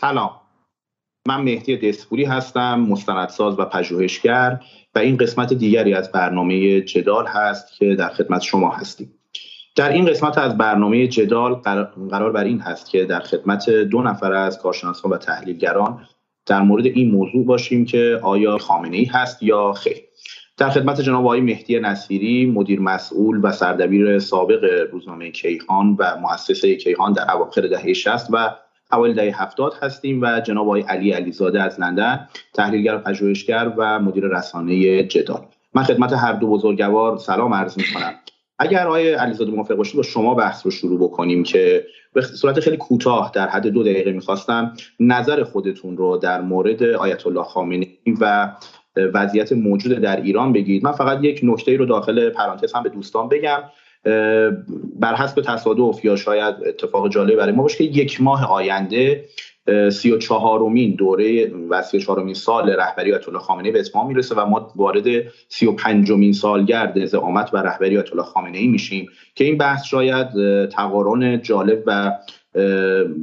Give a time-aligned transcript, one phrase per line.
[0.00, 0.30] سلام.
[1.28, 4.60] من مهدی دسپوری هستم مستندساز و پژوهشگر
[4.94, 9.14] و این قسمت دیگری از برنامه جدال هست که در خدمت شما هستیم.
[9.76, 11.54] در این قسمت از برنامه جدال
[12.10, 16.06] قرار بر این هست که در خدمت دو نفر از کارشناسان و تحلیلگران
[16.46, 19.96] در مورد این موضوع باشیم که آیا خامنه ای هست یا خیر.
[20.56, 26.76] در خدمت جناب آقای مهدی نصیری مدیر مسئول و سردبیر سابق روزنامه کیهان و مؤسسه
[26.76, 28.54] کیهان در اواخر دهه 60 و
[28.92, 33.98] اوایل دهه 70 هستیم و جناب آقای علی علیزاده از لندن تحلیلگر و پژوهشگر و
[33.98, 35.40] مدیر رسانه جدال.
[35.74, 38.14] من خدمت هر دو بزرگوار سلام عرض می کنم
[38.58, 42.76] اگر آقای علیزاده موافق باشید با شما بحث رو شروع بکنیم که به صورت خیلی
[42.76, 48.52] کوتاه در حد دو دقیقه می‌خواستم نظر خودتون رو در مورد آیت الله خامنه‌ای و
[48.96, 50.84] وضعیت موجود در ایران بگید.
[50.84, 53.58] من فقط یک نکته رو داخل پرانتز هم به دوستان بگم.
[55.00, 59.24] بر حسب تصادف یا شاید اتفاق جالب برای ما باشه که یک ماه آینده
[59.90, 64.06] سی و چهارمین دوره و سی و چهارمین سال رهبری آیت الله خامنه به اتمام
[64.06, 65.04] می‌رسه و ما وارد
[65.48, 69.84] سی و پنجمین سالگرد زعامت و رهبری آیت الله خامنه ای میشیم که این بحث
[69.84, 70.28] شاید
[70.68, 72.12] تقارن جالب و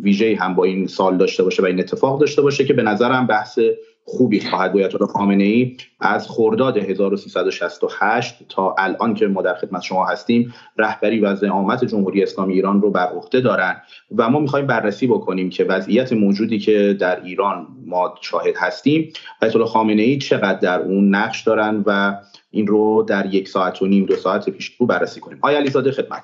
[0.03, 3.27] ویژه هم با این سال داشته باشه و این اتفاق داشته باشه که به نظرم
[3.27, 3.59] بحث
[4.07, 4.81] خوبی خواهد بود.
[4.81, 11.19] آیت خامنه ای از خرداد 1368 تا الان که ما در خدمت شما هستیم رهبری
[11.19, 13.81] و زعامت جمهوری اسلامی ایران رو بر عهده دارن
[14.17, 19.55] و ما می‌خوایم بررسی بکنیم که وضعیت موجودی که در ایران ما شاهد هستیم آیت
[19.55, 22.15] الله خامنه ای چقدر در اون نقش دارن و
[22.51, 25.39] این رو در یک ساعت و نیم دو ساعت پیش رو بررسی کنیم.
[25.41, 26.23] آیا علیزاده خدمت.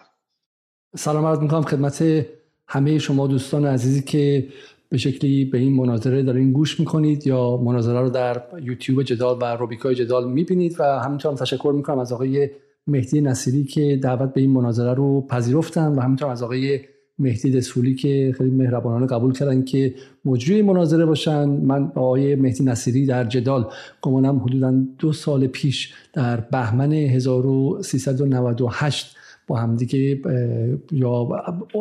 [0.95, 2.25] سلام عرض می‌کنم خدمت
[2.67, 4.47] همه شما دوستان عزیزی که
[4.91, 9.45] به شکلی به این مناظره دارین گوش می‌کنید یا مناظره رو در یوتیوب جدال و
[9.45, 12.49] روبیکای جدال می‌بینید و همینطور هم تشکر می‌کنم از آقای
[12.87, 16.79] مهدی نصیری که دعوت به این مناظره رو پذیرفتن و همینطور از آقای
[17.19, 19.93] مهدی دسفولی که خیلی مهربانانه قبول کردن که
[20.25, 21.49] مجری مناظره باشن.
[21.49, 23.65] من با آقای مهدی نصیری در جدال
[24.01, 29.15] گمانم حدودا دو سال پیش در بهمن 1398
[29.51, 30.21] با همدیگه
[30.91, 31.29] یا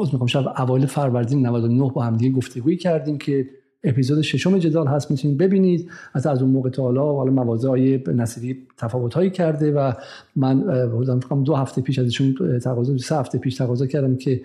[0.02, 3.46] از می‌خوام شب اوایل فروردین 99 با همدیگه گفتگویی کردیم که
[3.84, 5.90] اپیزود ششم جدال هست می‌تونید ببینید.
[6.14, 9.92] از از اون موقع تا حالا حالا مواضع های نصیری تفاوت هایی کرده و
[10.36, 14.40] من حدودا دو هفته پیش ازشون تقاضا سه هفته پیش تقاضا کردم که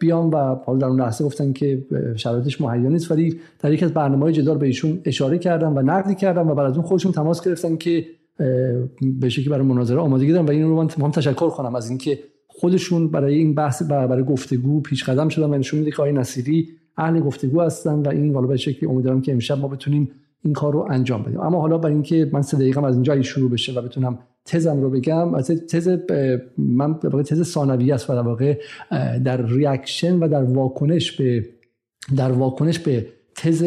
[0.00, 3.10] بیام و حالا در اون لحظه گفتن که شرایطش مهیا نیست.
[3.10, 6.66] ولی در یک از برنامه‌های جدال به ایشون اشاره کردم و نقدی کردم و بعد
[6.66, 8.04] از اون خودشون تماس گرفتن که
[9.20, 12.18] به شکلی برای مناظره آمادگی دارن و این رو من تشکر کنم از اینکه
[12.58, 16.68] خودشون برای این بحث برای گفتگو پیش قدم شدن و نشون میده که آقای نصیری
[16.96, 20.10] اهل گفتگو هستن و این والا به شکلی امیدوارم که امشب ما بتونیم
[20.44, 21.40] این کار رو انجام بدیم.
[21.40, 24.90] اما حالا برای اینکه من سه دقیقه از اینجا شروع بشه و بتونم تزم رو
[24.90, 25.88] بگم از تز
[26.58, 28.58] من واقع تز ثانویه است و در واقع
[29.24, 31.46] در ریاکشن و در واکنش به
[32.16, 33.64] در واکنش به تز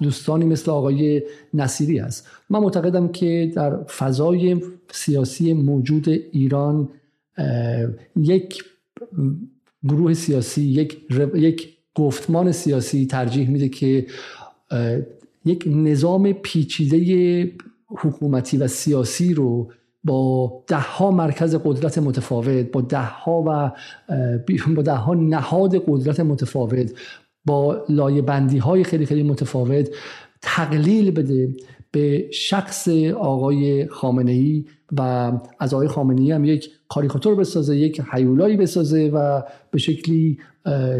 [0.00, 1.22] دوستانی مثل آقای
[1.54, 2.28] نصیری است.
[2.50, 6.88] من معتقدم که در فضای سیاسی موجود ایران
[8.16, 8.64] یک
[9.88, 11.00] گروه سیاسی یک,
[11.34, 14.06] یک گفتمان سیاسی ترجیح میده که
[15.44, 17.52] یک نظام پیچیده
[17.88, 19.72] حکومتی و سیاسی رو
[20.04, 23.70] با ده ها مرکز قدرت متفاوت با ده ها و
[24.74, 26.92] با ده ها نهاد قدرت متفاوت
[27.44, 29.88] با لایه بندی های خیلی خیلی متفاوت
[30.42, 31.54] تقلیل بده
[31.90, 38.00] به شخص آقای خامنه ای و از آقای خامنه ای هم یک کاریکاتور بسازه یک
[38.00, 40.38] حیولایی بسازه و به شکلی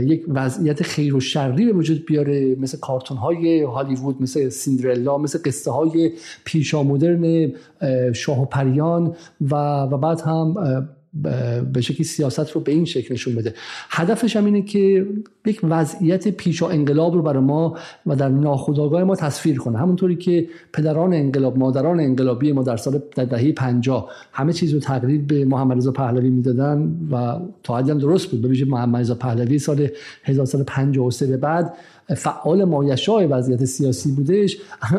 [0.01, 5.39] یک وضعیت خیر و شری به وجود بیاره مثل کارتون های هالیوود مثل سیندرلا مثل
[5.45, 6.13] قصه های
[6.45, 7.53] پیشا مدرن
[8.15, 10.55] شاه و پریان و, و بعد هم
[11.73, 13.55] به شکلی سیاست رو به این شکل نشون بده.
[13.91, 15.07] هدفش هم اینه که
[15.47, 17.77] یک وضعیت پیشا انقلاب رو برای ما
[18.07, 19.79] و در ناخودآگاه ما تصویر کنه.
[19.79, 25.27] همونطوری که پدران انقلاب مادران انقلابی ما در سال دهه 50 همه چیز رو تقریب
[25.27, 28.43] به محمد رضا پهلوی می‌دادن و تا حدی درست بود.
[28.43, 29.89] ببینید محمد رضا پهلوی سال
[30.25, 31.75] 1953 به بعد
[32.09, 34.59] فعال مایشای وضعیت سیاسی بودش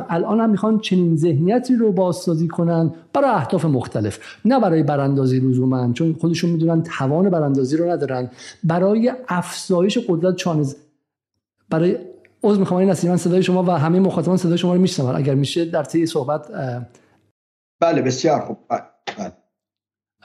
[0.09, 5.93] الان هم می‌خوان چنین ذهنیتی رو بازسازی کنن برای اهداف مختلف نه برای براندازی لزوما
[5.93, 8.29] چون خودشون می‌دونن توان براندازی رو ندارن
[8.63, 10.75] برای افزایش قدرت چانز
[11.69, 11.97] برای
[12.43, 15.65] عذر می‌خوام این من صدای شما و همه مخاطبان صدای شما رو میشنون اگر میشه
[15.65, 16.47] در طی صحبت
[17.79, 18.57] بله بسیار خوب.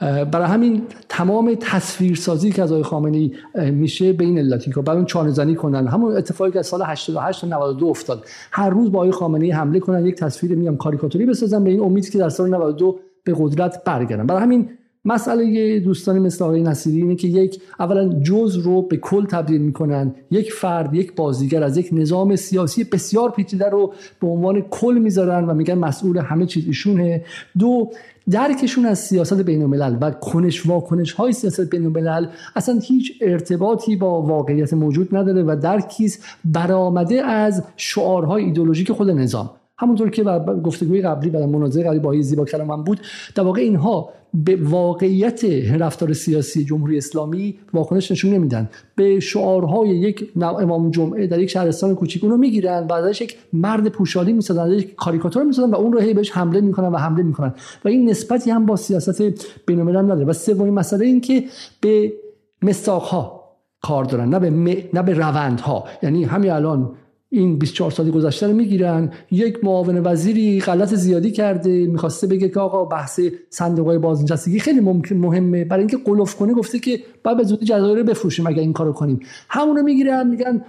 [0.01, 3.31] برای همین تمام تصویرسازی که از آقای خامنه‌ای
[3.71, 5.87] میشه به این علتی که بعد چانه زنی کنن.
[5.87, 8.25] همون اتفاقی که از سال 88 تا 92 افتاد.
[8.51, 12.09] هر روز با آقای خامنه‌ای حمله کنن یک تصویر میگم کاریکاتوری بسازن به این امید
[12.09, 14.27] که در سال 92 به قدرت برگردن.
[14.27, 14.69] برای همین
[15.05, 20.15] مسئله دوستانی مثل آقای نصیری اینه که یک اولا جز رو به کل تبدیل می‌کنن
[20.31, 25.45] یک فرد یک بازیگر از یک نظام سیاسی بسیار پیچیده رو به عنوان کل می‌ذارن
[25.45, 27.23] و میگن مسئول همه چیز ایشونه.
[27.59, 27.89] دو
[28.29, 33.95] درکشون از سیاست بین الملل و کنش واکنش های سیاست بین الملل اصلا هیچ ارتباطی
[33.95, 39.49] با واقعیت موجود نداره و درکیست برآمده از شعارهای ایدولوژیک خود نظام.
[39.81, 40.23] همونطور که
[40.63, 42.99] گفتگوی قبلی و مناظره قبلی با زیبا کلام بود
[43.35, 45.43] در واقع اینها به واقعیت
[45.79, 48.69] رفتار سیاسی جمهوری اسلامی واکنش نشون نمیدن.
[48.95, 53.37] به شعارهای یک امام جمعه در یک شهرستان کوچیک اون رو می‌گیرن و ازش یک
[53.53, 57.23] مرد پوشالی می‌سازن یک کاریکاتور می‌سازن و اون رو هی بهش حمله می‌کنن و حمله
[57.23, 57.53] می‌کنن.
[57.85, 59.21] و این نسبتی هم با سیاست
[59.65, 60.25] بین‌الملل نداره.
[60.25, 61.43] و سومین مسئله این که
[61.81, 62.13] به
[62.61, 63.41] مستاقها
[63.81, 64.49] کار دارن نه به,
[64.93, 65.85] نه به روندها.
[66.03, 66.91] یعنی همین الان
[67.33, 69.11] این 24 سالی گذشته رو می‌گیرن.
[69.31, 73.19] یک معاون وزیری غلط زیادی کرده می‌خواسته بگه که آقا بحث
[73.49, 75.65] صندوق های بازنشستگی خیلی ممکن مهمه.
[75.65, 79.19] برای اینکه قلوف کنه گفته که بعد به زودی جزایر بفروشیم اگر این کارو کنیم.
[79.49, 80.65] همونو می‌گیرن میگن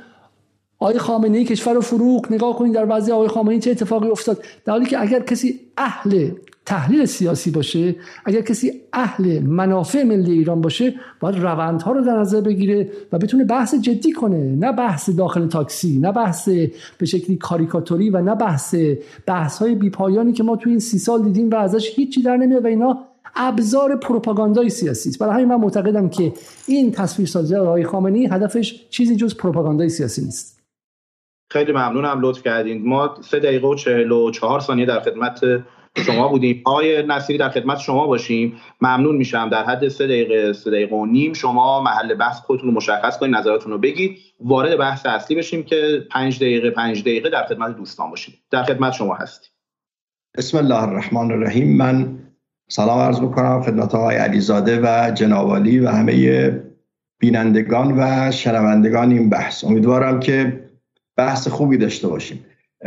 [0.78, 4.44] آقای خامنه ای کشور رو نگاه کنید در وضعیت آقای خامنه ای چه اتفاقی افتاد.
[4.64, 6.30] در حالی که اگر کسی اهل
[6.66, 12.40] تحلیل سیاسی باشه اگر کسی اهل منافع ملی ایران باشه باید روندها رو در نظر
[12.40, 14.56] بگیره و بتونه بحث جدی کنه.
[14.56, 16.48] نه بحث داخل تاکسی نه بحث
[16.98, 18.74] به شکلی کاریکاتوری و نه بحث
[19.26, 22.64] بحث های بیپایانی که ما تو این سی سال دیدیم و ازش هیچی در نمیاد
[22.64, 22.98] و اینا
[23.36, 25.18] ابزار پروپاگاندای سیاسی است.
[25.18, 26.32] برای همین من معتقدم که
[26.66, 30.62] این تصویرسازی آقای خامنه‌ای هدفش چیزی جز پروپاگاندای سیاسی نیست.
[31.52, 32.88] خیلی ممنونم لطف کردین.
[32.88, 35.40] ما سه دقیقه و چهل و چهار ثانیه در خدمت
[35.96, 36.62] شما بودیم.
[36.64, 38.56] آقای نصیری در خدمت شما باشیم.
[38.80, 39.48] ممنون میشم.
[39.48, 43.34] در حد سه دقیقه سه دقیقه و نیم شما محل بحث خودتون رو مشخص کنید
[43.34, 44.18] نظراتتون رو بگید.
[44.40, 48.34] وارد بحث اصلی بشیم که پنج دقیقه پنج دقیقه در خدمت دوستان باشیم.
[48.50, 49.50] در خدمت شما هستیم.
[50.36, 51.76] بسم الله الرحمن الرحیم.
[51.76, 52.18] من
[52.68, 56.62] سلام عرض می‌کنم خدمت آقای علیزاده و جنابالی و همه
[57.18, 59.64] بینندگان و شنوندگان این بحث.
[59.64, 60.60] امیدوارم که
[61.16, 62.46] بحث خوبی داشته باشیم.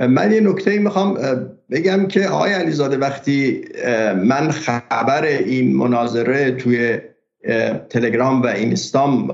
[0.09, 1.17] من یه نکته می‌خوام
[1.71, 3.61] بگم که آقای علیزاده وقتی
[4.15, 6.99] من خبر این مناظره توی
[7.89, 9.27] تلگرام و اینستام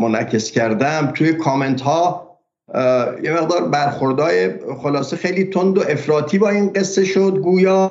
[0.00, 2.24] منعکس کردم توی کامنت ها
[3.22, 4.50] یه مقدار برخوردهای
[4.82, 7.38] خلاصه خیلی تند و افراطی با این قصه شد.
[7.42, 7.90] گویا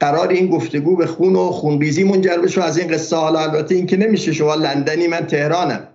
[0.00, 3.86] قرار این گفتگو به خون و خونریزی منجر بشه از این قصه حالا البته این
[3.86, 5.88] که نمیشه شما لندنی من تهرانم.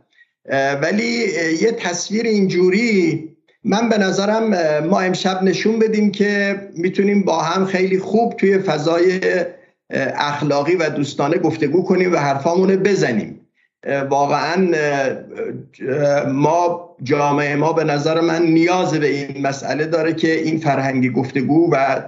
[0.81, 1.28] ولی
[1.62, 3.35] یه تصویر اینجوری
[3.67, 4.50] من به نظرم
[4.88, 9.19] ما امشب نشون بدیم که می‌تونیم با هم خیلی خوب توی فضای
[10.15, 13.39] اخلاقی و دوستانه گفتگو کنیم و حرفامون بزنیم.
[14.09, 14.67] واقعا
[16.27, 21.71] ما جامعه ما به نظر من نیاز به این مسئله داره که این فرهنگی گفتگو
[21.71, 22.01] و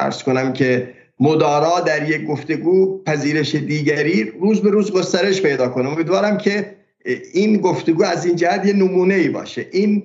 [0.00, 0.88] ارز کنم که
[1.20, 5.88] مدارا در یک گفتگو پذیرش دیگری روز به روز گسترش پیدا کنه.
[5.88, 6.74] امیدوارم که
[7.32, 9.66] این گفتگو از این جهت یه نمونه ای باشه.
[9.72, 10.02] این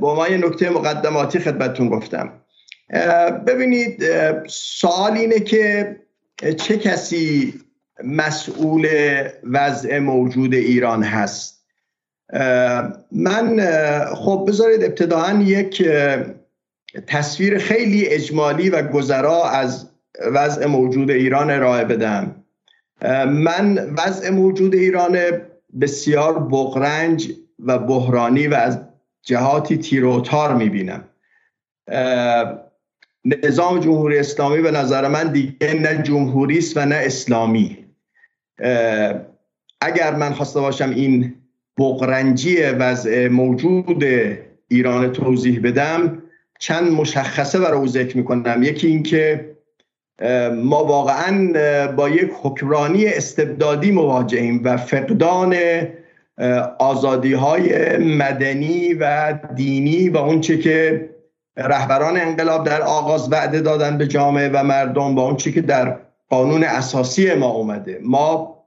[0.00, 2.32] با ما یه نکته مقدماتی خدمتتون گفتم.
[3.46, 4.02] ببینید
[4.46, 5.96] سوال اینه که
[6.56, 7.54] چه کسی
[8.04, 8.88] مسئول
[9.44, 11.64] وضع موجود ایران هست؟
[13.12, 13.60] من
[14.14, 15.88] خب بذارید ابتداعا یک
[17.06, 19.90] تصویر خیلی اجمالی و گذرا از
[20.32, 22.44] وضع موجود ایران ارائه بدم.
[23.26, 25.18] من وضع موجود ایران
[25.80, 28.78] بسیار بغرنج و بحرانی و از
[29.22, 31.04] جهاتی تیروتار می‌بینم.
[33.44, 37.84] نظام جمهوری اسلامی به نظر من دیگه نه جمهوری است و نه اسلامی.
[39.80, 41.34] اگر من خواسته باشم این
[41.78, 44.04] بغرنجی وضع موجود
[44.68, 46.22] ایران توضیح بدم
[46.58, 48.62] چند مشخصه برای او ذکر می‌کنم.
[48.62, 49.56] یکی اینکه
[50.54, 51.52] ما واقعا
[51.92, 55.56] با یک حکمرانی استبدادی مواجهیم و فقدان
[56.78, 61.08] آزادی های مدنی و دینی و اونچه که
[61.56, 66.64] رهبران انقلاب در آغاز وعده دادن به جامعه و مردم و اونچه که در قانون
[66.64, 68.00] اساسی ما اومده.
[68.02, 68.58] ما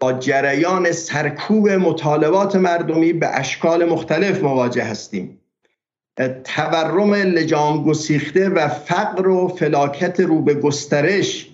[0.00, 5.40] با جریان سرکوب مطالبات مردمی به اشکال مختلف مواجه هستیم.
[6.44, 11.50] تورم لجام گسیخته و فقر و فلاکت رو به گسترش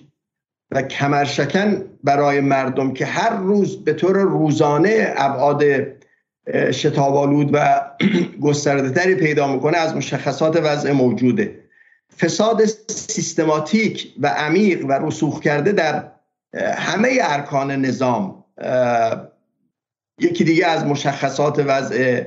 [0.71, 5.63] و کمرشکن برای مردم که هر روز به طور روزانه ابعاد
[6.71, 7.81] شتابالود و
[8.45, 11.59] گسترده تری پیدا می‌کنه از مشخصات وضع موجوده.
[12.17, 16.11] فساد سیستماتیک و عمیق و رسوخ کرده در
[16.75, 18.43] همه ارکان نظام
[20.19, 22.23] یکی دیگه از مشخصات وضع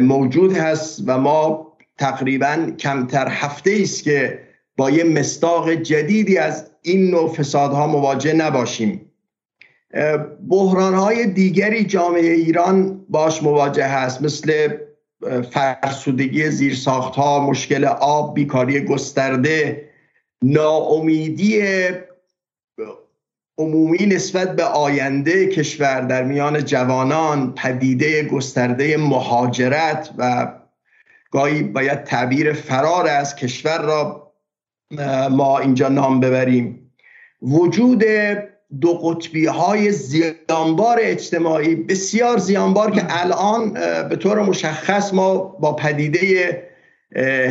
[0.00, 4.38] موجود هست و ما تقریبا کمتر هفته است که
[4.76, 9.10] با یه مستاق جدیدی از این نوع فسادها مواجه نباشیم.
[10.48, 14.68] بحران های دیگری جامعه ایران باش مواجه هست مثل
[15.50, 19.88] فرسودگی زیرساخت ها مشکل آب بیکاری گسترده
[20.42, 21.62] ناامیدی
[23.58, 30.52] عمومی نسبت به آینده کشور در میان جوانان پدیده گسترده مهاجرت و
[31.30, 34.29] گاهی باید تعبیر فرار از کشور را
[35.30, 36.92] ما اینجا نام ببریم.
[37.42, 38.04] وجود
[38.80, 43.72] دو قطبی های زیانبار اجتماعی بسیار زیانبار که الان
[44.08, 46.62] به طور مشخص ما با پدیده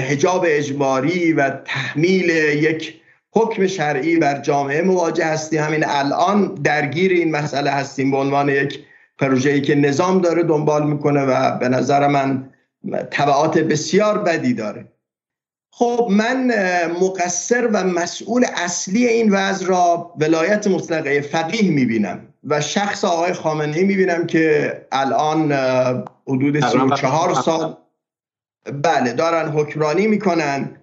[0.10, 2.96] هجاب اجباری و تحمیل یک
[3.31, 5.62] حکم شرعی بر جامعه مواجه هستیم.
[5.62, 8.79] همین الان درگیر این مسئله هستیم به عنوان یک
[9.19, 12.50] پروژه‌ای که نظام داره دنبال می‌کنه و به نظر من
[13.12, 14.86] طبعات بسیار بدی داره.
[15.71, 16.51] خب من
[17.01, 23.77] مقصر و مسئول اصلی این وضع را ولایت مطلقه فقیه می‌بینم و شخص آقای خامنه
[23.77, 25.51] ای می‌بینم که الان
[26.27, 27.77] حدود 34 سال
[28.83, 30.75] بله دارن حکمرانی می‌کنن.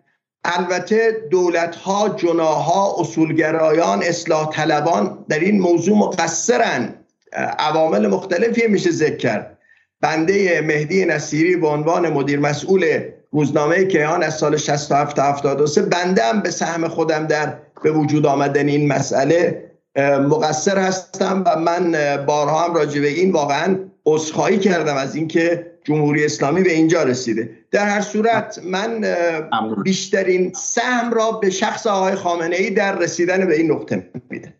[0.45, 6.95] البته دولت ها جناها اصولگرایان اصلاح طلبان در این موضوع مقصرن.
[7.59, 9.59] عوامل مختلفی میشه ذکر کرد.
[10.01, 16.23] بنده مهدی نصیری به عنوان مدیر مسئول روزنامه کیهان از سال 67 تا 73 بنده
[16.23, 19.71] هم به سهم خودم در به وجود آمدن این مسئله
[20.29, 21.93] مقصر هستم و من
[22.27, 23.77] بارها هم راجع به این واقعا
[24.07, 27.51] عذرخواهی کردم از اینکه جمهوری اسلامی به اینجا رسیده.
[27.71, 29.15] در هر صورت من
[29.85, 34.55] بیشترین سهم را به شخص آقای خامنه ای در رسیدن به این نقطه میده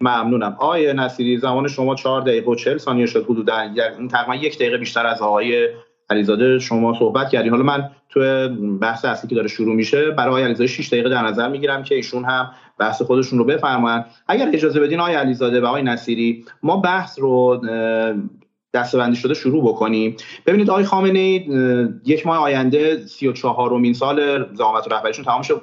[0.00, 0.56] ممنونم.
[0.60, 3.24] آقای نصیری زمان شما چهار دقیقه و چهل ثانیه شد.
[3.24, 3.54] حدودا
[4.10, 5.68] تقریبا یک دقیقه بیشتر از آقای
[6.12, 7.48] علیزاده شما صحبت کردی.
[7.48, 8.48] حالا من تو
[8.80, 12.24] بحث اصلی که داره شروع میشه برای علیزاده 6 دقیقه در نظر می‌گیرم که ایشون
[12.24, 17.18] هم بحث خودشون رو بفرمایند اگر اجازه بدین آقای علیزاده و آقای نصیری ما بحث
[17.18, 17.60] رو
[18.74, 20.16] دستبندی شده شروع بکنیم.
[20.46, 21.46] ببینید آقای خامنه ای
[22.04, 25.62] یک ماه آینده 34 امین سال زعامت رهبریشون تمام شد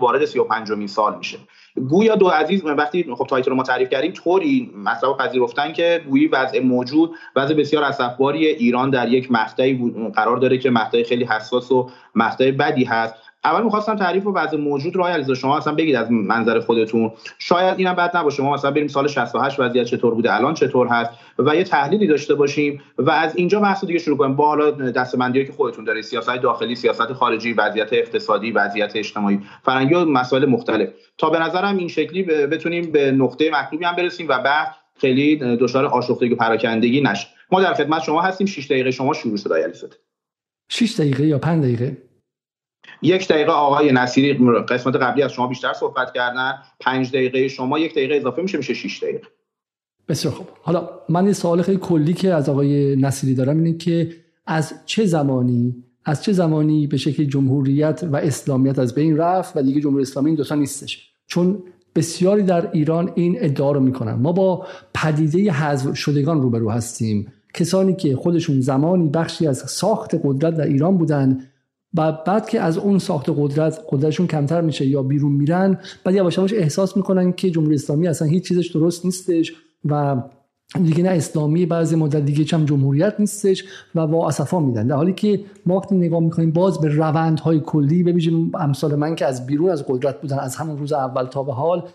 [0.00, 1.38] وارد 35 امین سال میشه.
[1.76, 6.26] گویا دو عزیز وقتی خب title رو ما تعریف کردیم طوری مطلب پذیرفتن که گویی
[6.26, 11.72] وضع موجود وضع بسیار اسفباری ایران در یک مقطعی قرار داره که مقطع خیلی حساس
[11.72, 13.14] و مقطع بدی هست.
[13.44, 17.12] اول می‌خواستم تعریف و وضع موجود رو علیزاده شما اصلا بگید از منظر خودتون.
[17.38, 18.42] شاید اینم بد نباشه.
[18.42, 22.34] ما مثلا بریم سال 68 وضعیت چطور بوده الان چطور هست و یه تحلیلی داشته
[22.34, 24.36] باشیم و از اینجا بحث دیگه شروع کنیم.
[24.36, 29.94] با حالا دسته‌بندی که خودتون داره سیاست داخلی سیاست خارجی وضعیت اقتصادی وضعیت اجتماعی فرهنگی
[29.94, 30.88] و مسائل مختلف.
[31.18, 35.86] تا به نظرم این شکلی بتونیم به نقطه مطلوبی هم برسیم و بعد خیلی دچار
[35.86, 38.46] آشفتگی و پراکندگی نشه ما در خدمت شما هستیم.
[38.46, 39.52] 6 دقیقه شما شروع شد.
[39.52, 39.96] علیزاده
[40.68, 42.03] 6 دقیقه یا 5 دقیقه؟
[43.04, 44.32] یک دقیقه آقای نصیری
[44.68, 46.52] قسمت قبلی از شما بیشتر صحبت کردن.
[46.80, 49.20] پنج دقیقه شما یک دقیقه اضافه میشه میشه 6 دقیقه.
[50.08, 50.46] بسیار خوب.
[50.62, 54.10] حالا من یه سوال خیلی کلی که از آقای نصیری دارم اینه که
[54.46, 59.62] از چه زمانی از چه زمانی به شکل جمهوریت و اسلامیت از بین رفت و
[59.62, 61.62] دیگه جمهوری اسلامی این دوتا نیستش؟ چون
[61.94, 64.14] بسیاری در ایران این ادعا رو می‌کنن.
[64.14, 67.32] ما با پدیده حذف شدگان روبرو هستیم.
[67.54, 71.40] کسانی که خودشون زمانی بخشی از ساخت قدرت در ایران بودن
[71.94, 76.38] و بعد که از اون ساخت قدرت قدرتشون کمتر میشه یا بیرون میرن بعد یواش
[76.38, 79.52] یواش احساس می‌کنن که جمهوری اسلامی اصلا هیچ چیزش درست نیستش
[79.84, 80.22] و
[80.84, 84.86] دیگه نه اسلامی بعضی مدت دیگه چم جمهوریت نیستش و وا اسفا میدن.
[84.86, 89.26] در حالی که ما وقتی نگاه می‌کنیم باز به روندهای کلی ببینیم امثال من که
[89.26, 91.88] از بیرون از قدرت بودن از همون روز اول تا به حال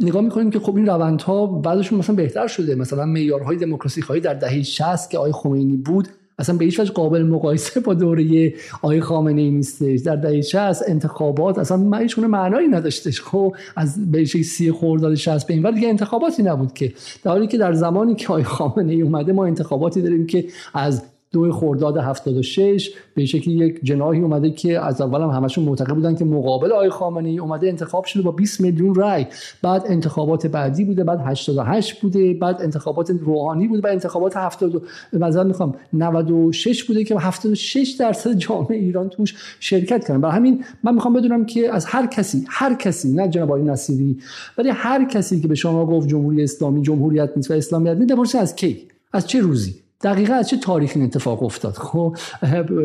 [0.00, 2.74] نگاه می‌کنیم که خب این روندها بعدشون مثلا بهتر شده.
[2.74, 6.08] مثلا معیارهای دموکراسی خواهی در دهه 60 که آقای خمینی بود
[6.40, 10.00] اصلا به هیچ وجه قابل مقایسه با دوره آقای خامنه ای نیستش.
[10.00, 13.20] در دهه از انتخابات اصلا ما هیچ معنایی نداشتش.
[13.20, 16.92] خب از به سی خرداد 60 به این دیگه انتخاباتی نبود که.
[17.22, 20.44] در حالی که در زمانی که آقای خامنه ای اومده ما انتخاباتی داریم که
[20.74, 21.02] از
[21.32, 26.14] دو خرداد 76 به شکلی یک جناحی اومده که از اول هم همشون معتقد بودن
[26.14, 26.90] که مقابل آقای
[27.38, 29.26] اومده انتخاب شده با 20 میلیون رای.
[29.62, 34.82] بعد انتخابات بعدی بوده بعد 88 بوده بعد انتخابات روحانی بوده بعد انتخابات 70
[35.12, 40.94] مثلا می‌خوام 96 بوده که 76 درصد جامعه ایران توش شرکت کردن برای همین من
[40.94, 44.18] می‌خوام بدونم که از هر کسی هر کسی نه جناب آقای نصیری
[44.58, 48.56] ولی هر کسی که به شما گفت جمهوری اسلامی جمهوریت نیست و اسلامیت نیست از
[48.56, 52.16] کی؟ از چه روزی؟ دقیقا از چه تاریخی این اتفاق افتاد؟ خب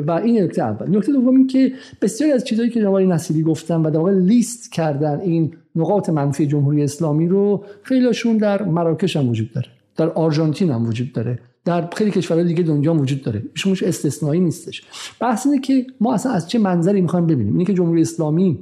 [0.07, 0.97] و این نکته اول.
[0.97, 5.19] نکته دوم این که بسیاری از چیزهایی که جناب نصیری گفتن و در لیست کردن
[5.19, 9.67] این نقاط منفی جمهوری اسلامی رو خیلیشون در مراکش هم وجود داره.
[9.97, 11.39] در آرژانتین هم وجود داره.
[11.65, 13.43] در خیلی کشورهای دیگه دنیا وجود داره.
[13.55, 14.83] ایشون استثنایی نیستش.
[15.19, 18.59] بحث اینه که ما اصلا از چه منظری می‌خوایم ببینیم؟ اینه که جمهوری اسلامی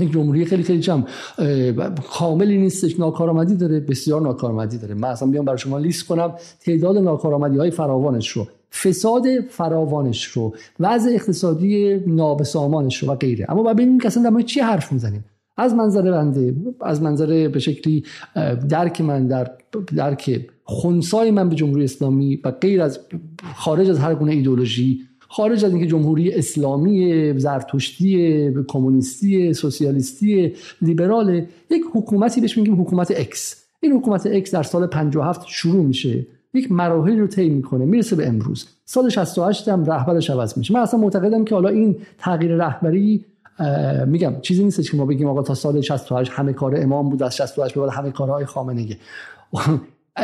[0.00, 1.04] یک جمهوری خیلی خیلی جمع.
[2.10, 4.94] کاملی نیستش ناکارآمدی داره بسیار ناکارآمدی داره.
[4.94, 6.32] من اصلا بیام برای شما لیست کنم.
[6.60, 8.46] تعداد ناکارآمدی های فراوانش رو
[8.82, 13.46] فساد فراوانش رو وضع اقتصادی نابسامانش رو و غیره.
[13.48, 15.24] اما ببینیم که اصلا درباره چی حرف می‌زنیم.
[15.56, 18.04] از منظر بنده از منظر به شکلی
[18.68, 19.50] درک من در
[19.96, 23.00] درک خونسای من به جمهوری اسلامی و غیر از
[23.56, 25.00] خارج از هر گونه ایدولوژی
[25.32, 33.64] خارج از اینکه جمهوری اسلامی زرتشتی کمونیستی سوسیالیستی لیبرال یک حکومتی بهش میگیم حکومت X
[33.80, 36.26] این حکومت X در سال 57 شروع میشه.
[36.54, 38.66] یک مراحل رو طی می‌کنه می‌رسه به امروز.
[38.84, 40.74] سال 68 هم رهبرش عوض میشه.
[40.74, 43.24] من اصلا معتقدم که حالا این تغییر رهبری
[44.06, 47.36] میگم چیزی نیست که ما بگیم آقا تا سال 68 همه کار امام بود از
[47.36, 48.96] 68 به بعد همه کارهای خامنه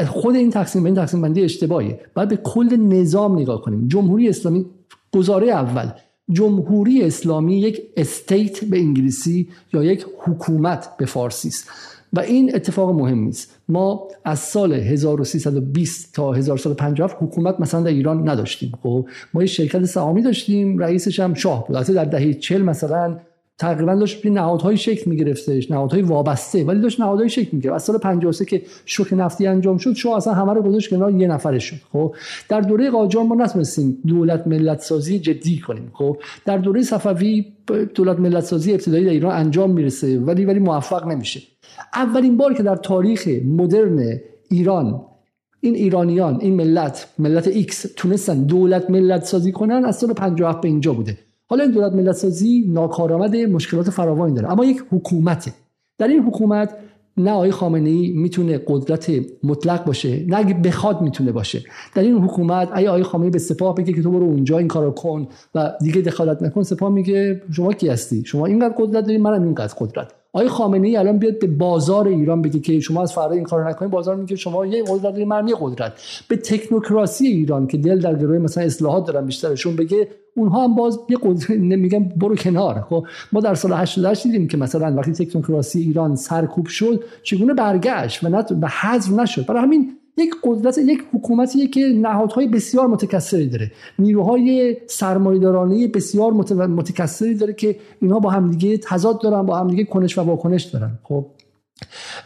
[0.06, 2.00] خود این تقسیم این تقسیم بندی اشتباهیه.
[2.14, 3.88] بعد به کل نظام نگاه کنیم.
[3.88, 4.66] جمهوری اسلامی
[5.12, 5.90] گزاره اول
[6.30, 11.70] جمهوری اسلامی یک استیت به انگلیسی یا یک حکومت به فارسی است.
[12.12, 18.28] و این اتفاق مهمی است ما از سال 1320 تا 1357 حکومت مثلا در ایران
[18.28, 18.72] نداشتیم.
[18.82, 21.82] خب ما یه شرکت سهامی داشتیم رئیسش هم شاه بود.
[21.82, 23.18] در دهه 40 مثلا
[23.58, 27.74] تقریبا داشت به نهادهای شکل میگرفتش نهادهای وابسته ولی داشت نهادهای شکل می‌گرفت.
[27.74, 31.28] از سال 53 که شوک نفتی انجام شد شو اصلا همه رو گذاشت کنار یه
[31.28, 32.14] نفره شد خب؟
[32.48, 37.46] در دوره قاجار ما نتونستیم دولت ملت سازی جدی کنیم خب؟ در دوره صفوی
[37.94, 41.40] دولت ملت سازی ابتدایی در ایران انجام می‌رسه ولی ولی موفق نمیشه.
[41.94, 45.00] اولین بار که در تاریخ مدرن ایران
[45.60, 50.68] این ایرانیان این ملت ملت X تونستن دولت ملت سازی کنن از سال 57 به
[50.68, 51.18] اینجا بوده.
[51.50, 54.52] حالا این دولت ملت سازی ناکارآمد مشکلات فراوانی داره.
[54.52, 55.52] اما یک حکومته.
[55.98, 56.74] در این حکومت
[57.16, 59.10] نه آقای خامنه ای می‌تونه قدرت
[59.42, 61.62] مطلق باشه نه اگه بخواد می‌تونه باشه.
[61.94, 64.90] در این حکومت اگه آقای خامنه‌ای به سپاه بگه که تو برو اونجا این کارو
[64.90, 69.42] کن و دیگه دخالت نکن سپاه میگه شما کی هستی؟ شما اینقدر قدرت داری منم
[69.42, 70.12] اینقدر قدرت.
[70.38, 73.68] آقای خامنه ای الان بیاد به بازار ایران بگه که شما از فردا این کارو
[73.68, 75.92] نکنید بازار میگه شما یه قدرت داری من یه قدرت.
[76.28, 80.98] به تکنوکراسی ایران که دل در گروه مثلا اصلاحات دارن بیشترشون بگه اونها هم باز
[81.08, 82.86] یه قدرت نمیگم برو کنار.
[82.88, 88.24] خب ما در سال 88 دیدیم که مثلا وقتی تکنوکراسی ایران سرکوب شد چگونه برگشت
[88.24, 89.46] و نه به حذف نشد.
[89.46, 93.72] برای همین یک قدرت یک حکومتیه که نهادهای بسیار متکثری داره.
[93.98, 96.32] نیروهای سرمایه‌دارانه بسیار
[96.66, 100.98] متکثری داره که اینها با همدیگه تضاد دارن با همدیگه کنش و واکنش دارن.
[101.02, 101.26] خب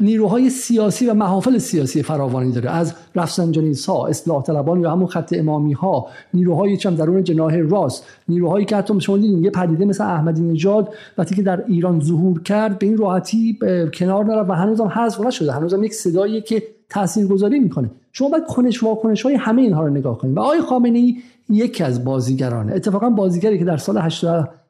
[0.00, 2.70] نیروهای سیاسی و محافل سیاسی فراوانی داره.
[2.70, 8.06] از رفسنجانیس ها اصلاح طلبان یا همون خط امامی ها نیروهای چم درون جناح راست
[8.28, 12.42] نیروهایی که حتی شما دیدین یه پدیده مثل احمدی نژاد وقتی که در ایران ظهور
[12.42, 13.58] کرد به این راحتی
[13.94, 15.52] کنار نرفت و هنوزم حذف نشده.
[15.52, 17.90] هنوزم یک صدایی که تاثیرگذاری می‌کنه.
[18.12, 20.36] شما باید کنش واکنش های همه اینها رو نگاه کنید.
[20.36, 21.16] و آقای خامنه ای
[21.48, 22.72] یکی از بازیگرانه.
[22.72, 24.08] اتفاقا بازیگری که در سال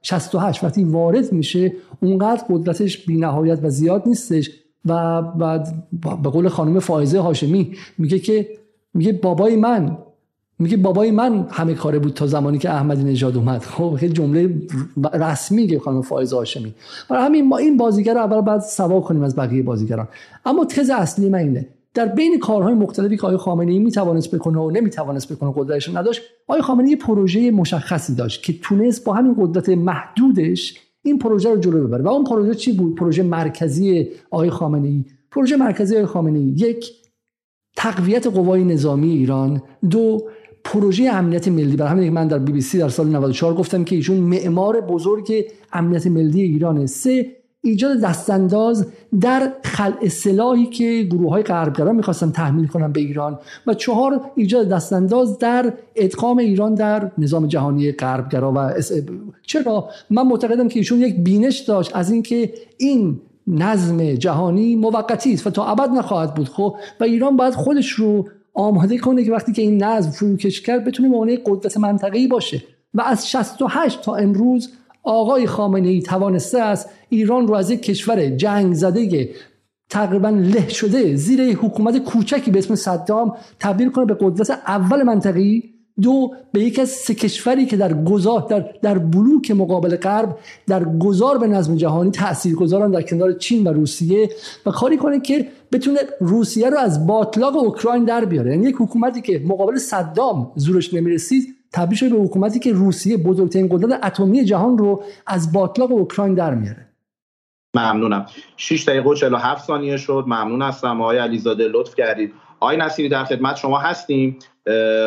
[0.03, 1.73] 68 وقتی وارد میشه
[2.03, 4.51] اونقدر قدرتش بینهایت و زیاد نیستش.
[4.85, 5.75] و بعد
[6.23, 8.49] به قول خانم فائزه هاشمی میگه که
[8.95, 9.99] میگه بابای من
[10.59, 13.63] میگه بابای من همه کاره بود تا زمانی که احمدی نژاد اومد.
[13.63, 14.55] خب خیلی جمله
[15.13, 16.75] رسمی که خانم فائزه هاشمی.
[17.11, 20.09] برای همین ما این بازیگر رو اول بعد سوا کنیم از بقیه بازیگران.
[20.47, 21.69] اما تز اصلی من اینه.
[21.95, 26.23] در بین کارهای مختلفی که آقای خامنه ای می‌توانست بکنه و نمی‌توانست بکنه قدرتش نداشت
[26.49, 31.57] آقای خامنه ای پروژه مشخصی داشت که تونست با همین قدرت محدودش این پروژه رو
[31.57, 32.03] جلو ببره.
[32.03, 36.45] و اون پروژه چی بود؟ پروژه مرکزی آقای خامنه ای پروژه مرکزی آقای خامنه ای
[36.45, 36.93] یک
[37.77, 39.63] تقویت قوای نظامی ایران.
[39.91, 40.29] دو
[40.65, 41.77] پروژه امنیت ملی.
[41.77, 45.45] برای همین من در بی بی سی در سال 94 گفتم که ایشون معمار بزرگ
[45.73, 46.87] امنیت ملی ایرانه.
[46.87, 48.87] سه ایجاد دستانداز
[49.21, 54.69] در خلع سلاحی که گروه های غربگرا می‌خواستن تحمیل کنن به ایران و چهار ایجاد
[54.69, 58.73] دستانداز در ادغام ایران در نظام جهانی غربگرا و
[59.47, 65.47] چرا؟ من معتقدم که ایشون یک بینش داشت از اینکه این نظم جهانی موقتی است
[65.47, 69.53] و تا ابد نخواهد بود خب؟ و ایران باید خودش رو آماده کنه که وقتی
[69.53, 72.63] که این نظم فروکش کرد بتونه به قدرت منطقه‌ای باشه.
[72.95, 74.71] و از 68 تا امروز
[75.03, 79.31] آقای خامنه ای توانسته است ایران رو از یک کشور جنگ زده
[79.91, 85.73] تقریبا له شده زیر حکومت کوچکی به اسم صدام تبدیل کنه به قدرت اول منطقی
[86.01, 90.85] دو به یک از سه کشوری که در گذار در, در بلوک مقابل غرب در
[90.85, 94.31] گذار به نظم جهانی تأثیر گذارن در کنار چین و روسیه
[94.67, 98.51] و کاری کنه که بتونه روسیه رو از باطلاق اوکراین در بیاره.
[98.51, 103.69] یعنی یک حکومتی که مقابل صدام زورش نمی‌رسید تبدیل شده به حکومتی که روسیه بزرگترین
[103.69, 106.87] قدرت اتمی جهان رو از باطلاق اوکراین در میاره.
[107.77, 108.27] ممنونم.
[108.57, 110.25] 6 دقیقه و 47 ثانیه شد.
[110.27, 111.01] ممنون هستم.
[111.01, 112.33] آقای علیزاده لطف کردید.
[112.61, 114.39] آقای نصیری در خدمت شما هستیم.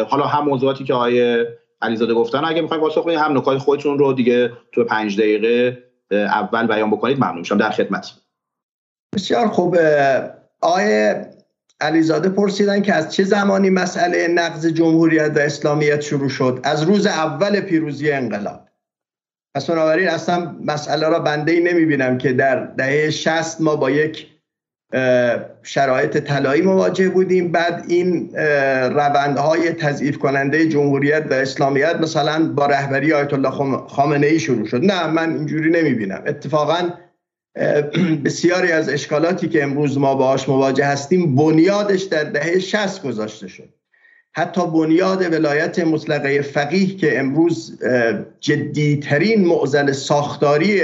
[0.07, 1.45] حالا هم موضوعاتی که آقای
[1.81, 6.67] علیزاده گفتن اگه می‌خواید پاسخ بدید هم نکات خودتون رو دیگه تو پنج دقیقه اول
[6.67, 7.17] بیان بکنید.
[7.17, 7.57] ممنون میشم.
[7.57, 8.11] در خدمت.
[9.15, 9.77] بسیار خوب.
[10.61, 11.15] آقای
[11.81, 17.05] علیزاده پرسیدن که از چه زمانی مسئله نقض جمهوریت و اسلامیت شروع شد؟ از روز
[17.05, 18.69] اول پیروزی انقلاب.
[19.55, 23.91] پس بنابراین اصلا مسئله را بنده ای نمی بینم که در دهه 60 ما با
[23.91, 24.27] یک
[25.63, 27.51] شرایط طلایی مواجه بودیم.
[27.51, 28.35] بعد این
[28.95, 33.49] روندهای تضعیف کننده جمهوریت و اسلامیت مثلا با رهبری آیت الله
[33.87, 34.83] خامنه ای شروع شد.
[34.83, 36.89] نه من اینجوری نمی بینم اتفاقا
[38.25, 43.69] بسیاری از اشکالاتی که امروز ما باهاش مواجه هستیم بنیادش در دهه 60 گذاشته شد.
[44.33, 47.79] حتی بنیاد ولایت مطلقه فقیه که امروز
[48.39, 50.81] جدیترین معضل ساختاری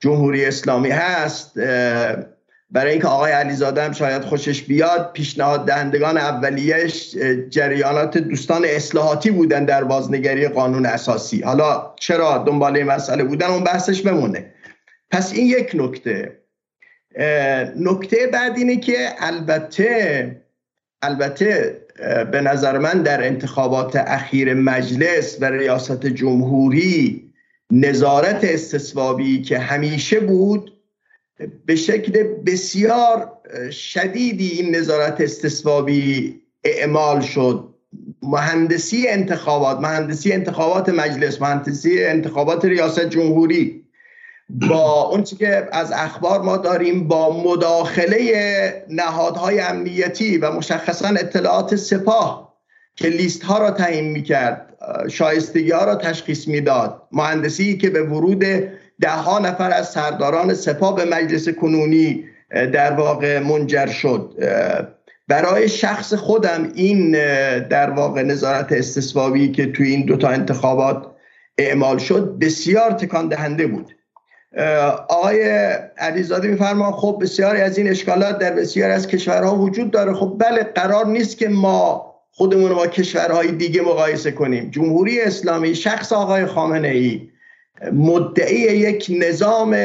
[0.00, 1.58] جمهوری اسلامی هست
[2.70, 7.16] برای اینکه آقای علیزاده هم شاید خوشش بیاد پیشنهاد دهندگان اولیش
[7.50, 11.42] جریانات دوستان اصلاحاتی بودن در بازنگری قانون اساسی.
[11.42, 14.53] حالا چرا دنبال این مسئله بودن؟ اون بحثش بمونه.
[15.14, 16.38] پس این یک نکته.
[17.76, 20.36] نکته بعد اینه که البته
[21.02, 21.80] البته
[22.32, 27.32] به نظر من در انتخابات اخیر مجلس و ریاست جمهوری
[27.70, 30.72] نظارت استصوابی که همیشه بود
[31.66, 33.32] به شکل بسیار
[33.70, 37.74] شدیدی این نظارت استصوابی اعمال شد.
[38.22, 43.83] مهندسی انتخابات مهندسی انتخابات مجلس مهندسی انتخابات ریاست جمهوری.
[44.48, 52.54] با اون که از اخبار ما داریم با مداخله نهادهای امنیتی و مشخصا اطلاعات سپاه
[52.96, 54.76] که لیست ها را تعیین می‌کرد
[55.10, 57.02] شایستگی ها را تشخیص می‌داد.
[57.12, 58.44] مهندسی که به ورود
[59.00, 64.34] ده ها نفر از سرداران سپاه به مجلس کنونی در واقع منجر شد.
[65.28, 67.10] برای شخص خودم این
[67.60, 71.06] در واقع نظارت استثبابی که توی این دوتا انتخابات
[71.58, 73.94] اعمال شد بسیار تکان دهنده بود.
[75.08, 75.42] آقای
[75.98, 80.14] علیزاده میفرما خب بسیاری از این اشکالات در بسیاری از کشورها وجود داره.
[80.14, 84.70] خب بله قرار نیست که ما خودمون با کشورهای دیگه مقایسه کنیم.
[84.70, 87.28] جمهوری اسلامی شخص آقای خامنه ای
[87.92, 89.76] مدعی یک نظام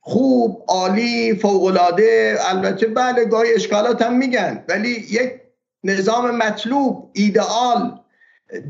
[0.00, 5.32] خوب عالی فوقالعاده البته بله گاهی اشکالات هم میگن ولی یک
[5.84, 7.99] نظام مطلوب ایدئال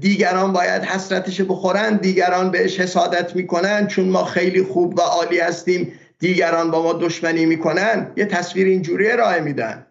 [0.00, 5.92] دیگران باید حسرتش بخورن دیگران بهش حسادت می‌کنن چون ما خیلی خوب و عالی هستیم
[6.18, 8.12] دیگران با ما دشمنی می‌کنن.
[8.16, 9.86] یه تصویر اینجوری ارائه میدن.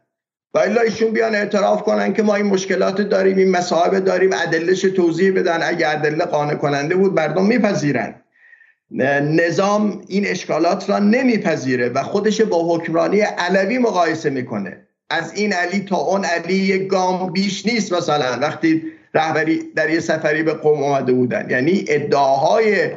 [0.53, 4.81] و الا ایشون بیان اعتراف کنن که ما این مشکلات داریم این مصاحب داریم ادلش
[4.81, 5.59] توضیح بدن.
[5.63, 8.15] اگه ادله قانع کننده بود مردم میپذیرن.
[9.21, 14.87] نظام این اشکالات را نمیپذیره و خودش با حکمرانی علوی مقایسه می‌کنه.
[15.09, 18.39] از این علی تا اون علی یک گام بیش نیست مثلا.
[18.41, 21.47] وقتی رهبری در یه سفری به قوم آمده بودن.
[21.49, 22.89] یعنی ادعاهای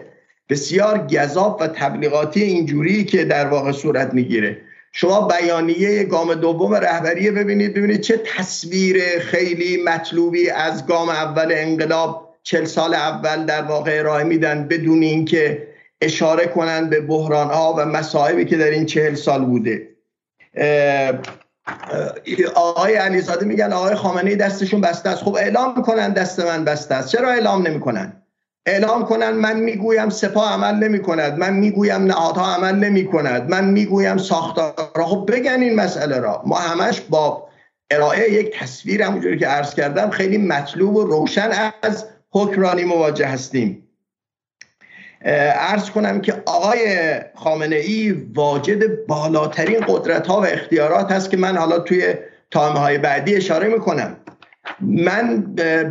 [0.49, 4.59] بسیار گذاب و تبلیغاتی اینجوری که در واقع صورت می‌گیره.
[4.93, 12.37] شما بیانیه گام دوم رهبری ببینید ببینید چه تصویر خیلی مطلوبی از گام اول انقلاب
[12.43, 15.69] چل سال اول در واقع ارائه میدن بدون اینکه
[16.01, 19.89] اشاره کنند به بحران ها و مصائبی که در این چهل سال بوده.
[22.55, 25.23] آقای علیزاده میگن آقای خامنه دستشون بسته است.
[25.23, 27.09] خب اعلام می‌کنن دست من بسته است.
[27.09, 28.23] چرا اعلام نمی‌کنن؟
[28.67, 33.65] اعلام کنن من می‌گویم سپاه عمل نمی کند من می‌گویم نهادها عمل نمی کند من
[33.65, 36.43] می‌گویم ساختار خب بگن این مسئله را.
[36.47, 37.49] ما همش با
[37.91, 41.51] ارائه یک تصویر همونجوری که عرض کردم خیلی مطلوب و روشن
[41.83, 43.82] از حکمرانی مواجه هستیم.
[45.25, 51.57] ارز کنم که آقای خامنه ای واجد بالاترین قدرت ها و اختیارات هست که من
[51.57, 52.15] حالا توی
[52.51, 54.17] تایم های بعدی اشاره می‌کنم.
[54.81, 55.43] من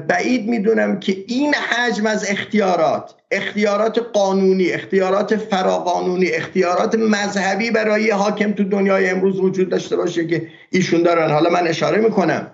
[0.08, 8.52] بعید می‌دونم که این حجم از اختیارات اختیارات قانونی اختیارات فراقانونی اختیارات مذهبی برای حاکم
[8.52, 11.32] تو دنیای امروز وجود داشته باشه که ایشون دارن.
[11.32, 12.52] حالا من اشاره می‌کنم.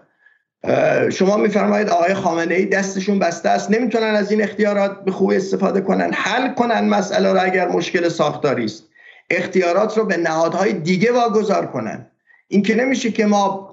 [1.09, 3.71] شما میفرمایید آقای خامنه ای دستشون بسته است.
[3.71, 6.11] نمی‌تونن از این اختیارات به خوبی استفاده کنن.
[6.13, 8.83] حل کنن مسئله را اگر مشکل ساختاری است.
[9.29, 12.07] اختیارات رو به نهادهای دیگه واگذار کنن.
[12.47, 13.67] این که نمیشه که ما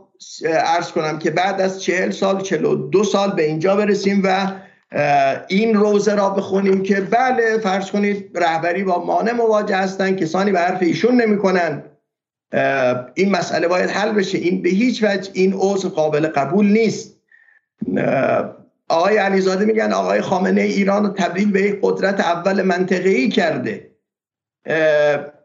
[0.66, 4.52] عرض کنم که بعد از چهل سال چلو دو سال به اینجا برسیم و
[5.48, 10.58] این روزه را بخونیم که بله فرض کنید رهبری با مانع مواجه هستن کسانی به
[10.58, 11.82] حرف ایشون نمی‌کنن.
[13.14, 14.38] این مسئله باید حل بشه.
[14.38, 17.16] این به هیچ وجه این عضو قابل قبول نیست.
[18.88, 23.90] آقای علیزاده میگن آقای خامنه ایران رو تبدیل به یک قدرت اول منطقه ای کرده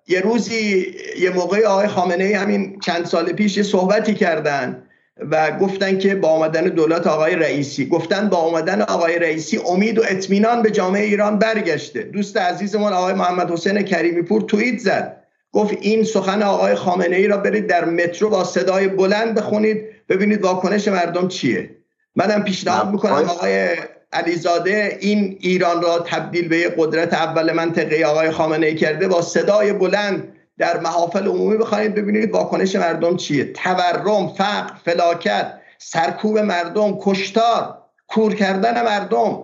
[0.07, 4.83] یه روزی یه موقع آقای خامنه ای همین چند سال پیش یه صحبتی کردن
[5.31, 10.03] و گفتن که با آمدن دولت آقای رئیسی گفتن با آمدن آقای رئیسی امید و
[10.09, 12.03] اطمینان به جامعه ایران برگشته.
[12.03, 15.18] دوست عزیزمون آقای محمد حسین کریمی پور توییت زد.
[15.51, 20.41] گفت این سخن آقای خامنه ای را برید در مترو با صدای بلند بخونید ببینید
[20.43, 21.75] واکنش مردم چیه.
[22.15, 23.67] منم پیشنهاد می‌کنم آقای
[24.13, 29.73] علیزاده این ایران را تبدیل به قدرت اول منطقه آقای خامنه ای کرده با صدای
[29.73, 33.53] بلند در محافل عمومی بخواید ببینید واکنش مردم چیه.
[33.53, 39.43] تورم فقر فلاکت سرکوب مردم کشتار کور کردن مردم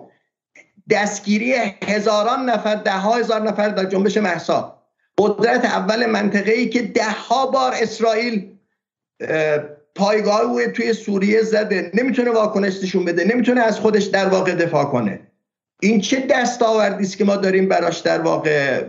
[0.90, 1.54] دستگیری
[1.86, 4.75] هزاران نفر ده ها هزار نفر در جنبش محسا
[5.18, 8.50] قدرت اول منطقه ای که ده ها بار اسرائیل
[9.94, 11.90] پایگاه توی سوریه زده.
[11.94, 13.24] نمی‌تونه واکنش نشون بده.
[13.24, 15.20] نمی‌تونه از خودش در واقع دفاع کنه.
[15.82, 18.84] این چه دستاوردی است که ما داریم براش در واقع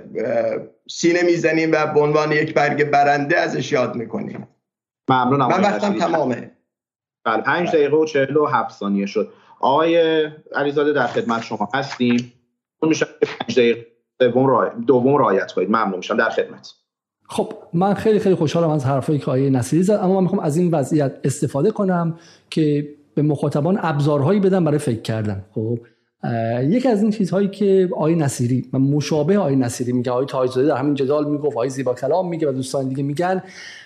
[0.89, 4.47] سینه می‌زنیم و به عنوان یک برگ برنده ازش یاد می‌کنیم؟
[5.09, 6.51] ممنونم من وقتم تمامه.
[7.25, 9.33] بله 5 دقیقه و 47 ثانیه شد.
[9.59, 12.33] آقای علیزاده در خدمت شما هستیم.
[12.81, 13.05] اون میشه
[13.39, 13.85] 5 دقیقه.
[14.19, 15.69] دوم دوم رعایت کنید.
[15.69, 16.17] ممنون میشم.
[16.17, 16.73] در خدمت.
[17.29, 20.57] خب من خیلی خیلی خوشحالم از حرفایی که آقای نصیری زد اما من می‌خوام از
[20.57, 22.17] این وضعیت استفاده کنم
[22.49, 25.45] که به مخاطبان ابزارهایی بدم برای فکر کردن.
[25.51, 25.79] خب
[26.63, 30.75] یکی از این چیزهایی که آقای نصیری و مشابه آقای نصیری میگه آقای تاجزاده در
[30.75, 33.43] همین جدال می‌گفت آقای زیبا کلام میگه و دوستان دیگه میگن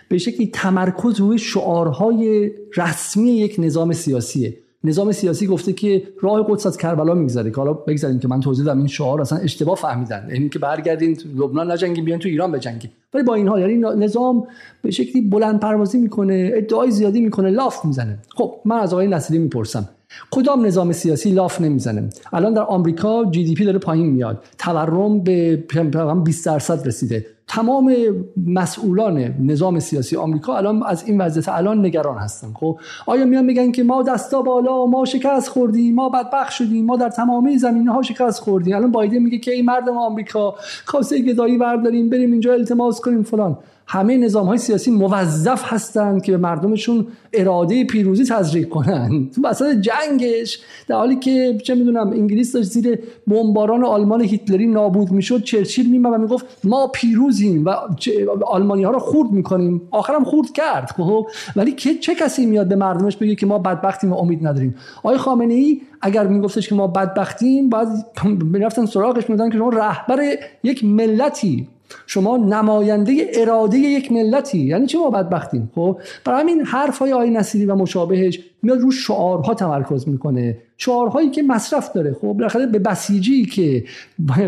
[0.10, 4.58] به شکلی تمرکز روی شعارهای رسمی یک نظام سیاسیه.
[4.84, 8.66] نظام سیاسی گفته که راه قدس از کربلا میگذره که حالا بگذاریم که من توضیح
[8.66, 12.92] دادم این شعار اصلا اشتباه فهمیدن یعنی که برگردین لبنان نجنگین بیان تو ایران بجنگین.
[13.14, 14.48] ولی با این حال یعنی نظام
[14.82, 18.18] به شکلی بلند پروازی می‌کنه ادعای زیادی می‌کنه لاف می‌زنه.
[18.36, 19.90] خب من از آقای نصیری می‌پرسم.
[20.32, 24.44] کدام نظام سیاسی لاف نمی‌زنه؟ الان در آمریکا جی دی پی داره پایین میاد.
[24.58, 25.64] تورم به
[26.24, 27.26] 20 درصد رسیده.
[27.48, 27.96] تمام
[28.48, 32.54] مسئولان نظام سیاسی آمریکا الان از این وضعیت الان نگران هستن.
[32.54, 36.98] خب آیا میان میگن که ما دستا بالا ما شکست خوردیم ما بدبخت شدیم ما
[36.98, 38.76] در تمامی زمینه ها شکست خوردیم.
[38.76, 43.58] الان بایدن میگه که این مردم آمریکا کاسه گدایی برداریم بریم اینجا التماس کنیم فلان.
[43.94, 49.30] همه نظام های سیاسی موظف هستند که به مردمشون اراده پیروزی تزریق کنن.
[49.36, 55.12] تو وسط جنگش در حالی که چه می‌دونم انگلیس داشت زیر بمباران آلمان هیتلری نابود
[55.12, 57.76] می‌شد چرچیل میمد و می‌گفت ما پیروزیم و
[58.46, 59.82] آلمانی ها رو خورد می‌کنیم.
[59.92, 64.16] آخرم خورد کرد خب؟ ولی چه کسی میاد به مردمش بگه که ما بدبختیم و
[64.16, 67.88] امید نداریم؟ آقای خامنه ای اگر میگفتش که ما بدبختیم باید
[68.44, 70.20] می‌رفتن سراغش میدن که شما رهبر
[70.64, 71.68] یک ملتی
[72.08, 77.30] شما نماینده اراده یک ملتی یعنی چه ما بدبختیم؟ خب برای همین حرف های آی
[77.30, 80.58] نصیری و مشابهش میاد رو شعارها تمرکز می‌کنه.
[80.78, 82.14] شعارهایی که مصرف داره.
[82.14, 83.84] خب بالاخره به بسیجی که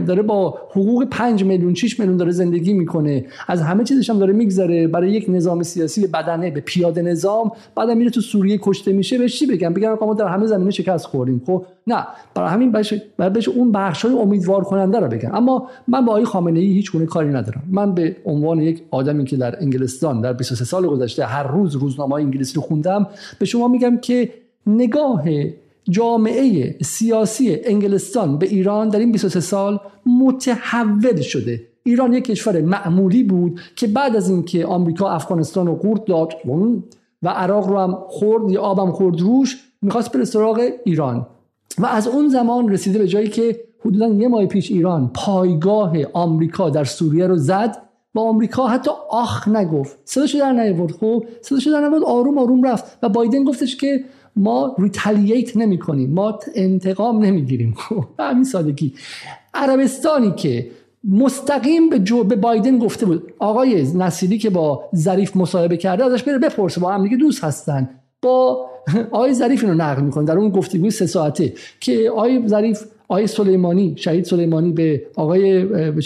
[0.07, 3.25] داره با حقوق 5 میلیون 6 میلیون داره زندگی می‌کنه.
[3.47, 4.87] از همه چیزش هم داره میگذره.
[4.87, 9.17] برای یک نظام سیاسی به بدنه به پیاده نظام بعد میره تو سوریه کشته میشه.
[9.17, 11.41] بهش چی بگم؟ بگم ما در همه زمینه شکست خوردیم.
[11.45, 12.07] خب نه.
[12.35, 15.35] برای همین بهش بهش اون بخش های امیدوار کننده رو بگم.
[15.35, 17.63] اما من با آقای خامنه ای هیچ گونه کاری ندارم.
[17.71, 22.13] من به عنوان یک آدمی که در انگلستان در 23 سال گذشته هر روز روزنامه
[22.13, 23.07] انگلیسی رو خوندم
[23.39, 24.33] به شما میگم که
[24.67, 25.23] نگاه
[25.89, 31.61] جامعه سیاسی انگلستان به ایران در این 23 سال متحول شده.
[31.83, 36.33] ایران یک کشور معمولی بود که بعد از اینکه آمریکا افغانستان رو قورت داد
[37.23, 41.27] و عراق رو هم خورد یا آبم خورد روش می‌خواست بره سراغ ایران.
[41.77, 46.69] و از اون زمان رسیده به جایی که حدودا یه ماه پیش ایران پایگاه آمریکا
[46.69, 47.77] در سوریه رو زد.
[48.15, 49.97] و آمریکا حتی آخ نگفت.
[50.05, 54.03] صداشو در نیاورد خب؟ صداشو در نیاورد آروم آروم رفت و بایدن گفتش که
[54.35, 57.73] ما ریتالییت نمی کنیم ما انتقام نمی‌گیریم.
[57.77, 58.93] خب به همین سادگی.
[59.53, 60.67] عربستانی که
[61.03, 66.23] مستقیم به, جو به بایدن گفته بود آقای نصیری که با ظریف مصاحبه کرده ازش
[66.23, 67.89] بره بپرسه با هم دیگه دوست هستن.
[68.21, 68.65] با
[69.11, 73.93] آقای ظریف اینو نقل می‌کنه در اون گفتگوی سه ساعته که آقای ظریف آقای سلیمانی
[73.97, 76.01] شهید سلیمانی به آقای به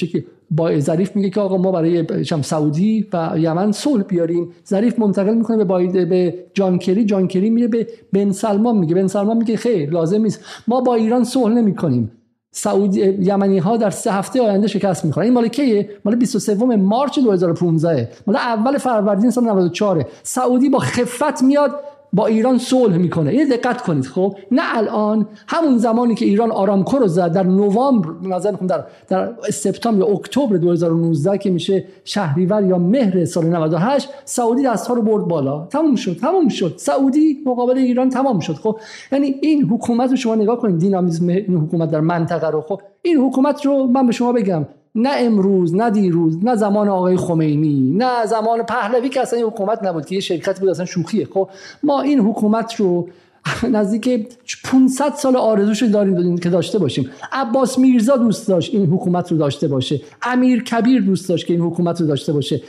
[0.51, 4.51] با ظریف میگه که آقا ما برای شم سعودی و یمن صلح بیاریم.
[4.67, 7.05] ظریف منتقل می‌کنه به باید به جان کری.
[7.05, 8.95] جان کری میره به بن سلمان میگه.
[8.95, 10.39] بن سلمان میگه خیر لازم نیست.
[10.67, 12.11] ما با ایران صلح نمی‌کنیم.
[12.51, 15.25] سعودی یمنی ها در سه هفته آینده شکست می‌خورن.
[15.25, 21.43] این مال کیه؟ مال 23 مارچ 2015 مال اول فروردین سال 94 سعودی با خفت
[21.43, 21.71] میاد.
[22.13, 23.35] با ایران صلح می‌کنه.
[23.35, 28.09] یه دقت کنید خب؟ نه الان همون زمانی که ایران آرامکو رو زد در نوامبر
[28.23, 34.63] نظر در در سپتامبر یا اکتبر 2019 که میشه شهریور یا مهر سال 98 سعودی
[34.63, 35.65] دستها رو برد بالا.
[35.65, 36.73] تموم شد تموم شد.
[36.77, 38.79] سعودی مقابل ایران تمام شد خب؟
[39.11, 43.17] یعنی این حکومت رو شما نگاه کنید دینامیزم این حکومت در منطقه رو خب؟ این
[43.17, 44.65] حکومت رو من به شما بگم
[44.97, 50.05] نه امروز نه دیروز نه زمان آقای خمینی نه زمان پهلوی که اصلا حکومت نبود
[50.05, 51.27] که یه شرکت بود اصلا شوخیه.
[51.33, 51.49] خب
[51.83, 53.09] ما این حکومت رو
[53.71, 54.27] نزدیک
[54.63, 57.09] 500 سال آرزوش داریم که داشته باشیم.
[57.31, 60.01] عباس میرزا دوست داشت این حکومت رو داشته باشه.
[60.21, 62.61] امیر کبیر دوست داشت که این حکومت رو داشته باشه.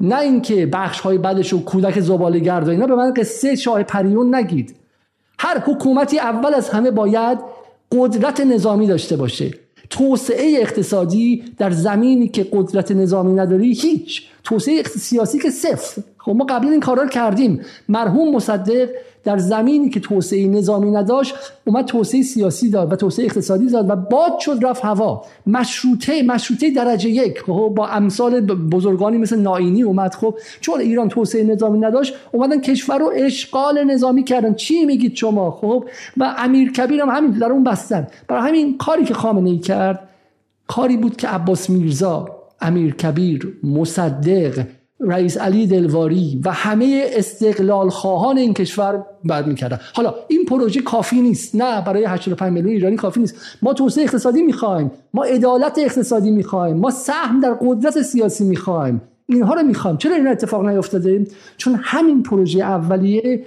[0.00, 4.34] نه اینکه بخش های بعدش و کودک زباله گرد اینا به من قصه شاه پریون
[4.34, 4.76] نگید.
[5.38, 7.38] هر حکومتی اول از همه باید
[7.92, 9.65] قدرت نظامی داشته باشه.
[9.90, 14.22] توسعه اقتصادی در زمینی که قدرت نظامی نداری هیچ.
[14.44, 16.02] توسعه سیاسی که صفر.
[16.26, 17.60] خب ما قبل این کارا کردیم.
[17.88, 18.88] مرحوم مصدق
[19.24, 21.34] در زمینی که توسعه نظامی نداشت
[21.64, 25.24] اومد توسعه سیاسی داد و توسعه اقتصادی داد و باد شد رفت هوا.
[25.46, 27.40] مشروطه مشروطه درجه یک.
[27.40, 30.14] خب با امثال بزرگانی مثل ناینی اومد.
[30.14, 34.54] خب چون ایران توسعه نظامی نداشت اومدن کشور رو اشغال نظامی کردن.
[34.54, 35.84] چی میگید شما؟ خب
[36.16, 38.06] و امیر کبیر هم همین در اون بستن.
[38.28, 40.08] برای همین کاری که خامنه ای کرد
[40.66, 42.28] کاری بود که عباس میرزا
[42.60, 44.66] امیر کبیر مصدق
[45.00, 49.80] رئیس علی دلواری و همه استقلال خواهان این کشور بعد می‌کردن.
[49.94, 51.54] حالا این پروژه کافی نیست.
[51.54, 53.34] نه برای 85 میلیون ایرانی کافی نیست.
[53.62, 54.90] ما توسعه اقتصادی می‌خوایم.
[55.14, 56.76] ما عدالت اقتصادی می‌خوایم.
[56.76, 59.02] ما سهم در قدرت سیاسی می‌خوایم.
[59.28, 59.96] اینها رو می‌خوایم.
[59.96, 63.44] چرا این اتفاق نیفتاده؟ چون همین پروژه اولیه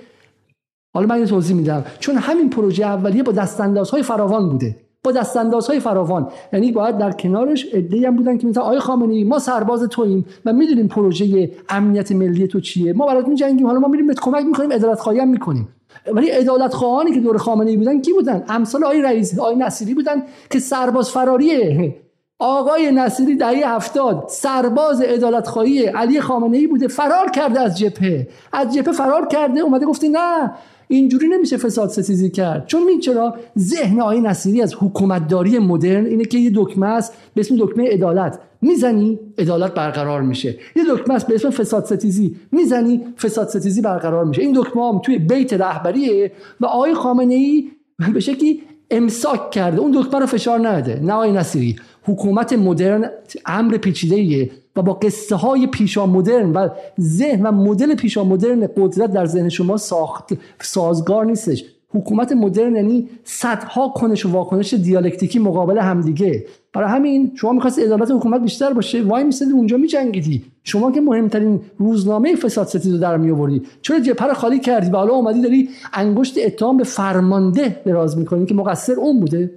[0.94, 1.86] حالا من یه توضیح میدم.
[2.00, 4.76] چون همین پروژه اولیه با دستاندازهای فراوان بوده.
[5.04, 6.28] با دستاندازهای فراوان.
[6.54, 10.26] یعنی باید در کنارش ادعی هم بودن که مثلا آقای خامنه ای ما سرباز توییم
[10.46, 12.94] و می‌دونیم پروژه امنیت ملی تو چیه.
[12.94, 15.68] ما برات میجنگیم حالا ما میریم بهت کمک می‌کنیم عدالت خواهی هم می‌کنیم.
[16.14, 19.94] ولی عدالت خواهانی که دور خامنه ای بودن کی بودن؟ امثال آقای رئیس آقای نصیری
[19.94, 21.96] بودن که سرباز فراریه
[22.40, 25.58] آقای نصیری دهه هفتاد سرباز عدالت
[25.96, 28.28] علی خامنه ای بوده فرار کرده از جبهه.
[28.54, 30.52] از جبهه فرار کرده اومده گفته نه
[30.92, 32.66] اینجوری نمیشه فساد ستیزی کرد.
[32.68, 37.42] چون می چرا؟ ذهن آقای نصیری از حکومتداری مدرن اینه که یه دکمه است به
[37.42, 38.40] اسم دکمه عدالت.
[38.62, 40.56] می‌زنی عدالت برقرار میشه.
[40.76, 42.36] یه دکمه است به اسم فساد ستیزی.
[42.52, 44.42] می‌زنی فساد ستیزی برقرار میشه.
[44.42, 47.70] این دکمه هم توی بیت رهبریه و آقای خامنه ای
[48.14, 49.80] به شکلی امساک کرده.
[49.80, 51.00] اون دکمه رو فشار نده.
[51.04, 51.76] نه آقای نصیری.
[52.04, 53.10] حکومت مدرن
[53.46, 59.12] امر پیچیده و با قصه های پیشا مدرن و ذهن و مدل پیشا مدرن قدرت
[59.12, 61.66] در ذهن شما ساخت سازگار نیستش.
[61.94, 66.46] حکومت مدرن یعنی صدها کنش و واکنش دیالکتیکی مقابل همدیگه.
[66.74, 70.44] برای همین شما می‌خواست عدالت حکومت بیشتر باشه وای میسدی اونجا میجنگیدی.
[70.64, 73.62] شما که مهمترین روزنامه فساد ستیز رو در میآوردی.
[73.82, 78.56] چرا جبهه خالی کردی و حالا اومدی داری انگشت اتهام به فرمانده دراز می‌کنی که
[78.56, 79.52] مقصر اون بوده؟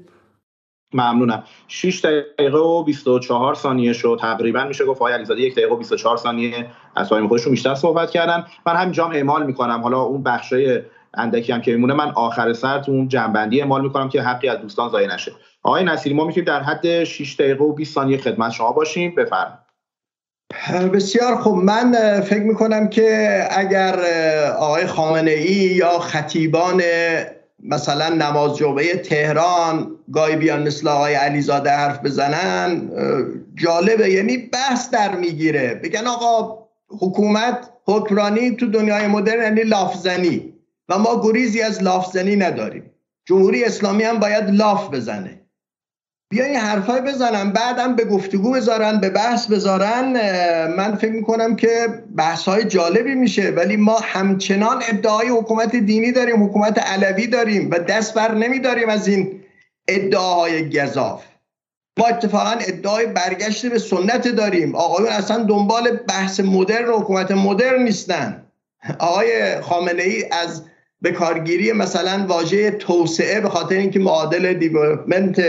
[0.94, 1.44] ممنونم.
[1.68, 4.18] 6 دقیقه و 24 ثانیه شد.
[4.20, 8.10] تقریبا میشه گفت آقای علیزاده یک دقیقه و 24 ثانیه از تایم خودشون بیشتر صحبت
[8.10, 8.44] کردن.
[8.66, 9.80] من همینجا اعمال می‌کنم.
[9.82, 10.80] حالا اون بخشای
[11.14, 14.58] اندکی هم که میمونه من آخر سر تو اون جنبندی اعمال می‌کنم که حقی از
[14.58, 15.32] دوستان ضایع نشه.
[15.62, 19.14] آقای نصیری ما می‌تونیم در حد 6 دقیقه و 20 ثانیه خدمت شما باشیم.
[19.14, 19.58] بفرمایید.
[20.92, 21.56] بسیار خوب.
[21.56, 23.96] من فکر می‌کنم که اگر
[24.58, 26.82] آقای خامنه ای یا خطیبان
[27.62, 32.90] مثلا نماز جمعه تهران گاهی بیان مثل آقای علیزاده حرف بزنن
[33.54, 35.74] جالبه یعنی بحث در می‌گیره.
[35.74, 40.52] بگن آقا حکومت حکمرانی تو دنیای مدرن یعنی لافزنی.
[40.88, 42.90] و ما گریزی از لافزنی نداریم.
[43.24, 45.41] جمهوری اسلامی هم باید لاف بزنه.
[46.32, 50.12] بیا این حرفای بزنن بعدم به گفتگو بذارن به بحث بذارن.
[50.76, 56.44] من فکر می‌کنم که بحث های جالبی میشه ولی ما همچنان ادعای حکومت دینی داریم
[56.44, 59.40] حکومت علوی داریم و دست بر نمیداریم از این
[59.88, 61.24] ادعاهای گذاف
[61.98, 64.74] ما اتفاقا ادعای برگشت به سنت داریم.
[64.74, 68.42] آقایون اصلا دنبال بحث مدرن و حکومت مدرن نیستن.
[68.98, 70.62] آقای خامنه ای از
[71.02, 75.40] به کارگیری مثلا واژه توسعه به خاطر اینکه معادل دیولپمنت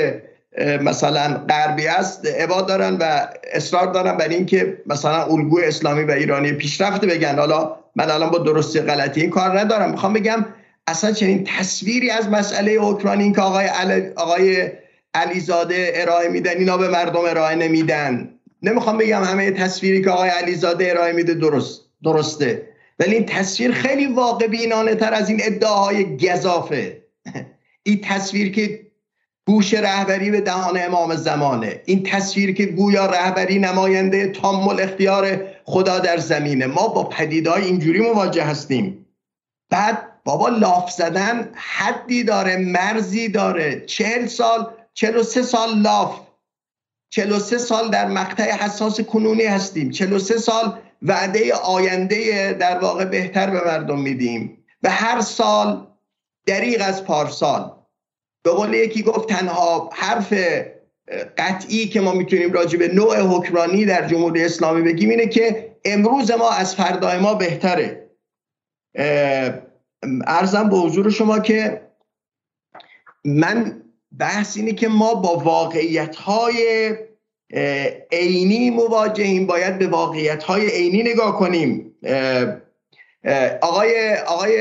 [0.57, 6.51] مثلا غربی است عباد دارن و اصرار دارن بر اینکه مثلا الگوی اسلامی و ایرانی
[6.51, 7.39] پیشرفته بگن.
[7.39, 9.91] حالا من الان با درستی غلطی این کار ندارم.
[9.91, 10.45] می‌خوام بگم
[10.87, 13.67] اصلا چنین تصویری از مسئله اوکراینی که آقای
[14.15, 14.71] آقای
[15.13, 18.29] علیزاده ارائه میدن اینا به مردم ارائه نمیدن.
[18.63, 22.67] نمی‌خوام بگم همه تصویری که آقای علیزاده ارائه میده درست درسته.
[22.99, 26.97] ولی این تصویر خیلی واقع بینانه تر از این ادعاهای گذافه
[27.83, 28.79] این تصویر که
[29.45, 31.81] گوش رهبری به دهان امام زمانه.
[31.85, 36.65] این تصویر که گویا رهبری نماینده تامل اختیار خدا در زمینه.
[36.65, 39.05] ما با پدیدهای اینجوری مواجه هستیم.
[39.69, 43.79] بعد بابا لاف زدن حدی داره مرزی داره.
[43.85, 46.19] چهل سال چهل سه سال لاف.
[47.09, 49.91] چهل سه سال در مقطع حساس کنونی هستیم.
[49.91, 54.65] چهل سه سال وعده آینده در واقع بهتر به مردم میدیم.
[54.83, 55.87] و هر سال
[56.45, 57.82] دریغ از پارسال.
[58.43, 60.33] به قول یکی گفت تنها حرف
[61.37, 66.31] قطعی که ما می‌تونیم راجع به نوع حکمرانی در جمهوری اسلامی بگیم اینه که امروز
[66.31, 68.09] ما از فردای ما بهتره.
[70.27, 71.81] ارزم به حضور شما که
[73.25, 73.81] من
[74.19, 76.89] بحث اینه که ما با واقعیت های
[78.11, 81.95] عینی مواجهیم باید به واقعیت های عینی نگاه کنیم.
[83.61, 84.57] آقای آقای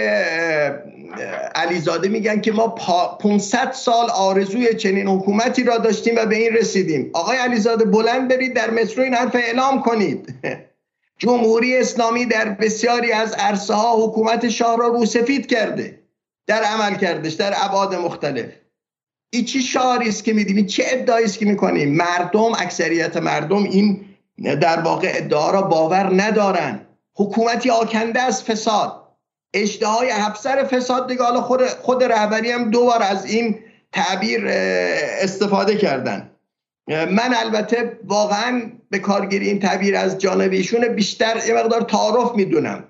[1.55, 7.11] علیزاده میگن که ما 500 سال آرزوی چنین حکومتی را داشتیم و به این رسیدیم.
[7.13, 10.35] آقای علیزاده بلند برید در مترو این حرف اعلام کنید.
[11.23, 15.99] جمهوری اسلامی در بسیاری از عرصه ها حکومت شاه را روسفید کرده.
[16.47, 18.47] در عمل کردش در ابعاد مختلف.
[19.33, 24.05] این چی شعاری است که میدیم چه ادعایی است که می‌کنیم؟ مردم اکثریت مردم این
[24.61, 26.87] در واقع ادعا را باور ندارن.
[27.15, 29.02] حکومتی آکنده از فساد.
[29.55, 33.59] اشتهای افسر فساد دیگه حالا خود, خود رهبری هم دو بار از این
[33.93, 34.45] تعبیر
[35.21, 36.31] استفاده کردن.
[36.89, 42.85] من البته واقعا به کارگیری این تعبیر از جانب ایشون بیشتر یه مقدار تعارف می‌دونم.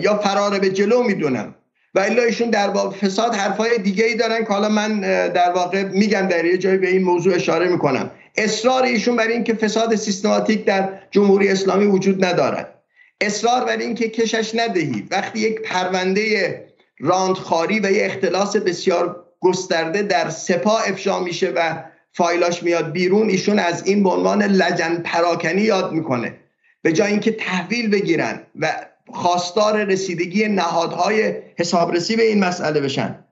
[0.00, 1.54] یا فرار به جلو می‌دونم.
[1.94, 5.82] و الا ایشون در واقع فساد حرفای دیگه ای دارن که حالا من در واقع
[5.82, 8.10] میگم در یه جایی به این موضوع اشاره می‌کنم.
[8.36, 12.74] اصرار ایشون بر این که فساد سیستماتیک در جمهوری اسلامی وجود ندارد.
[13.20, 16.64] اصرار بر این که کشش ندهید وقتی یک پرونده
[16.98, 23.58] راندخاری و یه اختلاس بسیار گسترده در سپاه افشا میشه و فایلاش میاد بیرون ایشون
[23.58, 26.36] از این به عنوان لجن پراکنی یاد می‌کنه.
[26.82, 33.24] به جای اینکه تحویل بگیرن و خواستار رسیدگی نهادهای حسابرسی به این مسئله بشن.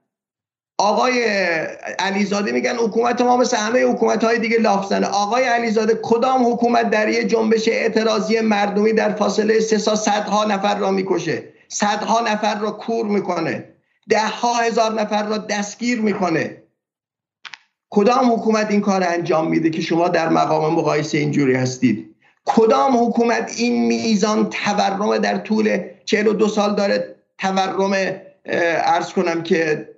[0.79, 1.23] آقای
[1.99, 7.09] علیزاده میگن حکومت ما مثل همه حکومت های دیگه لافزنه آقای علیزاده کدام حکومت در
[7.09, 12.71] یه جنبش اعتراضی مردمی در فاصله سه سال صدها نفر را می‌کشه؟ صدها نفر را
[12.71, 13.63] کور می‌کنه.
[14.09, 16.63] ده ها هزار نفر را دستگیر می‌کنه.
[17.89, 22.15] کدام حکومت این کار انجام میده که شما در مقام مقایسه اینجوری هستید؟
[22.45, 28.21] کدام حکومت این میزان تورم در طول 42 سال داره؟ تورم
[28.85, 29.89] ارز کنم که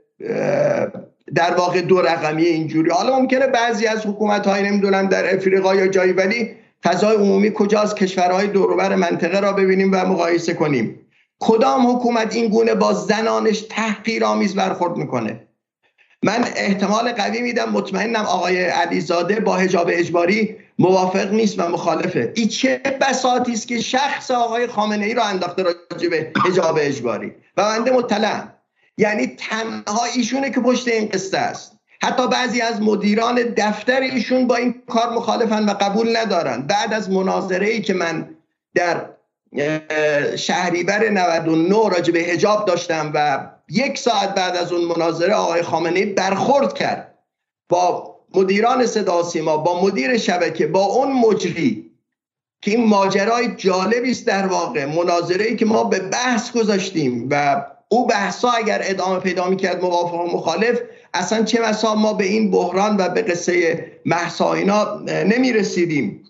[1.35, 2.89] در واقع دو رقمی اینجوری.
[2.89, 7.95] حالا ممکنه بعضی از حکومت های نمی‌دونم در افریقا یا جایی ولی فضای عمومی کجاست؟
[7.95, 10.99] کشورهای دوروبر منطقه را ببینیم و مقایسه کنیم.
[11.39, 15.47] کدام حکومت این گونه با زنانش تحقیرآمیز برخورد می‌کنه؟
[16.23, 22.31] من احتمال قوی میدم مطمئنم آقای علیزاده با حجاب اجباری موافق نیست و مخالفه.
[22.35, 27.31] این چه بساطی است که شخص آقای خامنه ای را انداخته راجع به حجاب اجباری.
[27.57, 28.53] و بنده مطلعم.
[28.97, 31.77] یعنی تنها ایشونه که پشت این قصه است.
[32.03, 36.61] حتی بعضی از مدیران دفتر ایشون با این کار مخالفن و قبول ندارن.
[36.61, 38.29] بعد از مناظره ای که من
[38.75, 39.05] در
[40.35, 46.05] شهریور 99 راجع به حجاب داشتم و یک ساعت بعد از اون مناظره آقای خامنه
[46.05, 47.17] برخورد کرد
[47.69, 51.91] با مدیران صدا سیما با مدیر شبکه با اون مجری
[52.61, 54.85] که این ماجرای جالبی است در واقع.
[54.85, 60.13] مناظره ای که ما به بحث گذاشتیم و او بحثا اگر ادامه پیدا می‌کرد موافق
[60.13, 60.79] و مخالف
[61.13, 66.23] اصلا چه مسا ما به این بحران و به قصه محسا اینا نمی رسیدیم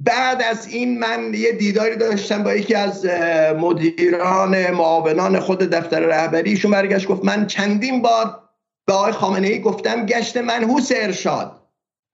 [0.00, 3.06] بعد از این من یه دیداری داشتم با یکی از
[3.58, 6.50] مدیران معاونان خود دفتر رهبری.
[6.50, 8.40] ایشون برگشت گفت من چندین بار
[8.86, 11.60] به آقای خامنه ای گفتم گشت منحوس ارشاد.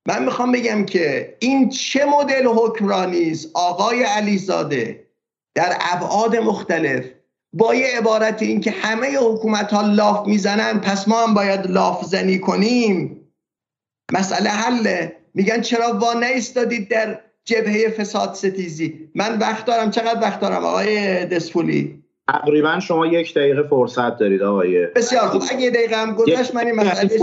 [0.08, 5.06] من می‌خوام بگم که این چه مدل حکمرانی است؟ آقای علیزاده
[5.54, 7.04] در ابعاد مختلف
[7.52, 12.04] با یه عبارت این که همه حکومت ها لاف می‌زنن پس ما هم باید لاف
[12.04, 13.16] زنی کنیم.
[14.12, 19.90] مسئله حله میگن چرا وا نیستادید در جبهه فساد ستیزی؟ من وقت دارم.
[19.90, 25.42] چقدر وقت دارم آقای دسپولی؟ تقریبا شما یک دقیقه فرصت دارید آقای بسیار خوب.
[25.50, 27.18] اگه دقیقه هم گذشت من این مسئله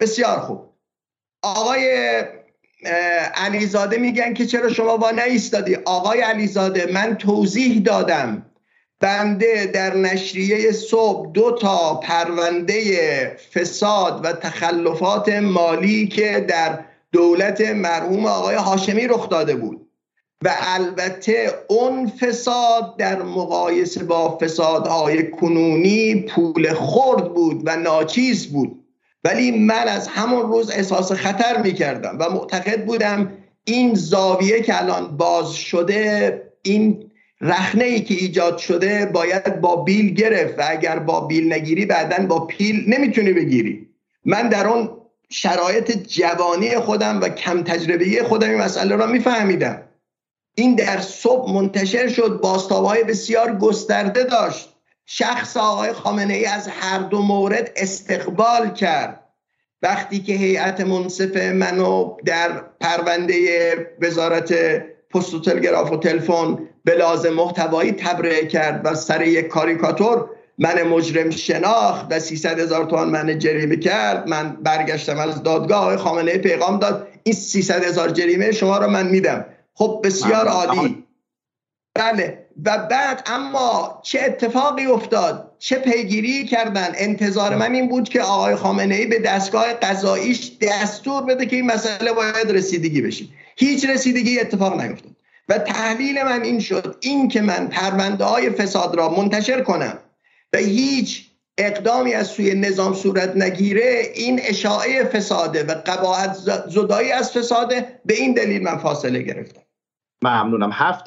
[0.00, 0.60] بسیار خوب.
[1.42, 2.22] آقای
[3.34, 8.46] علیزاده میگن که چرا شما با نیستادی آقای علیزاده من توضیح دادم.
[9.00, 18.26] بنده در نشریه صبح دو تا پرونده فساد و تخلفات مالی که در دولت مرحوم
[18.26, 19.84] آقای هاشمی رخ داده بود.
[20.44, 28.83] و البته اون فساد در مقایسه با فسادهای کنونی پول خورد بود و ناچیز بود.
[29.24, 33.32] ولی من از همون روز احساس خطر می‌کردم و معتقد بودم
[33.64, 37.10] این زاویه که الان باز شده این
[37.40, 42.26] رخنه ای که ایجاد شده باید با بیل گرفت و اگر با بیل نگیری بعدا
[42.26, 43.88] با پیل نمی‌تونی بگیری.
[44.24, 44.90] من در اون
[45.28, 49.82] شرایط جوانی خودم و کم تجربه خودم این مسئله را میفهمیدم.
[50.54, 54.73] این در صبح منتشر شد باستابهای بسیار گسترده داشت.
[55.06, 59.20] شخص آقای خامنه ای از هر دو مورد استقبال کرد.
[59.82, 62.50] وقتی که هیئت منصف منو در
[62.80, 63.36] پرونده
[64.00, 64.52] وزارت
[65.10, 70.82] پست و تلگراف و تلفن به لازم محتوایی تبرئه کرد و سر یک کاریکاتور من
[70.82, 74.28] مجرم شناخت و 300 هزار تومان من جریمه کرد.
[74.28, 79.44] من برگشتم از دادگاه خامنه پیغام داد این 300 هزار جریمه شما رو من میدم.
[79.74, 81.04] خب بسیار عالی
[81.94, 82.43] بله.
[82.64, 88.54] و بعد اما چه اتفاقی افتاد چه پیگیری کردن انتظار من این بود که آقای
[88.54, 93.24] خامنه ای به دستگاه قضاییش دستور بده که این مسئله باید رسیدگی بشه.
[93.56, 95.12] هیچ رسیدگی اتفاق نیفتاد.
[95.48, 99.98] و تحلیل من این شد این که من پرونده های فساد را منتشر کنم
[100.52, 106.34] و هیچ اقدامی از سوی نظام صورت نگیره این اشاعه فساده و قباحت
[106.68, 109.60] زدایی از فساده به این دلیل من فاصله گرفتم.
[110.22, 110.70] ممنونم.
[110.72, 111.04] هفت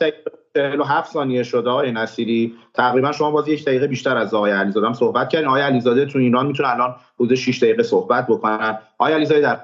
[0.58, 2.54] دقیقه و هفت ثانیه شده آقای نصیری.
[2.74, 5.48] تقریبا شما باز یک دقیقه بیشتر از آقای علیزاده هم صحبت کردین.
[5.48, 8.78] آقای علیزاده تو ایران می‌تونه الان حدود 6 دقیقه صحبت بکنن.
[8.98, 9.60] آقای علیزاده در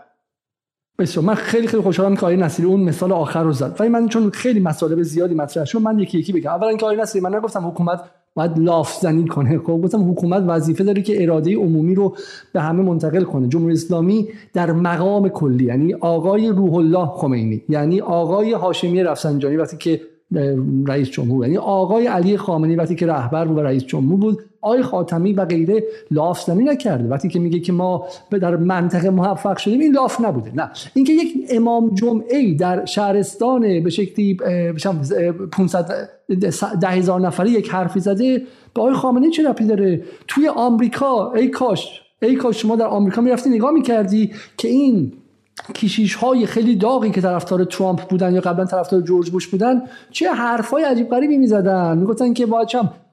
[0.99, 1.25] بسیار.
[1.25, 3.75] من خیلی خیلی خوشحالم که آقای نصیری اون مثال آخر رو زد.
[3.79, 6.51] ولی من چون خیلی مطالب زیادی مطرح شد من یکی یکی بگم.
[6.51, 8.01] اولا که آقای نصیری من نگفتم حکومت
[8.35, 9.57] باید لاف زنی کنه.
[9.57, 12.15] خب گفتم حکومت وظیفه داره که اراده عمومی رو
[12.53, 13.47] به همه منتقل کنه.
[13.47, 19.77] جمهوری اسلامی در مقام کلی یعنی آقای روح الله خمینی یعنی آقای هاشمی رفسنجانی وقتی
[19.77, 20.01] که
[20.87, 21.45] رئیس جمهور.
[21.45, 25.45] یعنی آقای علی خامنه‌ای وقتی که رهبر بود و رئیس جمهور بود آقای خاتمی و
[25.45, 27.09] غیره لافزنی نکرده.
[27.09, 30.51] وقتی که میگه که ما در منطقه موفق شدیم این لاف نبوده.
[30.55, 30.71] نه.
[30.93, 34.37] اینکه یک امام جمعه در شهرستان به شکلی
[35.51, 36.09] 500
[36.81, 38.41] ده هزار نفری یک حرفی زده
[38.75, 43.21] به آقای خامنه‌ای چه ربطی داره؟ توی آمریکا ای کاش ای کاش شما در آمریکا
[43.21, 45.13] می‌رفتی نگاه می‌کردی که این
[45.75, 49.81] کشیش های خیلی داغی که طرفدار ترامپ بودن یا قبلا طرفدار جورج بوش بودن
[50.11, 51.97] چه حرفای عجیب غریبی می‌زدن.
[51.97, 52.67] می‌گفتن که باید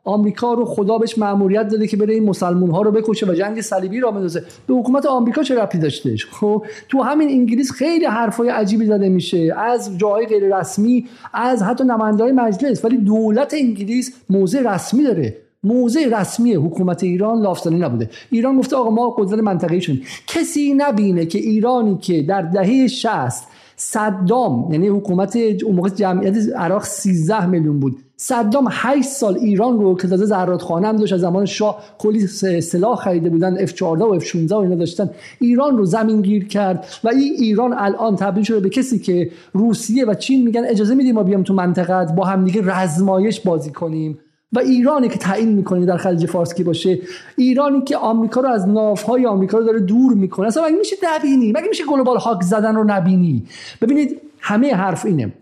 [0.05, 3.61] آمریکا رو خدا بهش مأموریت داده که بره این مسلمون ها رو بکشه و جنگ
[3.61, 4.45] صلیبی را بندازه.
[4.67, 9.55] به حکومت آمریکا چه ربطی داشتش خب تو همین انگلیس خیلی حرفای عجیبی زده میشه.
[9.57, 12.85] از جاهای غیر رسمی از حتی نمایندگان مجلس.
[12.85, 15.37] ولی دولت انگلیس موضع رسمی داره.
[15.63, 18.11] موضع رسمی حکومت ایران لافزنی نبوده.
[18.31, 20.03] ایران گفته آقا ما قدرت منطقه‌ای شدیم.
[20.27, 23.47] کسی نبینه که ایرانی که در دهه 60
[23.77, 29.97] صدام یعنی حکومت اون موقع جمعیت عراق 13 میلیون بود صدام 8 سال ایران رو
[29.97, 32.27] که تازه زرادخانه هم داشت از زمان شاه کلی
[32.61, 35.11] سلاح خریده بودن F14 و F16 و اینا داشتن.
[35.39, 40.05] ایران رو زمین گیر کرد و این ایران الان تبدیل شده به کسی که روسیه
[40.07, 44.19] و چین میگن اجازه میدیم ما بیام تو منطقه با هم دیگه رزمایش بازی کنیم.
[44.53, 46.99] و ایرانی که تعیین می‌کنه در خلیج فارس کی باشه
[47.37, 50.47] ایرانی که آمریکا رو از نافهای آمریکا رو داره دور می‌کنه.
[50.47, 53.45] اصلا مگه میشه نبینی؟ مگه میشه گلوبال هاک زدن رو نبینی؟
[53.83, 55.33] ببینید همه حرف اینه.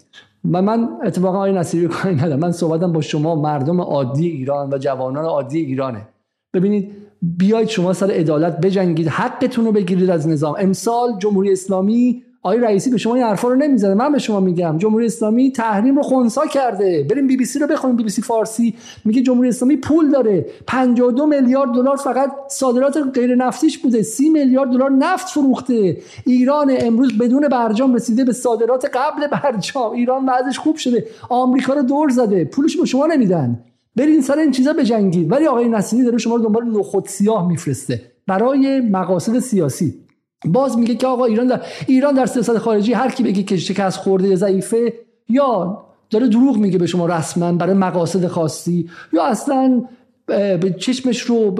[0.52, 2.38] و من اتفاقا آقای نصیری کاری ندارم.
[2.38, 6.08] من صحبتم با شما مردم عادی ایران و جوانان عادی ایرانه.
[6.54, 6.92] ببینید
[7.22, 10.54] بیاید شما سر عدالت بجنگید حقتون رو بگیرید از نظام.
[10.58, 13.94] امسال جمهوری اسلامی آقای رئیسی به شما این حرفا رو نمی‌زنه.
[13.94, 17.06] من به شما میگم جمهوری اسلامی تحریم رو خونسا کرده.
[17.10, 18.74] بریم بی بی سی رو بخونیم بی بی سی فارسی.
[19.04, 20.46] میگه جمهوری اسلامی پول داره.
[20.66, 24.02] 52 میلیارد دلار فقط صادرات غیر نفتیش بوده.
[24.02, 25.96] 30 میلیارد دلار نفت فروخته.
[26.26, 29.92] ایران امروز بدون برجام رسیده به صادرات قبل برجام.
[29.92, 31.04] ایران وضعش خوب شده.
[31.28, 32.44] آمریکا رو دور زده.
[32.44, 33.60] پولش به شما نمیدن.
[33.96, 35.32] برین سر این چیزا بجنگید.
[35.32, 38.02] ولی آقای نصیری داره شما رو دنبال نخود سیاه میفرسته.
[38.26, 40.07] برای مقاصد سیاسی.
[40.44, 43.98] باز میگه که آقا ایران در ایران در سیاست خارجی هر کی بگه که شکست
[43.98, 44.92] خورده ضعیفه
[45.28, 49.82] یا داره دروغ میگه به شما رسما برای مقاصد خاصی یا اصلا
[50.28, 51.54] به چشمش رو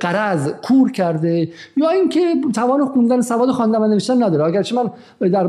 [0.00, 4.44] غرض کور کرده یا اینکه توان خوندن سواد خواندن و نوشتن نداره.
[4.44, 4.90] اگرچه من
[5.28, 5.46] در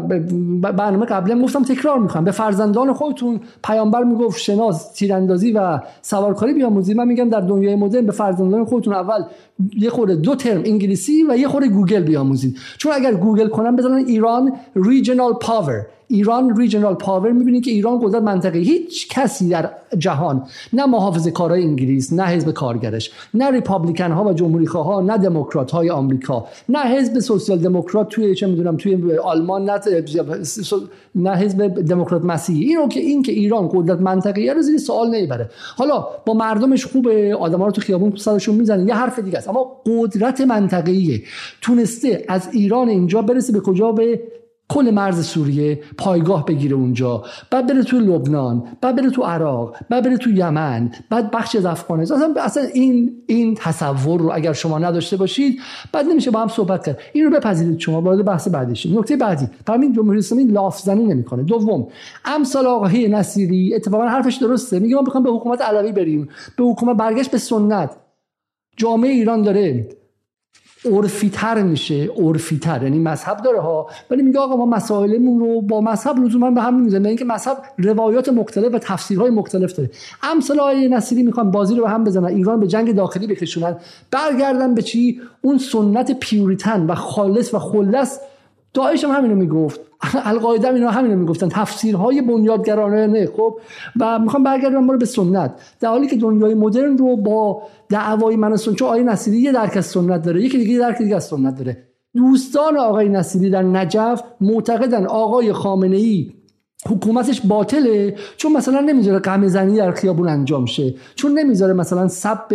[0.71, 2.23] برنامه قبلا گفتم تکرار می‌کنم.
[2.23, 6.97] به فرزندان خودتون پیامبر می‌گفت شنا تیراندازی و سوارکاری بیاموزید.
[6.97, 9.23] من میگم در دنیای مدرن به فرزندان خودتون اول
[9.79, 12.57] یه خورده دو ترم انگلیسی و یه خورده گوگل بیاموزید.
[12.77, 18.21] چون اگر گوگل کنن بزنن ایران regional power ایران regional power می‌بینید که ایران قدرت
[18.21, 20.43] منطقه هیچ کسی در جهان
[20.73, 25.71] نه محافظ کارهای انگلیس نه حزب کارگرش نه ریپابلیکن ها و جمهوری خواه نه دموکرات
[25.71, 29.79] های آمریکا نه حزب سوسیال دموکرات توی چه می‌دونم توی آلمان نه
[31.15, 32.65] نه حزب دموکرات مسیحی.
[32.65, 37.35] اینو که این که ایران قدرت منطقه رو زیر سوال نمی‌بره حالا با مردمش خوبه
[37.35, 39.49] آدما رو تو خیابون سرشون می‌زنن یه حرف دیگه است.
[39.49, 41.21] اما قدرت منطقه‌ایه.
[41.61, 44.19] تونسته از ایران اینجا برسه به کجا؟ به
[44.73, 47.23] کل مرز سوریه پایگاه بگیره اونجا.
[47.51, 51.65] بعد بره تو لبنان بعد بره تو عراق بعد بره تو یمن بعد بخش از
[51.65, 52.37] افغانستان.
[52.37, 55.59] اصلا, این این تصور رو اگر شما نداشته باشید
[55.93, 56.99] بعد نمیشه با هم صحبت کرد.
[57.13, 61.43] این رو بپذیرید شما وارد بحث بعدیش نکته بعدی همین جمهوری اسلامی لاف زنی نمی‌کنه.
[61.43, 61.87] دوم
[62.25, 64.79] امثال آقای نصیری اتفاقا حرفش درسته.
[64.79, 67.91] میگه ما می‌خوام به حکومت علوی بریم به حکومت برگشت به سنت.
[68.77, 69.89] جامعه ایران داره
[70.85, 72.83] عرفیتر میشه عرفیتر.
[72.83, 73.87] یعنی مذهب داره ها.
[74.09, 78.29] ولی میگه آقا ما مسائلمون رو با مذهب لزوما به هم نمی‌زنه اینکه مذهب روایات
[78.29, 79.89] مختلف و تفسیرهای مختلف داره.
[80.23, 82.25] امثال آیه نصیری می‌خوان بازی رو به هم بزنن.
[82.25, 83.75] ایران به جنگ داخلی بکشونن.
[84.11, 88.19] برگردن به چی؟ اون سنت پیوریتن و خالص و خلص
[88.73, 89.79] داعش هم همینو می‌گفت.
[90.25, 91.49] القاعده هم اینا همینو می‌گفتن.
[91.49, 93.59] تفسیرهای بنیادگرانه خب؟
[93.99, 95.53] و می‌خوام برگردم رو به سنت.
[95.79, 99.77] در حالی که دنیای مدرن رو با دعوای من سنت چون آقای نصیری یه درک
[99.77, 101.77] از سنت داره یکی دیگه درک دیگه از سنت داره.
[102.15, 106.31] دوستان آقای نصیری در نجف معتقدن آقای خامنه ای
[106.89, 110.93] حکومتش باطله چون مثلا نمی‌ذاره قمه زنی در خیابون انجام شه.
[111.15, 112.53] چون نمی‌ذاره مثلا سب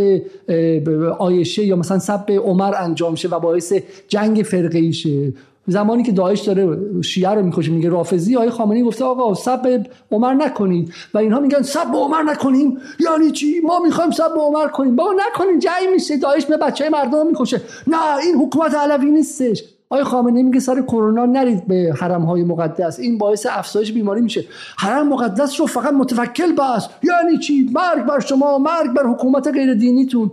[1.18, 3.72] آیشه یا مثلا سب عمر انجام شه و باعث
[4.08, 5.32] جنگ فرقه شه.
[5.66, 10.34] زمانی که داعش داره شیعه رو می‌کشه میگه رافضی آقای خامنه‌ای گفته آقا سب عمر
[10.34, 12.78] نکنید و اینها میگن سب عمر نکنیم.
[13.00, 14.96] یعنی چی؟ ما می‌خوایم سب عمر کنیم.
[14.96, 15.58] بابا نکنین.
[15.58, 16.16] جای میشه.
[16.16, 17.60] داعش به بچه مردم می‌کشه.
[17.86, 19.64] نه این حکومت علوی نیستش.
[19.90, 22.98] آقای خامنه‌ای میگه سر کرونا نرید به حرم های مقدس.
[22.98, 24.44] این باعث افزایش بیماری میشه.
[24.78, 26.88] حرم مقدس رو فقط متفکل بس.
[27.02, 30.30] یعنی چی؟ مرگ بر شما مرگ بر حکومت غیر دینیتون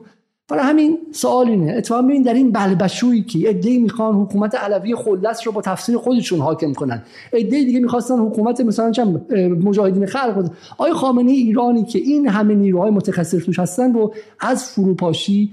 [0.54, 1.74] برای همین سوال اینه.
[1.78, 6.40] اتفاقا ببین در این بلبشویی که ایده می‌خوان حکومت علوی خلص رو با تفسیر خودشون
[6.40, 7.04] حاکم کنن.
[7.34, 9.34] ایده دیگه می‌خواستن حکومت مثلا چند
[9.64, 15.52] مجاهدین خلق آیا خامنه ایرانی که این همه نیروهای متخصص توش هستن رو از فروپاشی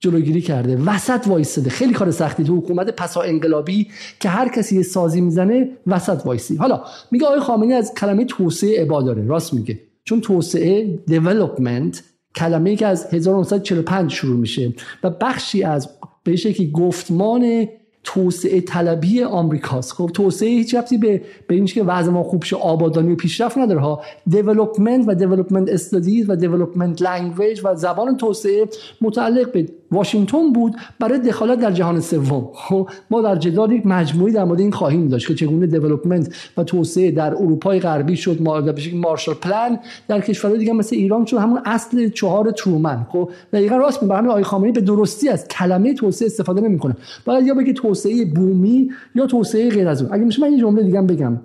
[0.00, 3.88] جلوگیری کرده؟ وسط وایساده خیلی کار سختی تو حکومت پسا انقلابی
[4.20, 6.56] که هر کسی سازی می‌زنه وسط وایسی.
[6.56, 6.80] حالا
[7.10, 9.78] میگه آقای خامنه‌ای از کلمه توسعه ابا داره راست میگه.
[10.04, 11.96] چون توسعه development
[12.36, 14.72] کلمه که از 1945 شروع میشه
[15.02, 15.90] و بخشی از
[16.24, 17.68] به شکلی گفتمان
[18.06, 19.92] توسعه طلبی آمریکاست.
[19.92, 23.58] خب توسعه هیچ ربطی به به این که وضع ما خوب شه آبادانی و پیشرفت
[23.58, 23.80] نداره.
[23.80, 24.00] ها.
[24.26, 28.68] development و development studies و development language و زبان توسعه
[29.00, 32.48] متعلق به واشنگتن بود برای دخالت در جهان سوم.
[32.54, 36.64] خب ما در جدال یک مجموعی در مورد این خواهیم داشت که چگونه دیولپمنت و
[36.64, 38.62] توسعه در اروپای غربی شد ما
[38.94, 39.78] مارشال پلان
[40.08, 43.06] در کشورهای دیگه مثل ایران شد همون اصل چهار ترومن.
[43.12, 44.14] خب دقیقا راست میگه.
[44.14, 46.96] همین آقای خامنه‌ای به درستی از کلمه توسعه استفاده نمی‌کنه.
[47.24, 50.12] باید یا بگه توسعه بومی یا توسعه غیر از اون.
[50.12, 51.40] اگه میشه من یه جمله دیگه بگم.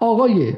[0.00, 0.52] آقای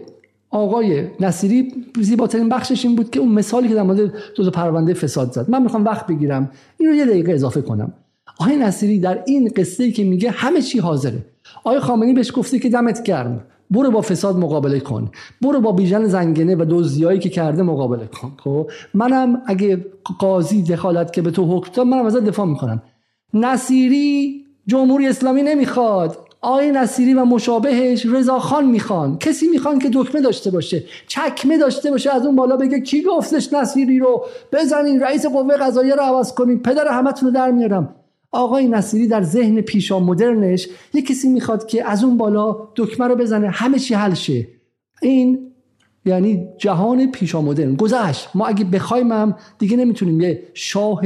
[0.51, 5.33] آقای نصیری زیباترین بخشش این بود که اون مثالی که در مورد دو پرونده فساد
[5.33, 5.51] زد.
[5.51, 6.51] من می‌خوام وقت بگیرم.
[6.79, 7.93] این رو یه دقیقه اضافه کنم.
[8.41, 11.25] آقای نصیری در این قصه که میگه همه چی حاضره.
[11.65, 13.41] آقای خامنی بهش گفته که دمت گرم.
[13.71, 15.11] برو با فساد مقابله کن.
[15.43, 18.33] برو با بیژن زنگنه و دزدیایی که کرده مقابله کن.
[18.39, 19.87] خب؟ منم اگه
[20.19, 22.83] قاضی دخالت که به تو حکم داد منم ازت دفاع می‌کنم.
[23.35, 26.19] نصیری جمهوری اسلامی نمی‌خواد.
[26.41, 29.19] آقای نصیری و مشابهش رضاخان می‌خوان.
[29.19, 33.53] کسی می‌خوان که دکمه داشته باشه چکمه داشته باشه از اون بالا بگه کی گفتش
[33.53, 36.63] نصیری رو؟ بزنین رئیس قوه قضاییه رو عوض کنین.
[36.63, 37.95] پدر همتون رو در میارم.
[38.33, 43.17] آقای نصیری در ذهن پیشا مدرنش یه کسی می‌خواد که از اون بالا دکمه رو
[43.17, 44.47] بزنه همه چی حل شه.
[45.03, 45.51] این
[46.07, 47.77] یعنی جهان پیشا مدرن.
[47.77, 48.29] گذشت.
[48.35, 50.21] ما اگه بخوایم هم دیگه نمی‌تونیم.
[50.21, 51.03] یه شاه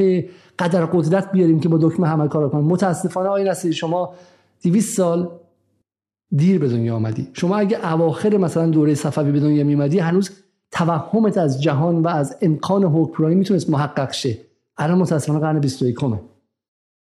[0.58, 2.64] قدر قدرت بیاریم که با دکمه همه کار کنیم.
[2.64, 4.14] متاسفانه آقای نصیری شما
[4.62, 5.30] 200 سال
[6.36, 7.28] دیر به دنیا آمدی.
[7.32, 10.30] شما اگه اواخر مثلا دوره صفوی به دنیا میمدی هنوز
[10.70, 14.38] توهمت از جهان و از امکان حکمرانی می‌تونست محقق شه.
[14.76, 15.96] الان متاسفانه قرن 21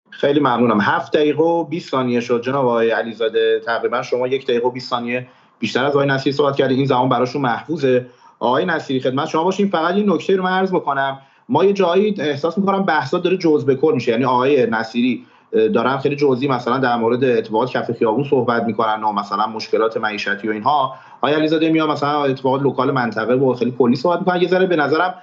[0.10, 0.82] خیلی ممنونم.
[0.82, 2.41] هفت دقیقه و 20 ثانیه شد.
[2.43, 5.28] جناب آقای علیزاده تقریبا شما یک دقیقه و 20 ثانیه
[5.60, 8.06] بیشتر از آقای نصیری صحبت کردید این زمان براشون محفوظه.
[8.39, 11.20] آقای نصیری خدمت شما باشین فقط یه نکته رو من عرض بکنم.
[11.50, 14.12] ما یه جایی احساس می‌کنم بحثا داره جزء به کل میشه.
[14.12, 15.26] یعنی آقای نصیری
[15.74, 20.48] دارن خیلی جزئی مثلا در مورد اتفاقات کف خیابون صحبت می‌کنن و مثلا مشکلات معیشتی
[20.48, 20.96] و اینها.
[21.22, 24.76] آیا علیزاده میاد مثلا اتفاقات لوکال منطقه و خیلی کلی صحبت می‌کنن یه ذره به
[24.76, 25.14] نظرم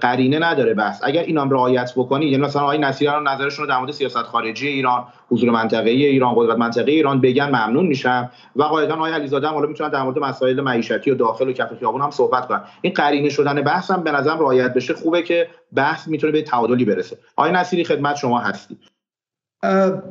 [0.00, 1.00] قرینه نداره بس.
[1.02, 5.04] اگر اینام رعایت بکنی یعنی مثلا آقای نصیران نظرشون رو در مورد سیاست خارجی ایران
[5.30, 8.30] حضور منطقه ایران قدرت منطقه ایران بگن ممنون میشم.
[8.56, 11.78] و قاعدتا آقای علیزاده هم حالا می‌تونن در مورد مسائل معیشتی و داخل و کف
[11.78, 12.60] خیابون هم صحبت کنن.
[12.80, 14.94] این قرینه شدن بحث هم به نظرم رعایت بشه.
[14.94, 17.16] خوبه که بحث می‌تونه به تعادلی برسه.
[17.36, 18.78] آقای نصیری خدمت شما هستید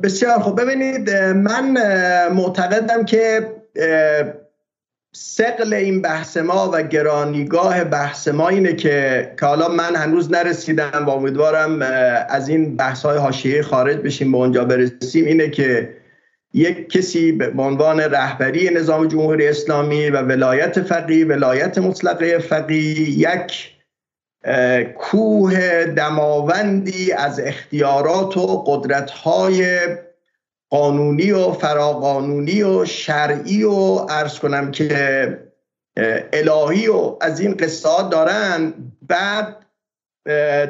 [0.02, 1.76] بسیار خب ببینید من
[2.32, 3.46] معتقدم که
[5.14, 11.04] سقل این بحث ما و گرانیگاه بحث ما اینه که که حالا من هنوز نرسیدم
[11.06, 11.82] و امیدوارم
[12.28, 15.24] از این بحث های حاشیه خارج بشیم به اونجا برسیم.
[15.24, 15.96] اینه که
[16.54, 23.72] یک کسی به عنوان رهبری نظام جمهوری اسلامی و ولایت فقی ولایت مطلقه فقی یک
[24.96, 29.78] کوه دماوندی از اختیارات و قدرت‌های
[30.72, 35.38] قانونی و فراقانونی و شرعی و ارز کنم که
[36.32, 38.74] الهی و از این قصه دارن.
[39.08, 39.56] بعد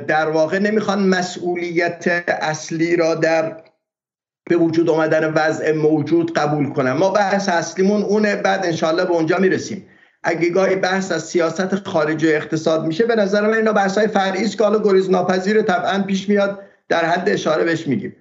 [0.07, 3.57] در واقع نمی‌خوان مسئولیت اصلی را در
[4.51, 9.39] به وجود آمدن وضع موجود قبول کنم ما بحث اصلیمون اونه بعد انشالله به اونجا
[9.39, 9.87] می‌رسیم.
[10.23, 14.45] اگه گاهی بحث از سیاست خارجی اقتصاد میشه به نظر من اینا بحث های فرعی
[14.45, 18.17] است که حالا گریز ناپذیر طبعا پیش میاد در حد اشاره بهش میگیم.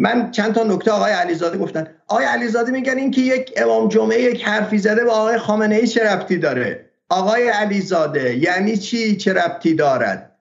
[0.00, 1.86] من چند تا نکته آقای علیزاده گفتن.
[2.06, 6.04] آقای علیزاده میگن اینکه یک امام جمعه یک حرفی زده به آقای خامنه ای چه
[6.04, 10.32] ربطی داره؟ آقای علیزاده یعنی چی؟ چه ربطی دارد؟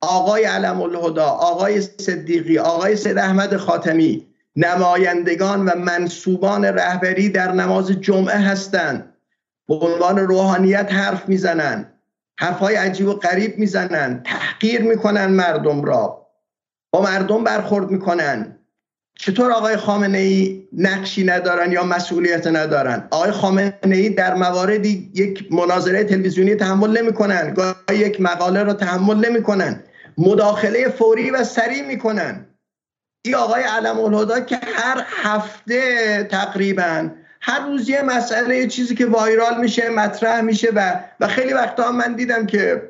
[0.00, 7.90] آقای علم الهدا آقای صدیقی آقای سید احمد خاتمی نمایندگان و منصوبان رهبری در نماز
[7.90, 9.14] جمعه هستند.
[9.68, 11.92] به عنوان روحانیت حرف می‌زنن.
[12.36, 14.22] حرفهای عجیب و غریب می‌زنن.
[14.22, 16.26] تحقیر می‌کنن مردم را.
[16.90, 18.58] با مردم برخورد می‌کنن.
[19.24, 25.52] چطور آقای خامنه ای نقشی ندارن یا مسئولیت ندارن؟ آقای خامنه ای در مواردی یک
[25.52, 27.54] مناظره تلویزیونی تحمل نمی‌کنن.
[27.54, 29.82] گاهی یک مقاله را تحمل نمی‌کنن.
[30.18, 32.46] مداخله فوری و سریع می‌کنن.
[33.24, 37.08] این آقای علم الهدا که هر هفته تقریبا
[37.40, 41.92] هر روز یه مسئله یه چیزی که وایرال میشه مطرح میشه و و خیلی وقتا
[41.92, 42.82] من دیدم که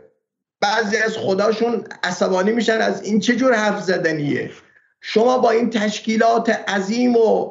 [0.60, 4.50] بعضی از خداشون عصبانی میشن از این چه جور حرف زدنیه.
[5.02, 7.50] شما با این تشکیلات عظیم و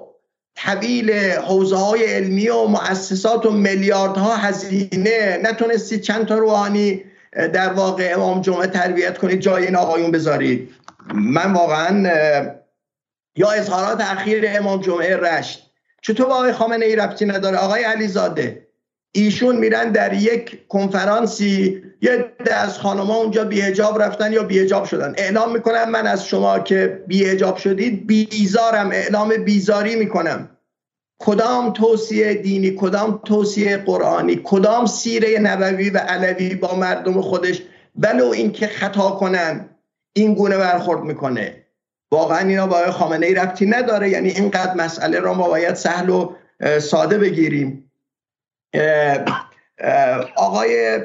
[0.55, 8.13] طویل حوزه های علمی و مؤسسات و میلیاردها هزینه نتونستید چند تا روحانی در واقع
[8.15, 10.69] امام جمعه تربیت کنید جای این آقایون بذارید؟
[11.13, 12.11] من واقعا
[13.35, 15.71] یا اظهارات اخیر امام جمعه رشت.
[16.01, 18.67] چطور با آقای خامنه ای ربطی نداره؟ آقای علیزاده
[19.11, 25.13] ایشون میرن در یک کنفرانسی یه از خانما اونجا بیهجاب رفتن یا بیهجاب شدن.
[25.17, 30.49] اعلام می‌کنم من از شما که بیهجاب شدید بیزارم اعلام بیزاری می‌کنم.
[31.21, 37.61] کدام توصیه دینی کدام توصیه قرآنی کدام سیره نبوی و علوی با مردم خودش
[37.95, 39.69] ولو اینکه خطا کنن
[40.13, 41.65] این گونه برخورد می‌کنه.
[42.11, 46.33] واقعا اینا با خامنه ای ربطی نداره یعنی اینقدر مسئله را ما باید سهل و
[46.79, 47.90] ساده بگیریم.
[50.35, 50.99] آقای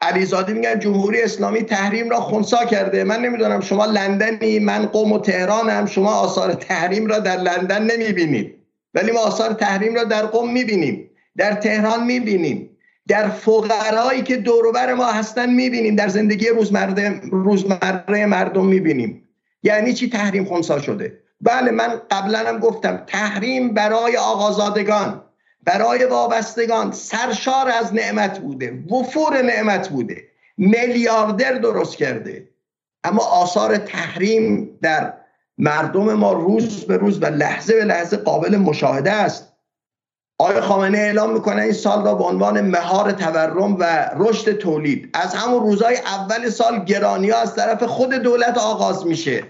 [0.00, 3.04] علیزاده میگن جمهوری اسلامی تحریم را خونسا کرده.
[3.04, 8.54] من نمی‌دونم شما لندنی من قوم و تهرانم شما آثار تحریم را در لندن نمی‌بینید.
[8.94, 12.70] ولی ما آثار تحریم را در قوم می‌بینیم در تهران می‌بینیم
[13.08, 19.28] در فقرایی که دوروبر ما هستن می‌بینیم در زندگی روزمره روزمره مردم می‌بینیم.
[19.62, 25.23] یعنی چی تحریم خونسا شده؟ بله من قبلا هم گفتم تحریم برای آقازادگان.
[25.64, 30.24] برای وابستگان سرشار از نعمت بوده وفور نعمت بوده
[30.56, 32.48] میلیاردر درست کرده.
[33.04, 35.14] اما آثار تحریم در
[35.58, 39.52] مردم ما روز به روز و لحظه به لحظه قابل مشاهده است.
[40.38, 45.10] آقای خامنه اعلام می‌کنه این سال را به عنوان مهار تورم و رشد تولید.
[45.14, 49.44] از همون روزهای اول سال گرانی از طرف خود دولت آغاز میشه.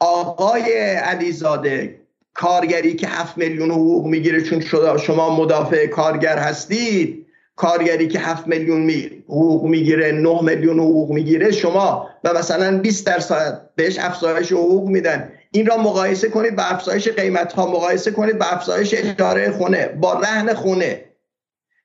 [0.00, 1.97] آقای علیزاده
[2.38, 4.60] کارگری که هفت میلیون حقوق می‌گیره چون
[4.98, 7.26] شما مدافع کارگر هستید
[7.56, 8.90] کارگری که هفت میلیون
[9.24, 15.32] حقوق می‌گیره نه میلیون حقوق می‌گیره شما و مثلا 20 درصد بهش افزایش حقوق میدن.
[15.50, 20.14] این را مقایسه کنید با افزایش قیمت ها مقایسه کنید با افزایش اجاره خونه با
[20.14, 21.04] رهن خونه.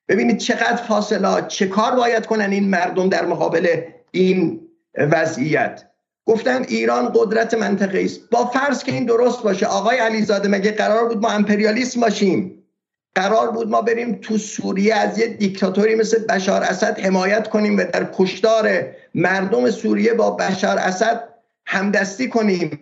[0.08, 3.82] ببینید چقدر فاصله چه کار باید کنن این مردم در مقابل
[4.12, 4.60] این
[4.96, 5.84] وضعیت.
[6.26, 8.30] گفتن ایران قدرت منطقه است.
[8.32, 12.64] با فرض که این درست باشه آقای علیزاده مگه قرار بود ما امپریالیسم باشیم؟
[13.16, 17.84] قرار بود ما بریم تو سوریه از یه دیکتاتوری مثل بشار اسد حمایت کنیم و
[17.84, 21.24] در کشتار مردم سوریه با بشار اسد
[21.66, 22.80] همدستی کنیم.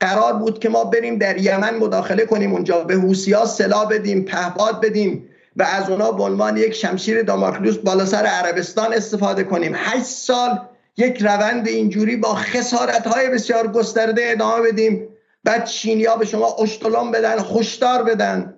[0.00, 4.80] قرار بود که ما بریم در یمن مداخله کنیم اونجا به حوسیا سلاح بدیم پهپاد
[4.80, 9.72] بدیم و از اونا به عنوان یک شمشیر داماکلوس بالا سر عربستان استفاده کنیم.
[9.74, 10.60] هشت سال
[10.96, 15.08] یک روند اینجوری با خسارت های بسیار گسترده ادامه بدیم.
[15.44, 18.54] بعد چینیا به شما اشتلام بدن خوشدار بدن.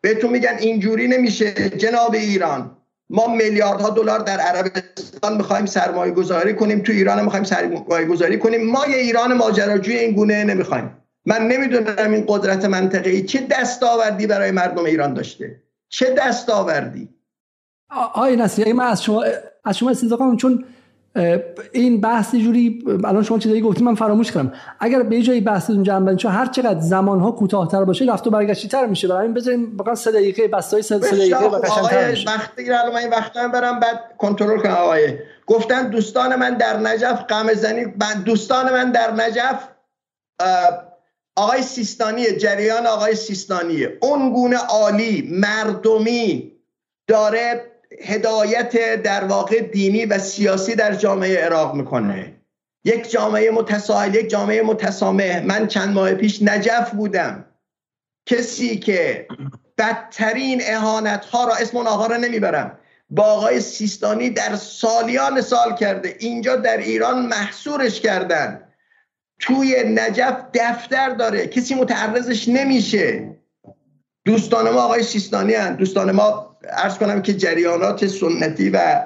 [0.00, 2.76] بهتون میگن اینجوری نمیشه جناب ایران.
[3.10, 8.70] ما میلیاردها دلار در عربستان می‌خوایم سرمایه گذاری کنیم تو ایران می‌خوایم سرمایه گذاری کنیم.
[8.70, 10.96] ما یه ایران ماجراجوی این گونه نمی‌خوایم.
[11.26, 15.62] من نمی‌دونم این قدرت منطقه‌ای چه دستاوردی برای مردم ایران داشته.
[15.88, 17.08] چه دستاوردی؟
[17.90, 19.24] آقای نصیری من از شما
[19.64, 20.64] از شما استفاده چون
[21.72, 24.52] این بحث جوری الان شما چیزایی گفتید من فراموش کردم.
[24.80, 28.68] اگر به جای بحثتون جمع بندی هر چقدر زمان ها کوتاه‌تر باشه رفت و برگشتی
[28.68, 29.08] تر میشه.
[29.08, 32.28] برای این بذاریم واقعا 3 دقیقه بسای 3 دقیقه و قشنگ‌تر میشه.
[32.30, 34.72] وقتی الان من وقتا برم بعد کنترل کنم.
[34.72, 37.84] آقای گفتن دوستان من در نجف قمه زنی
[38.24, 39.68] دوستان من در نجف
[41.36, 46.52] آقای سیستانی جریان آقای سیستانی اون گونه عالی مردمی
[47.06, 47.62] داره
[48.02, 52.34] هدایت در واقع دینی و سیاسی در جامعه عراق می‌کنه.
[52.84, 55.42] یک جامعه متساهل یک جامعه متسامح.
[55.44, 57.44] من چند ماه پیش نجف بودم.
[58.26, 59.28] کسی که
[59.78, 62.78] بدترین اهانت ها را اسم اون آقا را نمی‌برم.
[63.10, 66.16] با آقای سیستانی در سالیان سال کرده.
[66.18, 68.64] اینجا در ایران محصورش کردن.
[69.40, 71.46] توی نجف دفتر داره.
[71.46, 73.36] کسی متعرضش نمیشه.
[74.24, 75.76] دوستان ما آقای سیستانی هن.
[75.76, 79.04] دوستان ما ارز کنم که جریانات سنتی و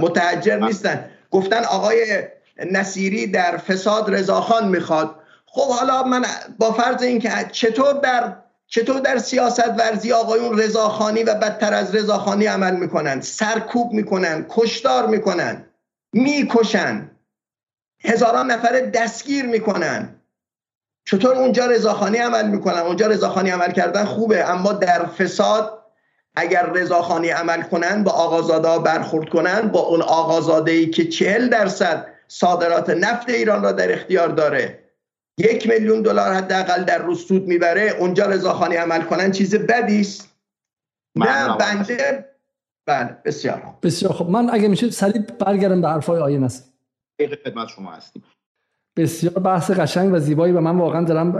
[0.00, 1.10] متحجر نیستن.
[1.30, 2.22] گفتن آقای
[2.70, 5.16] نصیری در فساد رضاخان می‌خواد.
[5.46, 6.24] خب حالا من
[6.58, 8.36] با فرض اینکه چطور در
[8.66, 15.06] چطور در سیاست ورزی آقایون رضاخانی و بدتر از رضاخانی عمل می‌کنن؟ سرکوب می‌کنن کشتار
[15.06, 15.64] می‌کنن
[16.12, 17.10] می‌کشن.
[18.04, 20.20] هزاران نفر دستگیر می‌کنن.
[21.06, 25.81] چطور اونجا رضاخانی عمل می‌کنن؟ اونجا رضاخانی عمل کردن خوبه اما در فساد
[26.34, 32.06] اگر رضاخانی عمل کنن با آقازاده برخورد کنن با اون آقازاده ای که چهل درصد
[32.28, 34.78] صادرات نفت ایران را در اختیار داره.
[35.38, 37.96] یک میلیون دلار حداقل در روز سود می‌بره.
[37.98, 40.36] اونجا رضاخانی عمل کنن چیز بدی است.
[41.16, 42.28] نه بنده.
[42.86, 46.64] بله بسیار بسیار خب من اگه میشه سریع برگردم به حرفای آیه نصر.
[47.44, 48.22] خدمت شما هستیم.
[48.96, 51.32] بسیار بحث قشنگ و زیبایی و من واقعا دارم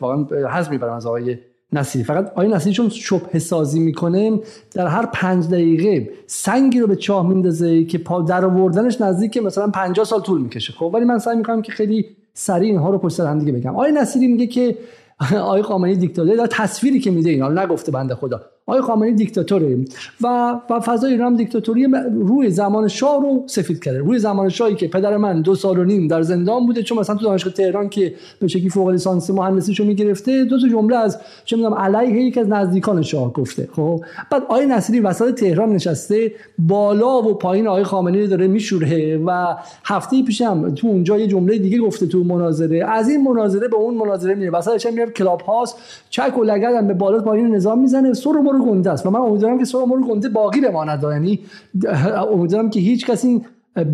[0.00, 1.38] واقعا حظ می‌برم از آقای
[1.74, 2.04] نصیری.
[2.04, 4.40] فقط آقای نصیری چون شبه سازی می‌کنه
[4.72, 9.68] در هر پنج دقیقه سنگی رو به چاه میندازه که پا در آوردنش نزدیک مثلا
[9.68, 10.72] 50 سال طول می‌کشه.
[10.72, 13.70] خب ولی من سعی می‌کنم که خیلی سریع اینها رو پشت هم دیگه بگم.
[13.70, 14.78] آقای نصیری میگه که
[15.20, 18.40] آقای خامنه‌ای دیکتاتور در تصویری که میده اینا نگفته بنده خدا.
[18.66, 19.78] آقای خامنه‌ای دیکتاتوره.
[20.22, 21.88] و و فضای ایران دیکتاتوری.
[22.14, 23.98] روی زمان شاه رو سفید کرده.
[23.98, 27.16] روی زمان شاهی که پدر من دو سال و نیم در زندان بوده چون مثلا
[27.16, 31.56] تو دانشگاه تهران که به شکلی فوق لیسانس مهندسیشو می‌گرفته دو تا جمله از چه
[31.56, 33.68] می‌دونم علیه یک از نزدیکان شاه گفته.
[33.72, 34.00] خب؟
[34.30, 39.54] بعد آقای نصیری وسط تهران نشسته بالا و پایین آقای خامنه‌ای داره میشوره و
[39.84, 42.84] هفته پیشم تو اونجا یه جمله دیگه گفته تو مناظره.
[42.90, 45.76] از این مناظره به اون مناظره میره وسطش میره کلاب هاست
[46.10, 49.06] چک و لگد به بالا پایین نظام می‌زنه سر رو گنده است.
[49.06, 51.02] و من امیدوارم که سر رو گنده باقی بماند.
[51.02, 51.40] یعنی
[52.32, 53.42] امیدوارم که هیچ کسی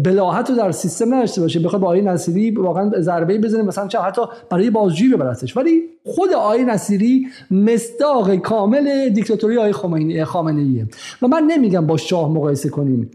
[0.05, 1.61] بلاحت رو در سیستم نداشته باشه.
[1.61, 5.57] بخواد با آقای نصیری واقعا ضربه بزنه مثلا چه حتی برای بازجویی ببرتش.
[5.57, 10.87] ولی خود آقای نصیری مصداق کامل دیکتاتوری آقای خمینی خامنه‌ایه.
[11.23, 13.11] و من نمیگم با شاه مقایسه کنیم.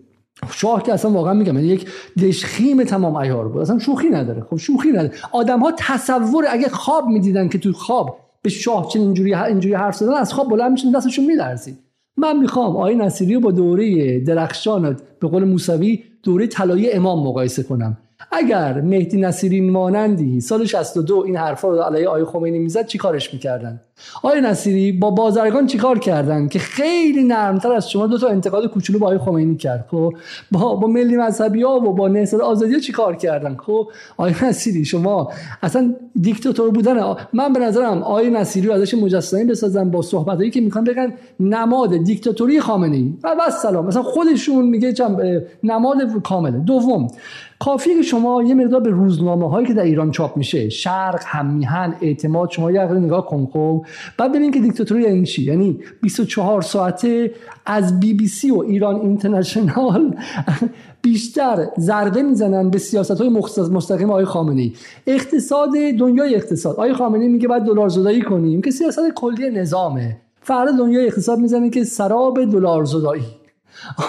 [0.51, 1.87] شاه که اصلا واقعا میگم یعنی یک
[2.23, 3.61] دشخیم تمام ایار بود.
[3.61, 4.41] اصلا شوخی نداره.
[4.41, 5.11] خب شوخی نداره.
[5.31, 9.95] آدم ها تصور اگه خواب می‌دیدن که تو خواب به شاه چنین اینجوری اینجوری حرف
[9.95, 11.77] زدن از خواب بلند میشن دستشون میلرزید
[12.17, 17.63] من می‌خوام آقای نصیری رو با دوره درخشان به قول موسوی دوره طلایی امام مقایسه
[17.63, 17.97] کنم.
[18.31, 23.33] اگر مهدی نصیری مانندی سال 62 این حرفا رو علیه آقای خمینی می‌زد چی کارش
[23.33, 23.81] می‌کردن؟
[24.23, 28.99] آقای نصیری با بازرگان چیکار کردن؟ که خیلی نرمتر از شما دو تا انتقاد کوچولو
[28.99, 30.13] با آقای خمینی کرد خب؟
[30.51, 33.87] با با ملی مذهبی ها و با نهضت آزادی ها چیکار کردن؟ خب؟
[34.17, 35.31] آقای نصیری شما
[35.63, 40.83] اصلا دیکتاتور بودن من به نظرم آقای نصیری ازش مجسمه بسازن با صحبتایی که می‌خوان
[40.83, 43.85] بگن نماد دیکتاتوری خامنه ای و سلام.
[43.85, 44.93] مثلا خودشون میگه
[45.63, 46.59] نماد کامله.
[46.59, 47.07] دوم
[47.59, 51.95] کافیه که شما یه مقدار به روزنامه هایی که در ایران چاپ میشه شرق همیهن
[52.01, 53.84] اعتماد شما یه نگاه کن خب؟
[54.17, 57.31] بعد ببین که دیکتاتوری یعنی چی؟ یعنی 24 ساعته
[57.65, 60.15] از بی بی سی و ایران اینترنشنال
[61.01, 63.29] بیشتر ضربه می‌زنن به سیاست های
[63.71, 64.73] مستقیم آقای خامنه ای
[65.07, 65.69] اقتصاد
[65.99, 66.73] دنیای اقتصاد.
[66.73, 70.17] آقای خامنه میگه بعد دلار زدایی کنیم که سیاست کلی نظامه.
[70.41, 73.23] فردا دنیای اقتصاد می‌زنه که سراب دلار زدایی.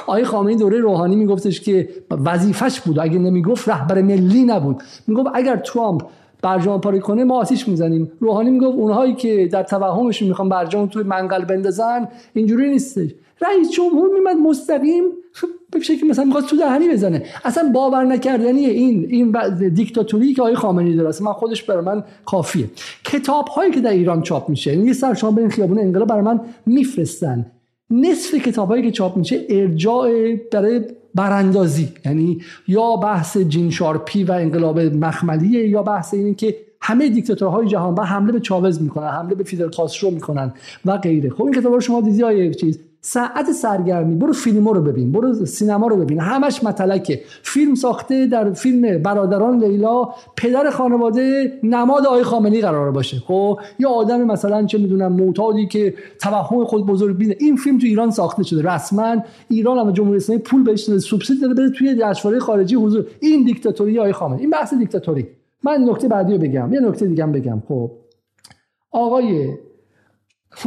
[0.06, 2.98] آقای خامنه‌ای دوره روحانی میگفتش که وظیفش بود.
[2.98, 4.82] اگه نمی‌گفت رهبر ملی نبود.
[5.06, 6.02] می‌گفت اگر ترامپ
[6.42, 8.12] برجام پاری کنه ما آتیش می‌زنیم.
[8.20, 13.10] روحانی می‌گفت اونهایی که در توهمشون می‌خوان برجام توی منقل بندازن اینجوری نیستش.
[13.40, 15.04] رئیس جمهور میومد مستقیم
[15.70, 17.22] به شکلی مثلا می‌خواست تو دهنی بزنه.
[17.44, 19.34] اصلا باور نکردنی این این
[19.68, 22.70] دیکتاتوری که آقای خامنه‌ای داره من خودش برای من کافیه.
[23.04, 26.22] کتاب هایی که در ایران چاپ میشه یعنی یه سر شما برین خیابون انقلاب برای
[26.22, 27.46] من میفرستن.
[27.90, 30.80] نصف کتابایی که چاپ میشه ارجاع برای
[31.16, 31.88] براندازی.
[32.04, 37.94] یعنی یا بحث جین شارپی و انقلاب مخملیه یا بحث اینه که همه دیکتاتورهای جهان
[37.94, 40.52] با حمله به چاوز می‌کنن حمله به فیدل کاسترو می‌کنن
[40.84, 41.30] و غیره.
[41.30, 44.14] خب این کتاب رو شما دیدی چیز؟ ساعت سرگرمی.
[44.14, 46.20] برو فیلمو رو ببین برو سینما رو ببین.
[46.20, 47.20] همش متلکه.
[47.42, 53.18] فیلم ساخته در فیلم برادران لیلا پدر خانواده نماد آقای خامنه‌ای قرار باشه.
[53.18, 57.36] خب یا آدم مثلا چه می‌دونم معتادی که توهم خود بزرگ بینه.
[57.40, 58.74] این فیلم تو ایران ساخته شده.
[58.74, 59.16] رسما
[59.48, 63.06] ایران هم جمهوری اسلامی پول بهش داده سوبسید داده بره توی جشنواره خارجی حضور.
[63.20, 64.40] این دیکتاتوری آقای خامنه‌ای.
[64.40, 65.26] این بحث دیکتاتوری.
[65.64, 66.72] من نکته بعدی رو بگم.
[66.72, 67.62] یه نکته دیگه بگم.
[67.68, 67.90] خب
[68.90, 69.48] آقای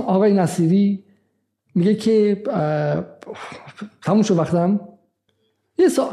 [0.06, 1.04] آقای نصیری
[1.80, 2.44] میگه که
[4.04, 4.80] تموم شد وقتم.
[5.78, 6.10] یه سال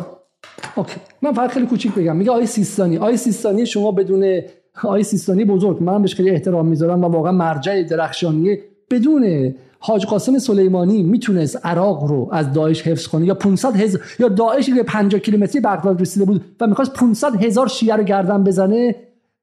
[0.76, 0.96] اوکی.
[1.22, 2.16] من فقط خیلی کوچیک بگم.
[2.16, 2.96] میگه آقای سیستانی.
[2.96, 4.40] آقای سیستانی شما بدون
[4.84, 5.82] آقای سیستانی بزرگ.
[5.82, 8.62] من بهش خیلی احترام می‌ذارم و واقعا مرجع درخشانیه.
[8.90, 14.28] بدون حاج قاسم سلیمانی می‌تونست عراق رو از داعش حفظ کنه یا 500 هزار یا
[14.28, 18.94] داعشی که 50 کیلومتری بغداد رسیده بود و می‌خواست 500 هزار شیعه رو گردن بزنه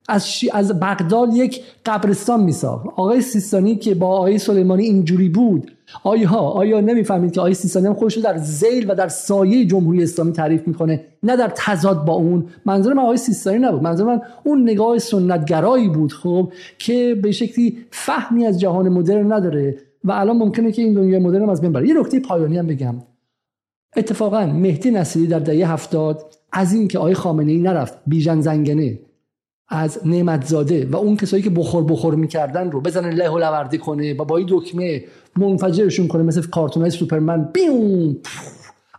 [0.09, 0.49] از, شی...
[0.53, 2.85] از بغداد یک قبرستان میساخت.
[2.85, 5.71] آقای سیستانی که با آقای سلیمانی اینجوری بود
[6.03, 10.03] آیا آیا نمی‌فهمید که آقای سیستانی هم خودش رو در زیل و در سایه جمهوری
[10.03, 13.81] اسلامی تعریف می‌کنه نه در تضاد با اون؟ منظور من آقای سیستانی نبود.
[13.81, 19.77] منظور من اون نگاه سنتگرایی بود خب که به شکلی فهمی از جهان مدرن نداره
[20.03, 21.87] و الان ممکنه که این دنیای مدرن از بین بره.
[21.87, 22.95] یه نکته پایانی هم بگم.
[23.95, 28.99] اتفاقا مهدی نصیری در دهه هفتاد از این که آقای خامنه ای نرفت بیژن زنگنه
[29.73, 29.99] از
[30.45, 34.37] زاده و اون کسایی که بخور بخور می‌کردن رو بزنه له و کنه و با
[34.37, 35.03] این دکمه
[35.37, 37.49] منفجرشون کنه مثل کارتون های سوپرمن.
[37.53, 38.15] بیوم!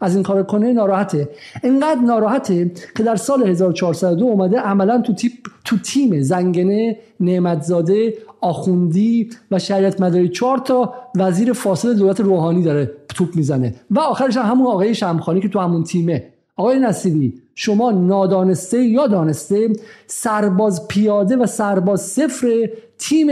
[0.01, 1.29] از این کار کنه ناراحته.
[1.63, 5.33] اینقدر ناراحته که در سال 1402 اومده عملا تو, تیپ
[5.65, 12.91] تو تیم زنگنه نعمتزاده آخوندی و شریعت مداری چهار تا وزیر فاصل دولت روحانی داره
[13.09, 13.75] توپ می‌زنه.
[13.91, 16.25] و آخرش همون آقای شمخانی که تو همون تیمه.
[16.57, 19.73] آقای نصیبی شما نادانسته یا دانسته
[20.07, 23.29] سرباز پیاده و سرباز صفر تیم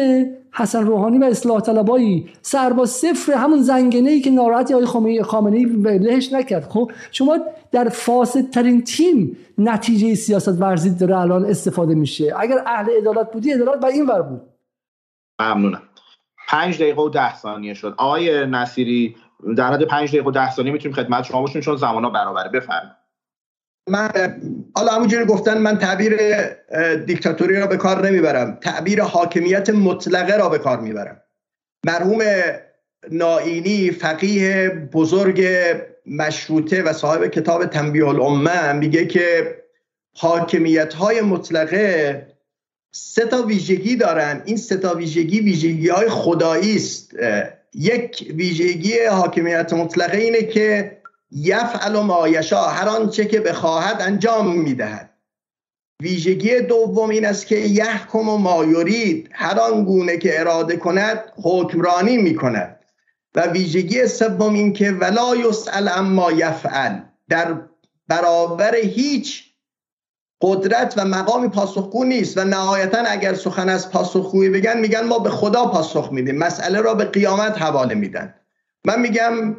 [0.54, 2.28] حسن روحانی و اصلاح طلبایی.
[2.42, 5.64] سرباز صفر همون زنگنه ای که ناراحتی آقای خامنه ای
[5.98, 6.64] لهش نکرد.
[6.64, 7.38] خب شما
[7.72, 12.34] در فاسد ترین تیم نتیجه سیاست ورزی داره الان استفاده میشه.
[12.38, 14.40] اگر اهل عدالت بودی عدالت بر این ور بود.
[15.40, 15.82] ممنونم.
[16.48, 17.94] پنج دقیقه و ده ثانیه شد.
[17.96, 19.16] آقای نصیری
[19.56, 22.48] در حد پنج دقیقه و ده ثانیه می‌تونیم خدمت شما باشیم چون زمان ها برابره.
[22.48, 23.01] بفرمایید.
[23.88, 24.10] من
[24.74, 26.16] حالا همونجوری گفتن من تعبیر
[27.06, 28.58] دیکتاتوری را به کار نمی‌برم.
[28.62, 31.22] تعبیر حاکمیت مطلقه را به کار می‌برم.
[31.86, 32.22] مرحوم
[33.10, 35.46] نائینی فقیه بزرگ
[36.06, 39.56] مشروطه و صاحب کتاب تنبیه الامه میگه که
[40.16, 42.26] حاکمیت های مطلقه
[42.92, 44.42] سه تا ویژگی دارن.
[44.44, 47.14] این سه تا ویژگی ویژگی های خدایی است.
[47.74, 50.98] یک ویژگی حاکمیت مطلقه اینه که
[51.34, 55.10] یفعل ما یشا هر آنچه که بخواهد انجام می‌دهد.
[56.02, 61.18] ویژگی دوم این است که یحکم و ما یرید هر آن گونه که اراده کند
[61.42, 62.78] حکمرانی می‌کند.
[63.34, 67.56] و ویژگی سوم این که ولا یسأل اما یفعل در
[68.08, 69.44] برابر هیچ
[70.42, 72.38] قدرت و مقامی پاسخگو نیست.
[72.38, 76.38] و نهایتا اگر سخن از پاسخگویی بگن میگن ما به خدا پاسخ میدیم.
[76.38, 78.34] مسئله را به قیامت حواله میدن.
[78.84, 79.56] من میگم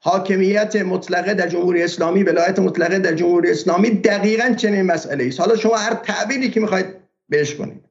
[0.00, 5.40] حاکمیت مطلقه در جمهوری اسلامی ولایت مطلقه در جمهوری اسلامی دقیقا چنین مسئله است.
[5.40, 6.86] حالا شما هر تعبیری که می‌خواید
[7.28, 7.84] بهش کنید.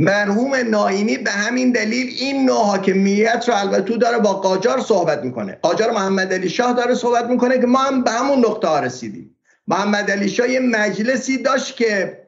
[0.00, 5.58] مرحوم ناینی به همین دلیل این نوع حاکمیت رو البته داره با قاجار صحبت می‌کنه.
[5.62, 9.36] قاجار محمد علی شاه داره صحبت می‌کنه که ما هم به همون نقطه ها رسیدیم.
[9.68, 12.18] محمد علی شاه یه مجلسی داشت که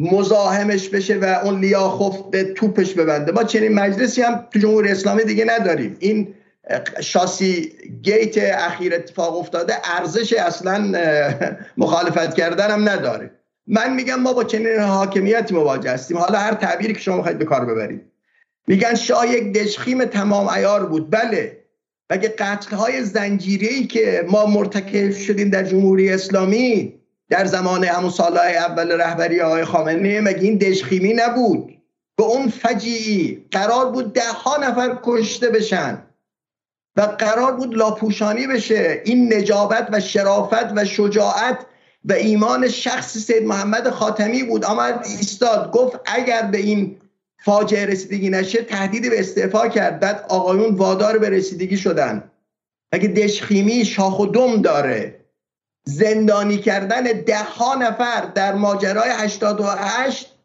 [0.00, 3.32] مزاحمش بشه و اون لیاخوف به توپش ببنده.
[3.32, 5.96] ما چنین مجلسی هم تو جمهوری اسلامی دیگه نداریم.
[6.00, 6.34] این
[7.00, 10.92] شاسی گیت اخیر اتفاق افتاده ارزش اصلا
[11.76, 13.30] مخالفت کردن هم نداره.
[13.66, 16.18] من میگم ما با چنین حاکمیتی مواجه هستیم.
[16.18, 18.02] حالا هر تعبیری که شما می‌خواید به کار ببرید.
[18.66, 21.10] میگن شاه یک دشخیم تمام ایار بود.
[21.10, 21.56] بله.
[22.10, 28.56] مگه قتل های زنجیری که ما مرتکب شدیم در جمهوری اسلامی در زمان همون سالهای
[28.56, 31.76] اول رهبری آقای خامنه مگه این دشخیمی نبود؟
[32.16, 36.02] به اون فجیعی قرار بود ده ها نفر کشته بشن.
[36.96, 39.02] و قرار بود لاپوشانی بشه.
[39.04, 41.66] این نجابت و شرافت و شجاعت
[42.04, 44.64] و ایمان شخص سید محمد خاتمی بود.
[44.64, 46.96] آمد ایستاد گفت اگر به این
[47.44, 50.00] فاجعه رسیدگی نشه تهدید به استعفا کرد.
[50.00, 52.30] بعد آقایون وادار به رسیدگی شدن.
[52.92, 55.20] اگه دشخیمی شاخ و دم داره؟
[55.84, 60.36] زندانی کردن ده ها نفر در ماجرای 88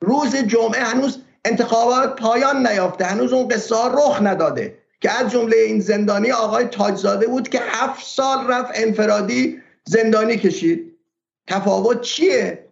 [0.00, 3.04] روز جمعه هنوز انتخابات پایان نیافته.
[3.04, 4.81] هنوز اون قصه ها رخ نداده.
[5.02, 10.98] که از جمله این زندانی آقای تاجزاده بود که هفت سال رفت انفرادی زندانی کشید.
[11.46, 12.68] تفاوت چیه؟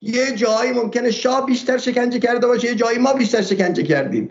[0.00, 4.30] یه جایی ممکنه شاه بیشتر شکنجه کرده باشه یه جایی ما بیشتر شکنجه کردیم.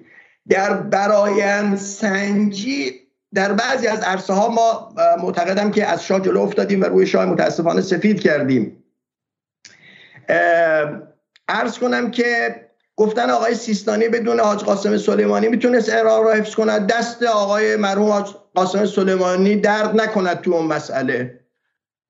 [0.49, 2.99] در براین سنجی
[3.33, 7.25] در بعضی از عرصه ها ما معتقدم که از شاه جلو افتادیم و روی شاه
[7.25, 8.83] متاسفانه سفید کردیم.
[11.47, 12.62] ارز کنم که
[12.95, 16.87] گفتن آقای سیستانی بدون حاج قاسم سلیمانی می‌تونست عراق را حفظ کند.
[16.87, 21.39] دست آقای مرحوم حاج قاسم سلیمانی درد نکند تو اون مسئله.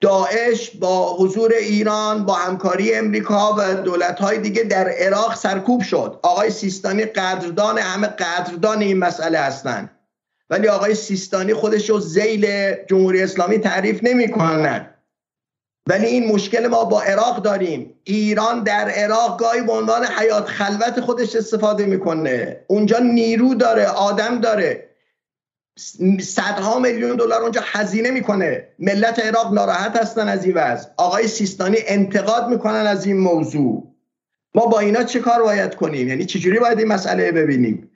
[0.01, 6.19] داعش با حضور ایران با همکاری امریکا و دولت‌های دیگه در عراق سرکوب شد.
[6.23, 9.89] آقای سیستانی قدردان همه قدردان این مسئله هستند
[10.49, 14.92] ولی آقای سیستانی خودش رو زیل جمهوری اسلامی تعریف نمی‌کنن.
[15.87, 17.93] ولی این مشکل ما با عراق داریم.
[18.03, 22.59] ایران در عراق گاهی به عنوان حیات خلوت خودش استفاده می‌کنه.
[22.67, 24.89] اونجا نیرو داره آدم داره.
[26.21, 28.67] صدها میلیون دلار اونجا هزینه می‌کنه.
[28.79, 30.89] ملت عراق ناراحت هستن از این وضع.
[30.97, 33.93] آقای سیستانی انتقاد می‌کنن از این موضوع.
[34.55, 37.89] ما با اینا چه کار باید کنیم؟ یعنی چجوری باید این مسئله ببینیم؟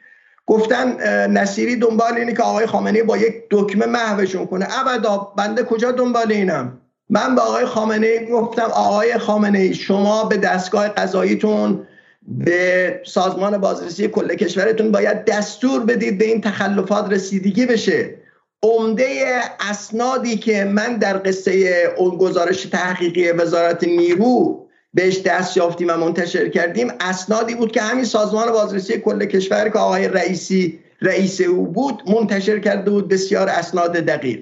[0.45, 0.88] گفتن
[1.27, 4.67] نصیری دنبال اینه که آقای خامنه با یک دکمه محوشون کنه.
[4.79, 10.88] ابدا بنده کجا دنبال اینم؟ من به آقای خامنه گفتم آقای خامنه شما به دستگاه
[10.88, 11.88] قضاییتون
[12.28, 18.16] به سازمان بازرسی کل کشورتون باید دستور بدید به این تخلفات رسیدگی بشه.
[18.64, 25.97] عمده اسنادی که من در قصه اون گزارش تحقیقی وزارت نیرو بهش دست یافتیم و
[25.97, 31.68] منتشر کردیم اسنادی بود که همین سازمان بازرسی کل کشور که آقای رئیسی رئیس او
[31.68, 33.08] بود منتشر کرده بود.
[33.08, 34.39] بسیار اسناد دقیق.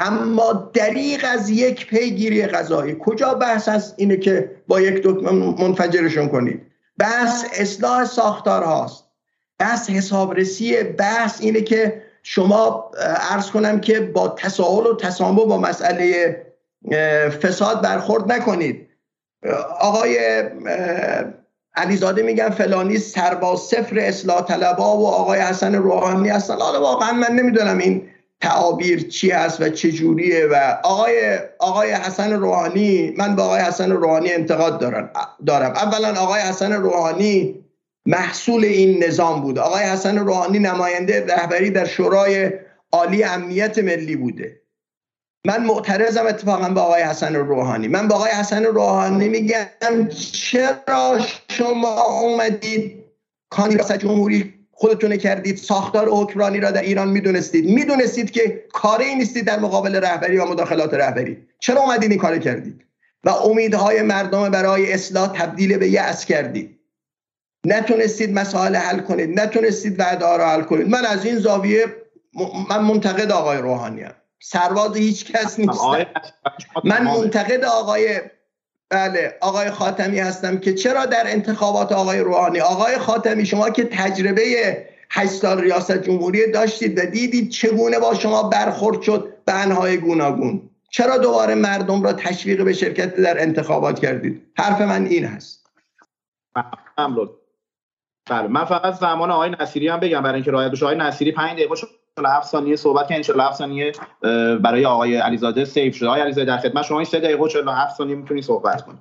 [0.00, 2.96] اما دریغ از یک پیگیری غذایی.
[3.00, 6.62] کجا بحث از اینه که با یک دکمه منفجرشون کنید؟
[6.98, 9.04] بحث اصلاح ساختار هاست
[9.58, 10.82] بحث حسابرسی.
[10.82, 12.90] بحث اینه که شما
[13.30, 16.36] ارز کنم که با تساهل و تسامح با مسئله
[17.42, 18.88] فساد برخورد نکنید.
[19.80, 20.18] آقای
[21.74, 26.56] علیزاده میگن فلانی سرباز صفر اصلاح طلبا و آقای حسن روحانی هستن.
[26.56, 28.08] حالا واقعا من نمی‌دونم این
[28.40, 33.90] تعابیر چی هست و چه جوریه و آقای آقای حسن روحانی من با آقای حسن
[33.90, 35.10] روحانی انتقاد دارم
[35.46, 35.70] دارم.
[35.70, 37.64] اولا آقای حسن روحانی
[38.06, 39.58] محصول این نظام بود.
[39.58, 42.52] آقای حسن روحانی نماینده رهبری در شورای
[42.92, 44.60] عالی امنیت ملی بوده.
[45.46, 47.88] من معترضم اتفاقا با آقای حسن روحانی.
[47.88, 51.18] من با آقای حسن روحانی میگم چرا
[51.48, 53.04] شما اومدید
[53.50, 55.56] کاندیدا جمهوری خودتونه کردید.
[55.56, 57.64] ساختار حکمرانی را در ایران می‌دونستید.
[57.64, 61.46] می‌دونستید که کاری نیستید در مقابل رهبری و مداخلات رهبری.
[61.58, 62.84] چرا اومدید این کار کردید؟
[63.24, 66.80] و امیدهای مردم برای اصلاح تبدیل به یأس کردید.
[67.64, 69.40] نتونستید مسائل حل کنید.
[69.40, 70.88] نتونستید وعده را حل کنید.
[70.88, 71.84] من از این زاویه
[72.70, 74.14] من منتقد آقای روحانی هم.
[74.42, 75.80] سرواز هیچ کس نیست
[76.84, 78.20] من منتقد آقای
[78.90, 84.42] بله آقای خاتمی هستم که چرا در انتخابات آقای روحانی؟ آقای خاتمی شما که تجربه
[85.10, 90.70] هشت سال ریاست جمهوری داشتید و دیدید چگونه با شما برخورد شد به انهای گوناگون.
[90.90, 95.66] چرا دوباره مردم را تشویق به شرکت در انتخابات کردید؟ حرف من این هست.
[98.30, 100.84] بله من فقط زمان آقای نصیری هم بگم برای اینکه رعایت بشه.
[100.84, 101.74] آقای نصیری 5 دقیقه
[102.20, 103.92] 47 ثانیه صحبت که 47 ثانیه
[104.62, 107.96] برای آقای علیزاده save شده آقای علیزاده در خدمت شما این 3 دقیقه و 47
[107.98, 108.98] ثانیه می‌تونید صحبت کنید.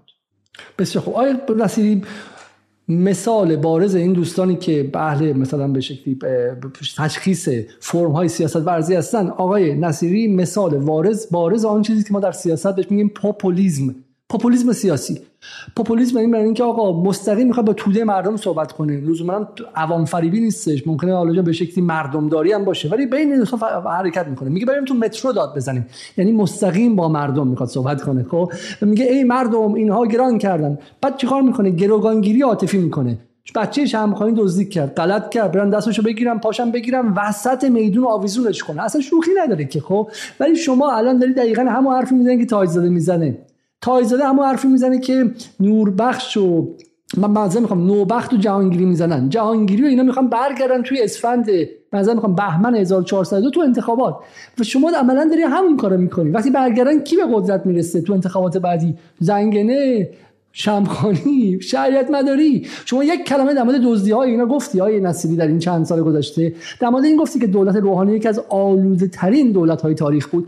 [0.80, 1.14] بسیار خوب.
[1.14, 2.02] آقای نصیری
[2.88, 6.20] مثال بارز این دوستانی که اهل مثلا به شکلی
[6.98, 7.50] تشخیص
[7.80, 9.28] فرم های سیاست ورزی هستن.
[9.28, 13.96] آقای نصیری مثال بارز بارز آن چیزی که ما در سیاست بهش میگیم پاپولیزم.
[14.30, 15.22] پاپولیسم سیاسی.
[15.76, 19.00] پاپولیسم این معنی اینکه آقا مستقیم می‌خواد با توده مردم صحبت کنه.
[19.00, 20.88] لزوما عوام فریبی نیستش.
[20.88, 23.46] ممکنه حالا به شکلی مردمداری هم باشه ولی بین این
[23.86, 24.50] حرکت می‌کنه.
[24.50, 25.86] میگه بریم تو مترو داد بزنیم.
[26.18, 30.78] یعنی مستقیم با مردم می‌خواد صحبت کنه خب؟ میگه ای مردم اینها گران کردن.
[31.02, 33.18] بعد چیکار می‌کنه؟ گروگانگیری عاطفی می‌کنه.
[33.56, 35.52] بچه شمخانی دزدی کرد غلط کرد.
[35.52, 38.84] برن دستشو بگیرم پاشم بگیرم وسط میدون آویزونش کنه.
[38.84, 40.10] اصلا شوخی نداره که خب؟
[40.40, 43.38] ولی شما الان دارید دقیقا همون حرفی می‌زنید که تاجزاده می‌زنه.
[43.82, 46.76] تایزاده همون حرفی می‌زنه که نوربخش و
[47.18, 49.30] من بعضا می‌خوام نوبخت و جهانگیری می‌زنن.
[49.30, 51.50] جهانگیری و اینا می‌خوام برگردن توی اسفند
[51.94, 54.16] مثلا می‌خوام بهمن 1402 تو انتخابات.
[54.60, 56.30] و شما عملا داری همون کارو می‌کنی.
[56.30, 60.10] وقتی برگردن کی به قدرت می‌رسه تو انتخابات بعدی؟ زنگنه
[60.52, 65.48] شمخانی شریعت مداری شما یک کلمه در مورد دزدی های اینا گفتی های نصیری در
[65.48, 66.54] این چند سال گذشته.
[66.82, 70.48] در مورد این گفتی که دولت روحانی یکی از آلوده ترین دولت های تاریخ بود.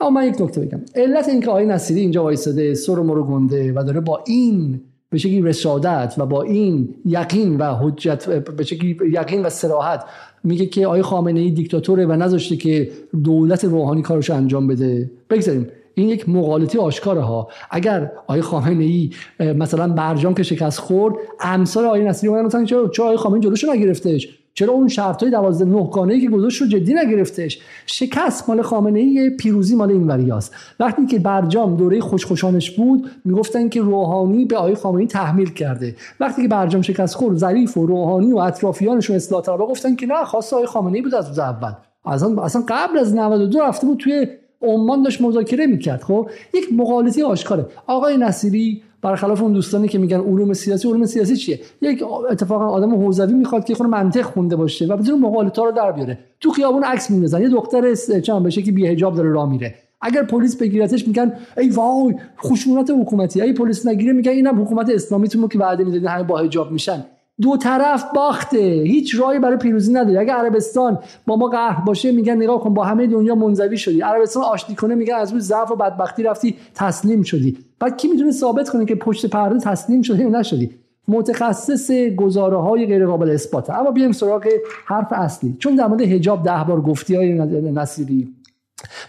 [0.00, 0.80] اما من یک نکته بگم.
[0.94, 5.18] علت اینکه آقای نصیری اینجا وایساده سر و مرو گنده و داره با این به
[5.18, 10.04] شکلی رسادت و با این یقین و حجت به شکلی یقین و سراحت
[10.44, 12.90] میگه که آقای خامنه ای دیکتاتوره و نذاشته که
[13.24, 15.10] دولت روحانی کارش انجام بده.
[15.30, 15.66] بگذاریم.
[15.94, 19.10] این یک مقالطه آشکاره ها اگر آقای خامنه ای
[19.40, 24.39] مثلا برجام که شکست خورد امثال آقای نصیری اومدن مثلا چرا آقای خامنه جلوشو نگرفتش؟
[24.60, 25.64] چرا اون شرط های 12
[26.04, 31.06] نه که گذاشت رو جدی نگرفتش؟ شکست مال خامنه ای پیروزی مال این وریاست وقتی
[31.06, 35.96] که برجام دوره خوشخوشانش بود می‌گفتن که روحانی به آقای خامنه ای تحمیل کرده.
[36.20, 40.06] وقتی که برجام شکست خورد ظریف و روحانی و اطرافیانش و اصلاح طلبها گفتن که
[40.06, 41.72] نه خاص آقای خامنه ای بود از روز اول.
[42.04, 44.26] اصلا اصلا قبل از 92 رفته بود توی
[44.62, 47.66] عمان داشت مذاکره می‌کرد خب؟ یک مقالطه آشکاره.
[47.86, 52.94] آقای نصیری برخلاف اون دوستانی که میگن علوم سیاسی علوم سیاسی چیه؟ یک اتفاقا آدم
[52.94, 56.18] حوزوی می‌خواد که خود منطق خونده باشه و بتونه مقالطه رو در بیاره.
[56.40, 57.42] تو خیابون عکس میندازن.
[57.42, 59.74] یه دختر چم بشه که بی حجاب داره راه میره.
[60.00, 62.14] اگر پلیس بگیرتش میگن ای وای
[62.44, 63.42] خشونت حکومتی.
[63.42, 67.04] ای پلیس نگیره میگن اینم حکومت اسلامیتون که وعده می‌دادین همه با حجاب میشن.
[67.42, 68.58] دو طرف باخته.
[68.86, 72.84] هیچ راهی برای پیروزی نداره اگه عربستان با ما قهر باشه میگن نگاه کن با
[72.84, 74.00] همه دنیا منزوی شدی.
[74.00, 77.58] عربستان آشتی کنه میگن از روی ضعف و بدبختی رفتی تسلیم شدی.
[77.78, 80.70] بعد کی می‌تونه ثابت کنه که پشت پرده تسلیم شدی یا نشدی؟
[81.08, 84.46] متخصص گزاره های غیر قابل اثباته اما بیایم سراغ
[84.86, 85.56] حرف اصلی.
[85.58, 87.32] چون در مورد حجاب ده بار گفتی های
[87.72, 88.34] نصیری.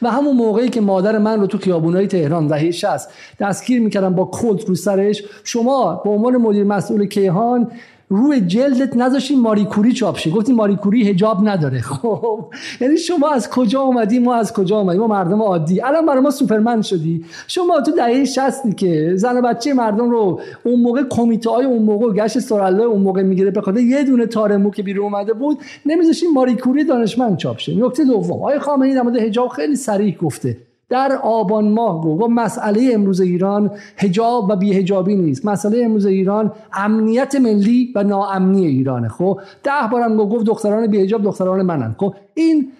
[0.02, 3.10] و همون موقعی که مادر من رو تو خیابونای تهران دهه 60
[3.40, 5.24] دستگیر می‌کردم با کلت رو سرش.
[5.44, 7.72] شما به عنوان مدیر مسئول کیهان
[8.12, 10.30] روی جلدت نذاشین ماریکوری چاپ شه.
[10.30, 11.82] گفتین ماریکوری هجاب نداره.
[11.92, 12.46] خب
[12.82, 15.82] یعنی شما از کجا اومدی؟ ما از کجا اومدیم؟ ما مردم عادی.
[15.82, 17.26] الان برای ما سوپرمن شدی.
[17.48, 21.84] شما تو دهه 60 که زن و بچه مردم رو اون موقع کمیته های اون
[21.84, 25.34] موقع گشت سرالله اون موقع می‌گیره به خاطر یه دونه تار مو که بیرون اومده
[25.34, 27.76] بود نمیذاشین ماریکوری دانشمند چاپ شه.
[27.76, 30.58] نکته دوم آقای خامنه‌ای در مورد حجاب خیلی صریح گفته.
[30.92, 35.46] در آبان ماه گفت مسئله امروز ایران هجاب و بیهجابی نیست.
[35.46, 39.08] مسئله امروز ایران امنیت ملی و ناامنی ایرانه.
[39.08, 41.96] خب ده بارم گفت دختران بیهجاب دختران منن.
[41.98, 42.72] خب این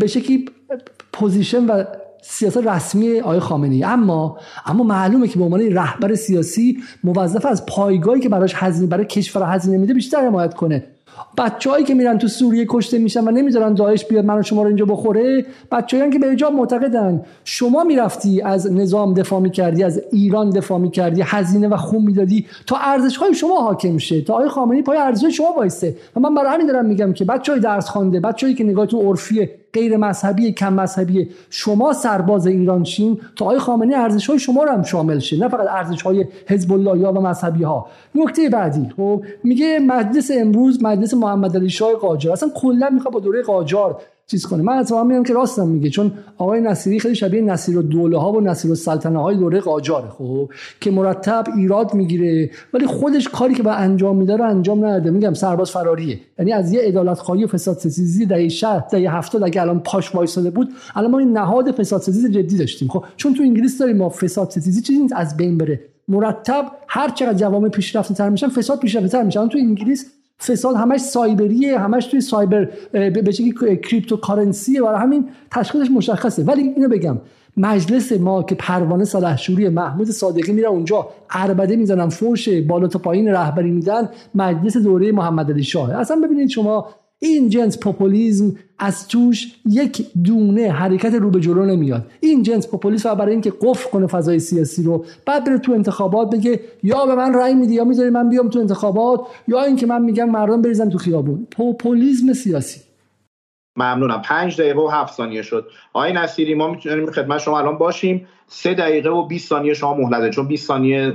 [0.00, 0.44] به شکلی
[1.12, 1.84] position و
[2.22, 3.84] سیاست رسمی آقای خامنه‌ای.
[3.84, 9.04] اما اما معلومه که به عنوان رهبر سیاسی موظفه از پایگاهی که براش هزینه برای
[9.04, 10.84] کشور هزینه میده بیشتر حمایت کنه.
[11.38, 14.84] بچههایی که میرن تو سوریه کشته میشن و نمی‌ذارن داعش بیاد من شما رو اینجا
[14.84, 17.22] بخوره بچه‌ای که به حجاب معتقدن.
[17.44, 22.76] شما می‌رفتی از نظام دفاع می‌کردی از ایران دفاع می‌کردی هزینه و خون می‌دادی تا
[22.76, 26.54] ارزش های شما حاکم شه تا آقای خامنه‌ای پای ارزش شما وایسته و من برای
[26.54, 31.30] همین دارم میگم که بچهای درس خوانده بچه‌ای که نگاهتون عرفیه غیر مذهبی کم مذهبی
[31.50, 35.48] شما سرباز ایران شین تا آقای خامنه‌ای ارزش های شما رو هم شامل شه نه
[35.48, 41.14] فقط ارزش های حزب الله یا مذهبی ها نکته بعدی خب میگه مجلس امروز مجلس
[41.14, 42.32] محمد علی شاه قاجار.
[42.32, 44.62] اصلا کلا می‌خواد با دوره قاجار چیز کنه.
[44.62, 48.32] من اتفاقا میگم که راستم میگه چون آقای نصیری خیلی شبیه نصیر و دوله ها
[48.32, 50.50] و نصیر سلطنه های دوره قاجاره خب
[50.80, 55.34] که مرتب ایراد می‌گیره ولی خودش کاری که با انجام میده رو انجام نده میگم
[55.34, 59.62] سرباز فراریه یعنی از یه عدالت خواهی و فساد ستیزی در شهر در رفته اگه
[59.62, 62.88] الان پاش وایساده بود الان ما این نهاد فساد ستیزی جدی داشتیم.
[62.88, 65.80] خب چون تو انگلیس داریم ما فساد ستیزی چیزی از بین بره.
[66.08, 69.48] مرتب هر چقدر جوامع پیشرفته تر میشن فساد پیشرفته تر میشن.
[69.48, 75.90] تو انگلیس فساد همش سایبریه همش توی cyber به شکلی cryptocurrency ه برای همین تشخیصش
[75.90, 76.44] مشخصه.
[76.44, 77.18] ولی اینو بگم
[77.56, 83.28] مجلس ما که پروانه سلحشوری محمود صادقی میره اونجا عربده می‌زنن فوش بالا تا پایین
[83.28, 85.90] رهبری میدن مجلس دوره محمد علی شاه.
[85.90, 86.88] اصلا ببینید شما
[87.22, 92.06] این جنس پوپولیزم از توش یک دونه حرکت رو به جلو نمیاد.
[92.20, 96.60] این جنس پوپولیسم برای اینکه قفل کنه فضای سیاسی رو بعد بره تو انتخابات بگه
[96.82, 100.30] یا به من رأی میدی یا می‌ذاری من بیام تو انتخابات یا اینکه من میگم
[100.30, 101.46] مردم بریزن تو خیابون.
[101.50, 102.80] پوپولیسم سیاسی.
[103.76, 104.22] ممنونم.
[104.22, 105.66] پنج دقیقه و هفت ثانیه شد.
[105.92, 108.26] آقای نصیری ما می‌تونیم خدمت شما الان باشیم.
[108.46, 111.14] سه دقیقه و 20 ثانیه شما مهلته چون 20 ثانیه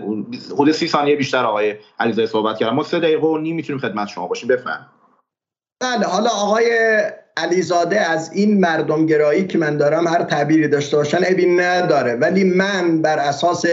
[0.54, 2.76] حدود 30 ثانیه بیشتر آقای علیزاده صحبت کردن.
[2.76, 4.50] ما سه دقیقه و نیم می‌تونیم خدمت شما باشیم.
[4.50, 4.97] بفرمایید.
[5.80, 7.02] بله حالا آقای
[7.38, 12.16] علیزاده از این مردمگرایی که من دارم هر تعبیری داشته باشن ابی نداره.
[12.16, 13.66] ولی من بر اساس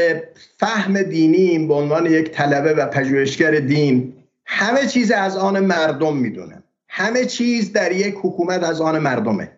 [0.59, 4.15] فهم دینی به عنوان یک طلبه و پژوهشگر دین
[4.47, 6.63] همه چیز از آن مردم می‌دونم.
[6.89, 9.51] همه چیز در یک حکومت از آن مردمه.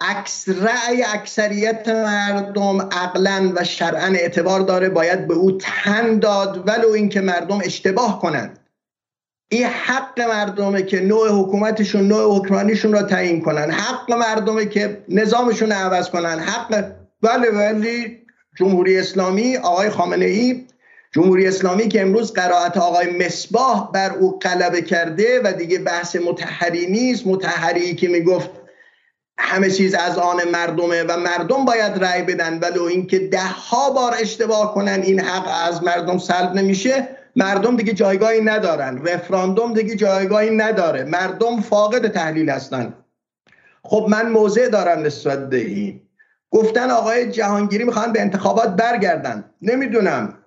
[0.00, 6.88] اکس رأی اکثریت مردم عقلا و شرعا اعتبار داره باید به او تن داد ولو
[6.88, 8.58] اینکه مردم اشتباه کنند.
[9.52, 13.70] این حق مردمه که نوع حکومتشون نوع حکمرانیشون را تعیین کنن.
[13.70, 16.38] حق مردمه که نظامشون عوض کنن.
[16.38, 16.84] حق
[17.22, 18.18] بله ولی
[18.58, 20.66] جمهوری اسلامی آقای خامنه ای
[21.12, 26.86] جمهوری اسلامی که امروز قرائت آقای مصباح بر او غلبه کرده و دیگه بحث متحری
[26.86, 27.26] نیست.
[27.26, 28.50] متحری که می‌گفت
[29.38, 32.58] همه چیز از آن مردمه و مردم باید رأی بدن.
[32.58, 37.08] ولو اینکه ده ها بار اشتباه کنن این حق از مردم سلب نمیشه.
[37.36, 39.06] مردم دیگه جایگاهی ندارن.
[39.06, 41.04] رفراندوم دیگه جایگاهی نداره.
[41.04, 42.94] مردم فاقد تحلیل هستن.
[43.84, 46.00] خب من موضع دارم نسبت به این.
[46.50, 49.44] گفتن آقای جهانگیری می‌خوان به انتخابات برگردن.
[49.62, 50.38] نمی‌دونم.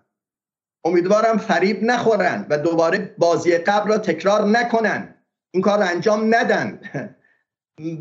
[0.86, 5.16] امیدوارم فریب نخورن و دوباره بازی قبل را تکرار نکنن.
[5.52, 6.80] این کار انجام ندن.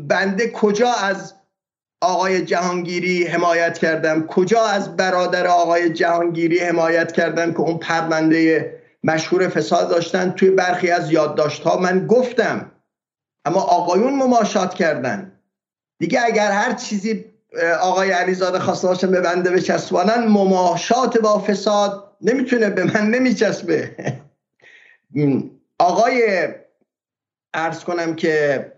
[0.07, 1.33] بنده کجا از
[2.01, 4.27] آقای جهانگیری حمایت کردم.
[4.27, 10.91] کجا از برادر آقای جهانگیری حمایت کردم که اون پرونده مشهور فساد داشتن توی برخی
[10.91, 12.71] از یادداشت ها من گفتم.
[13.45, 15.39] اما آقایون مماشات کردن.
[15.99, 17.25] دیگه اگر هر چیزی
[17.81, 23.95] آقای علیزاده خواسته باشن به بنده بچسبانن مماشات با فساد نمی‌تونه به من نمیچسبه.
[25.79, 26.47] آقای
[27.53, 28.71] ارز کنم که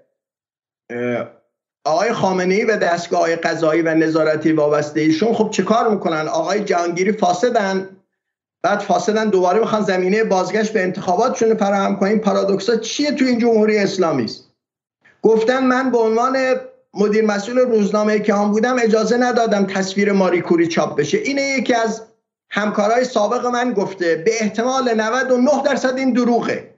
[1.88, 6.64] آقای خامنه ای و دستگاه قضایی و نظارتی وابسته ایشون خب چه کار می‌کنن؟ آقای
[6.64, 7.90] جهانگیری فاسدن.
[8.64, 13.78] بعد فاسدن دوباره می‌خوان زمینه بازگشت به انتخاباتشون فراهم کنیم پارادوکسا چیه تو این جمهوری
[13.78, 14.52] اسلامی است؟
[15.22, 16.38] گفتن من به عنوان
[16.94, 21.18] مدیر مسئول روزنامه که هم بودم اجازه ندادم تصویر ماری کوری چاپ بشه.
[21.18, 22.02] اینه یکی از
[22.50, 26.77] همکارای سابق من گفته به احتمال 99 درصد این دروغه.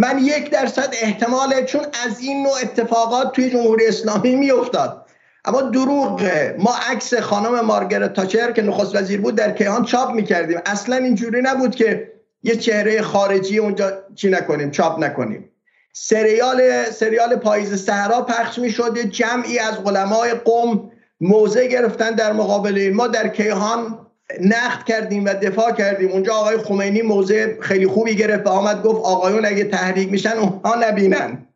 [0.00, 5.06] من یک درصد احتماله چون از این نوع اتفاقات توی جمهوری اسلامی میافتاد.
[5.44, 10.60] اما دروغه ما عکس خانم مارگرت تاچر که نخست وزیر بود در کیهان چاپ می‌کردیم.
[10.66, 12.12] اصلا اینجوری نبود که
[12.42, 15.50] یه چهره خارجی اونجا چی نکنیم چاپ نکنیم.
[15.92, 20.90] سریال سریال پاییز صحرا پخش می‌شد جمعی از علمای قوم
[21.20, 24.06] موضع گرفتن در مقابل ما در کیهان
[24.40, 26.10] نقد کردیم و دفاع کردیم.
[26.10, 30.74] اونجا آقای خمینی موضع خیلی خوبی گرفت و آمد گفت آقایون اگه تحریک میشن اونها
[30.74, 31.46] نبینن.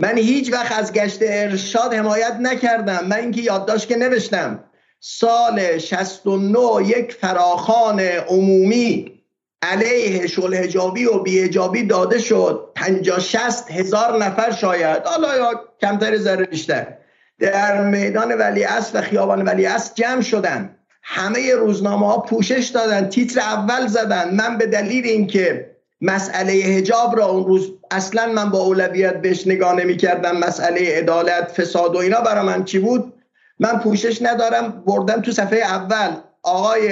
[0.00, 3.06] من هیچ وقت از گشت ارشاد حمایت نکردم.
[3.06, 4.64] من اینکه یادداشت که نوشتم.
[5.00, 6.58] سال 69
[6.88, 9.12] یک فراخان عمومی
[9.62, 12.72] علیه شل هجابی و بی داده شد.
[12.74, 15.02] 50 60 هزار نفر شاید.
[15.04, 16.86] حالا یا کمتر ذره بیشتر.
[17.38, 18.64] در میدان ولی
[18.94, 20.76] و خیابان ولی جمع شدن.
[21.02, 24.34] همه روزنامه ها پوشش دادن تیتر اول زدن.
[24.34, 25.70] من به دلیل اینکه
[26.00, 31.52] مسئله هجاب را اون روز اصلا من با اولویت بهش نگاه نمی کردم مسئله عدالت
[31.52, 33.12] فساد و اینا برای من چی بود؟
[33.58, 36.10] من پوشش ندارم بردم تو صفحه اول.
[36.42, 36.90] آقای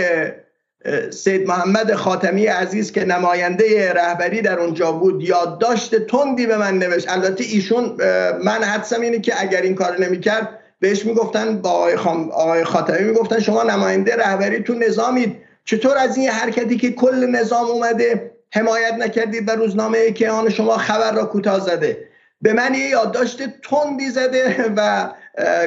[1.11, 7.11] سید محمد خاتمی عزیز که نماینده رهبری در اونجا بود یادداشت تندی به من نوشت.
[7.11, 7.97] البته ایشون
[8.45, 12.31] من حدسم اینه که اگر این کار نمی‌کرد بهش می‌گفتن با آقای, خام...
[12.31, 15.36] آقای خاتمی می‌گفتن شما نماینده رهبری تو نظامید.
[15.65, 20.77] چطور از این حرکتی که کل نظام اومده حمایت نکردید و روزنامه که آن شما
[20.77, 22.09] خبر را کوتاه زده؟
[22.43, 25.11] به من یه یادداشت تندی زده و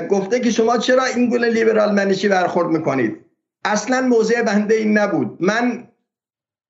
[0.09, 3.25] گفته که شما چرا این گونه لیبرال منشی برخورد می‌کنید؟
[3.65, 5.37] اصلا موضع بنده این نبود.
[5.39, 5.87] من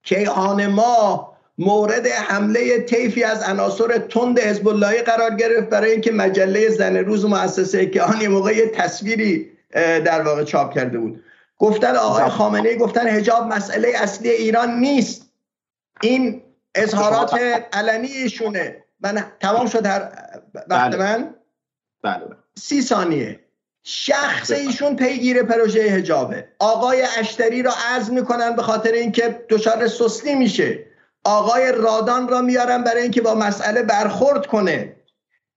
[0.04, 1.33] کیهان ما
[1.64, 4.68] مورد حمله طیفی از عناصر تند حزب
[5.02, 10.44] قرار گرفت برای اینکه مجله زن روز مؤسسه که آن موقع یه تصویری در واقع
[10.44, 11.24] چاپ کرده بود.
[11.58, 15.30] گفتن آقای خامنه گفتن حجاب مسئله اصلی ایران نیست.
[16.02, 16.42] این
[16.76, 17.34] اظهارات
[17.74, 18.84] علنی ایشونه.
[19.00, 20.12] من تمام شد هر
[20.56, 20.98] وقت بله.
[20.98, 21.36] من؟
[22.04, 22.24] بله.
[22.58, 23.40] سی ثانیه.
[23.84, 30.36] شخص ایشون پیگیر پروژه هجابه آقای اشتری را عزم می‌کنن به خاطر اینکه دچار سستی
[30.36, 30.93] میشه.
[31.24, 34.96] آقای رادان را میارن برای اینکه با مسئله برخورد کنه.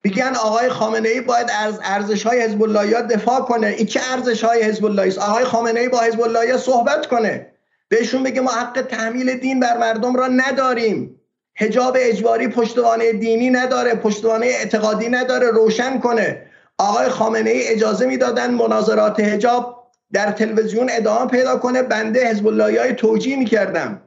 [0.04, 3.66] میگن آقای خامنه ای باید از ارزش های حزب الله دفاع کنه.
[3.66, 7.46] این چه ارزش های حزب الله است؟ آقای خامنه ای با حزب الله صحبت کنه.
[7.88, 11.20] بهشون بگه ما حق تحمیل دین بر مردم را نداریم.
[11.58, 16.42] حجاب اجباری پشتوانه دینی نداره پشتوانه اعتقادی نداره روشن کنه.
[16.78, 21.82] آقای خامنه ای اجازه می‌دادن مناظرات حجاب در تلویزیون ادامه پیدا کنه.
[21.82, 24.02] بنده حزب اللهی های توجیه می‌کردم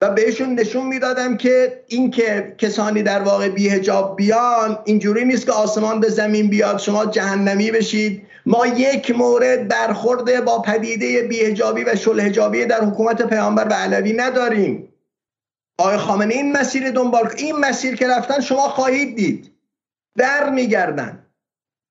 [0.00, 5.46] و بهشون نشون می‌دادم که این که کسانی در واقع بی هجاب بیان اینجوری نیست
[5.46, 8.26] که آسمان به زمین بیاد شما جهنمی بشید.
[8.46, 14.92] ما یک مورد برخورده با پدیده بیهجابی و شلهجابی در حکومت پیامبر و علوی نداریم.
[15.78, 19.52] آقای خامنه این مسیر دنبال این مسیر که رفتن شما خواهید دید.
[20.18, 21.26] در میگردن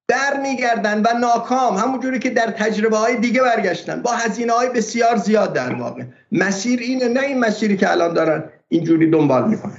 [0.10, 5.16] در میگردن و ناکام همونجوری که در تجربه های دیگه برگشتن با هزینه های بسیار
[5.16, 6.04] زیاد در واقع.
[6.32, 9.78] مسیر اینه نه این مسیری که الان دارن اینجوری دنبال می‌کنن.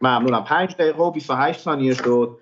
[0.00, 0.44] ممنونم.
[0.44, 2.38] 5 دقیقه و 28 ثانیه شد.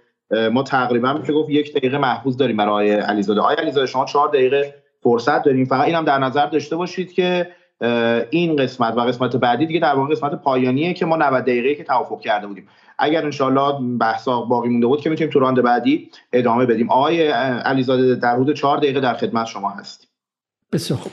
[0.53, 3.41] ما تقریبا میشه گفت یک دقیقه محفوظ داریم برای علیزاده.
[3.41, 5.65] آقای علیزاده شما چهار دقیقه فرصت داریم.
[5.65, 7.49] فقط اینم در نظر داشته باشید که
[8.31, 11.85] این قسمت و قسمت بعدی دیگه در واقع قسمت پایانیه که ما 90 دقیقه که
[11.85, 12.69] توافق کرده بودیم.
[12.99, 16.91] اگر انشالله بحثا باقی مونده بود که می‌تونیم تو راند بعدی ادامه بدیم.
[16.91, 20.09] آقای علیزاده در حدود چهار دقیقه در خدمت شما هستیم.
[20.73, 21.12] بسیار خوب.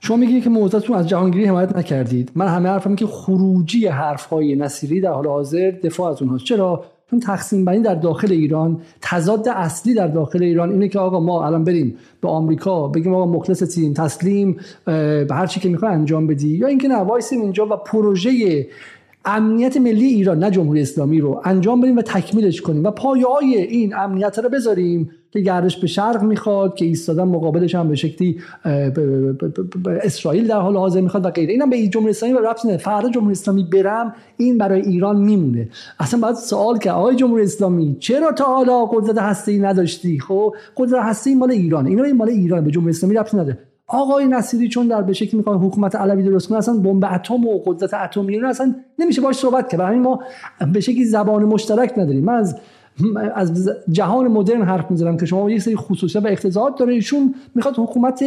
[0.00, 2.32] شما میگید که موضوعتون از جهانگیری حمایت نکردید.
[2.34, 6.44] من همه حرفم که خروجی حرفهای نصیری در حال حاضر دفاع از اونهاست.
[6.44, 11.20] چرا؟ چون تقسیم بندی در داخل ایران تضاد اصلی در داخل ایران اینه که آقا
[11.20, 15.92] ما الان بریم به آمریکا بگیم آقا مخلص تیم تسلیم به هر چی که می‌خوای
[15.92, 16.48] انجام بدی.
[16.48, 18.66] یا اینکه نه وایسیم اینجا و پروژه
[19.24, 23.94] امنیت ملی ایران نه جمهوری اسلامی رو انجام بدیم و تکمیلش کنیم و پایه‌های این
[23.96, 28.40] امنیت رو بذاریم که گردش به شرق می‌خواد که ایستادن مقابلش هم به شکلی
[30.02, 31.52] اسرائیل در حال حاضر می‌خواد و غیره.
[31.52, 35.68] اینم به جمهوری اسلامی و رفت فردا جمهوری اسلامی برم این برای ایران میمونه.
[36.00, 41.02] اصلا باید سوال که آقای جمهوری اسلامی چرا تا حالا قدرت هسته نداشتی؟ خب قدرت
[41.02, 43.58] هسته مال ایران اینا این مال ایران به جمهوری اسلامی رفت نداره.
[43.88, 47.58] آقای نصیری چون در به شکلی می‌خواد حکومت علوی درست کنه اصلا بمب اتم و
[47.66, 49.80] قدرت اتمی اصلا نمیشه باش صحبت کرد.
[49.80, 50.20] برای ما
[50.72, 52.24] به شکلی زبان مشترک نداریم.
[52.24, 52.54] من از
[53.34, 56.94] از جهان مدرن حرف می‌زنم که شما یک سری خصوصیت و اقتضاعات داره.
[56.94, 58.24] ایشون می‌خواد حکومت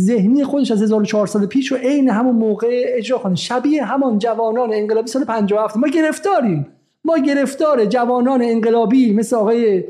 [0.00, 3.34] ذهنی خودش از 1400 پیش و عین همون موقع اجرا کنه.
[3.34, 6.66] شبیه همان جوانان انقلابی سال 57 ما گرفتاریم.
[7.04, 9.84] ما گرفتار جوانان انقلابی مثل آقای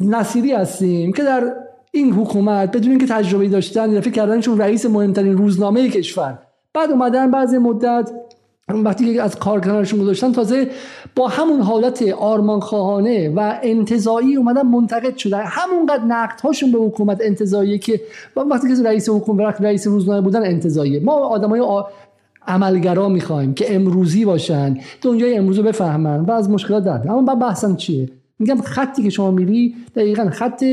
[0.00, 1.52] نصیری هستیم که در
[1.94, 6.38] این حکومت بدون اینکه تجربه داشتن دفعه کردنشون رئیس مهمترین روزنامه کشور.
[6.74, 8.10] بعد اومدن بعضی مدت
[8.68, 10.68] وقتی که از کارکنانشون گذاشتن تازه
[11.16, 15.42] با همون حالت آرمانخواهانه و انتظایی اومدن منتقد شدن.
[15.46, 18.00] همونقدر نقد هاشون به حکومت انتظاییه که
[18.36, 21.00] وقتی که رئیس حکومت رئیس روزنامه بودن انتظاییه.
[21.00, 21.82] ما آدمای آ...
[22.46, 27.38] عملگرا می‌خوایم که امروزی باشن دنیای امروز رو بفهمن و از مشکلات در اما بعد
[27.38, 28.08] بحثم چیه؟
[28.38, 30.64] میگم خطی که شما میری دقیقا خط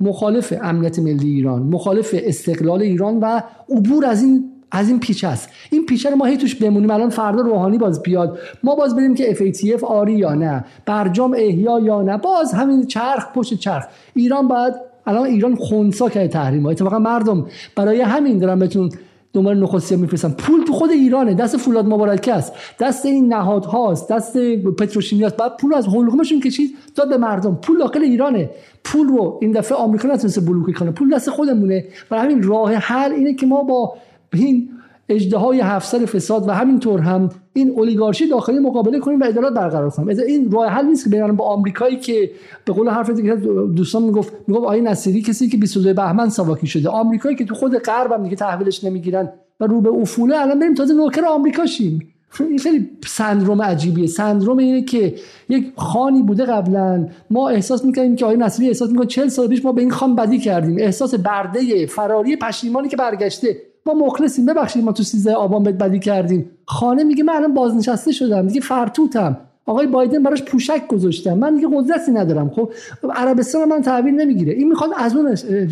[0.00, 5.48] مخالف امنیت ملی ایران مخالف استقلال ایران و عبور از این از این پیچ است.
[5.70, 6.90] این پیچه رو ما هی توش بمونیم.
[6.90, 8.38] الان فردا روحانی باز بیاد.
[8.62, 10.64] ما باز بریم که FATF آری یا نه.
[10.86, 12.16] برجام احیا یا نه.
[12.16, 13.84] باز همین چرخ پشت چرخ.
[14.14, 14.74] ایران باید
[15.06, 16.70] الان ایران خونسا کرده تحریم ها.
[16.70, 17.46] اتفاقا مردم
[17.76, 18.90] برای همین دارن بهتون
[19.32, 21.34] دنبال نخستی میفرستن پول تو خود ایرانه.
[21.34, 24.38] دست فولاد مبارکه است دست این نهادهاست دست
[24.78, 27.54] پتروشیمی بعد پول از حلقومشون کشید داد به مردم.
[27.54, 28.50] پول داخل ایرانه.
[28.84, 30.90] پول رو این دفعه آمریکا نتونسته بلوک کنه.
[30.90, 31.84] پول دست خودمونه.
[32.10, 33.94] برای همین راه حل اینه که ما با
[34.32, 34.70] این
[35.10, 35.62] اجده های
[36.06, 40.08] فساد و همینطور هم این اولیگارشی داخلی مقابله کنیم و عدالت برقرار کنیم.
[40.08, 42.30] این راه حل نیست که برن با آمریکایی که
[42.64, 43.34] به قول حرف دیگه
[43.76, 46.88] دوستان می‌گفت می‌گفت آقای نصیری کسی که 22 بهمن ساواکی شده.
[46.88, 50.74] آمریکایی که تو خود غرب هم دیگه تحویلش نمی‌گیرن و رو به افوله الان بریم
[50.74, 52.12] تازه نوکر آمریکا شیم.
[52.40, 54.06] این خیلی سندروم عجیبیه.
[54.06, 55.14] سندروم اینه که
[55.48, 59.64] یک خانی بوده قبلا ما احساس می‌کنیم که آقای نصیری احساس می‌کنه 40 سال پیش
[59.64, 60.76] ما به این خان بدی کردیم.
[60.78, 63.56] احساس برده فراری پشیمانی که برگشته.
[63.86, 64.46] ما مخلصیم.
[64.46, 66.50] ببخشید ما تو 13 آبان بد بدی کردیم.
[66.66, 68.46] خانه میگه من الان بازنشسته شدم.
[68.46, 69.36] دیگه فرتوتم.
[69.66, 71.38] آقای بایدن براش پوشک گذاشتم.
[71.38, 72.50] من دیگه قدرتی ندارم.
[72.50, 72.72] خب
[73.14, 74.52] عربستان من تحویل نمی‌گیره.
[74.52, 75.30] این می‌خواد از اون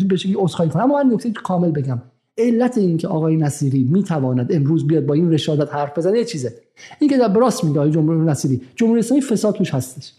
[0.09, 0.83] بشه عذرخواهی کنه.
[0.83, 2.01] اما من نکته کامل بگم.
[2.37, 6.53] علت این که آقای نصیری می‌تواند امروز بیاد با این رشادت حرف بزنه یه چیزه.
[6.99, 8.61] این که در براس میگه آقای جمهوری نصیری.
[8.75, 10.13] جمهوری اسلامی فساد توش هستش.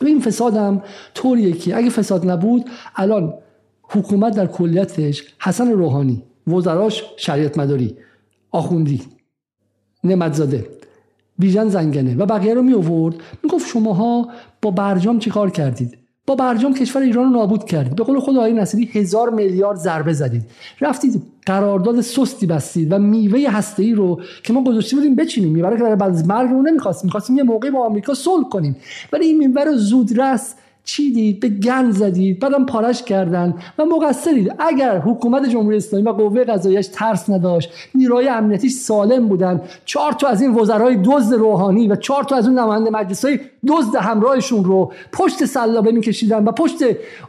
[0.00, 0.82] این فساد هم
[1.14, 2.64] طوریه که اگه فساد نبود
[2.96, 3.34] الان
[3.82, 7.96] حکومت در کلیتش حسن روحانی وزراش شریعت مداری.
[8.50, 9.02] آخوندی.
[10.04, 10.66] نمتزاده.
[11.38, 12.16] بیژن زنگنه.
[12.16, 14.28] و بقیه رو می آورد می‌گفت شماها
[14.62, 17.96] با برجام چی کار کردید؟ با برجام کشور ایران رو نابود کردید.
[17.96, 20.42] به قول خود آقای نصیری هزار میلیارد ضربه زدید.
[20.80, 25.52] رفتید قرارداد سستی بستید و میوه هسته ای رو که ما گذاشته بودیم بچینیم.
[25.52, 27.06] میوه رو بعد از مرگ رو نمی‌خواستیم.
[27.06, 28.76] می‌خواستیم یه موقعی با آمریکا صلح کنیم.
[29.12, 30.54] ولی این میوه رو زودرس
[30.86, 34.52] چیدید به گند زدید بعدم پارش کردن و مقصرید.
[34.58, 40.28] اگر حکومت جمهوری اسلامی و قوه قضاییش ترس نداشت نیروهای امنیتیش سالم بودن چهار تا
[40.28, 44.92] از این وزرای دزد روحانی و چهار تا از اون نماینده مجلسای دزد همراهشون رو
[45.12, 46.76] پشت سلابه میکشیدن و پشت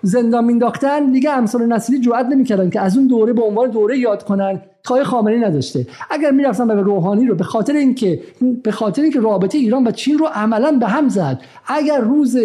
[0.04, 4.24] زندان مینداختن دیگه امثال نسلی جرئت نمی‌کردن که از اون دوره به عنوان دوره یاد
[4.24, 4.62] کنن.
[4.88, 5.88] کای خامنه‌ای نداشته.
[6.10, 8.20] اگر می‌رفتن به روحانی رو به خاطر اینکه
[8.64, 11.42] به خاطر اینکه رابطه ایران و چین رو عملا به هم زد.
[11.68, 12.38] اگر روز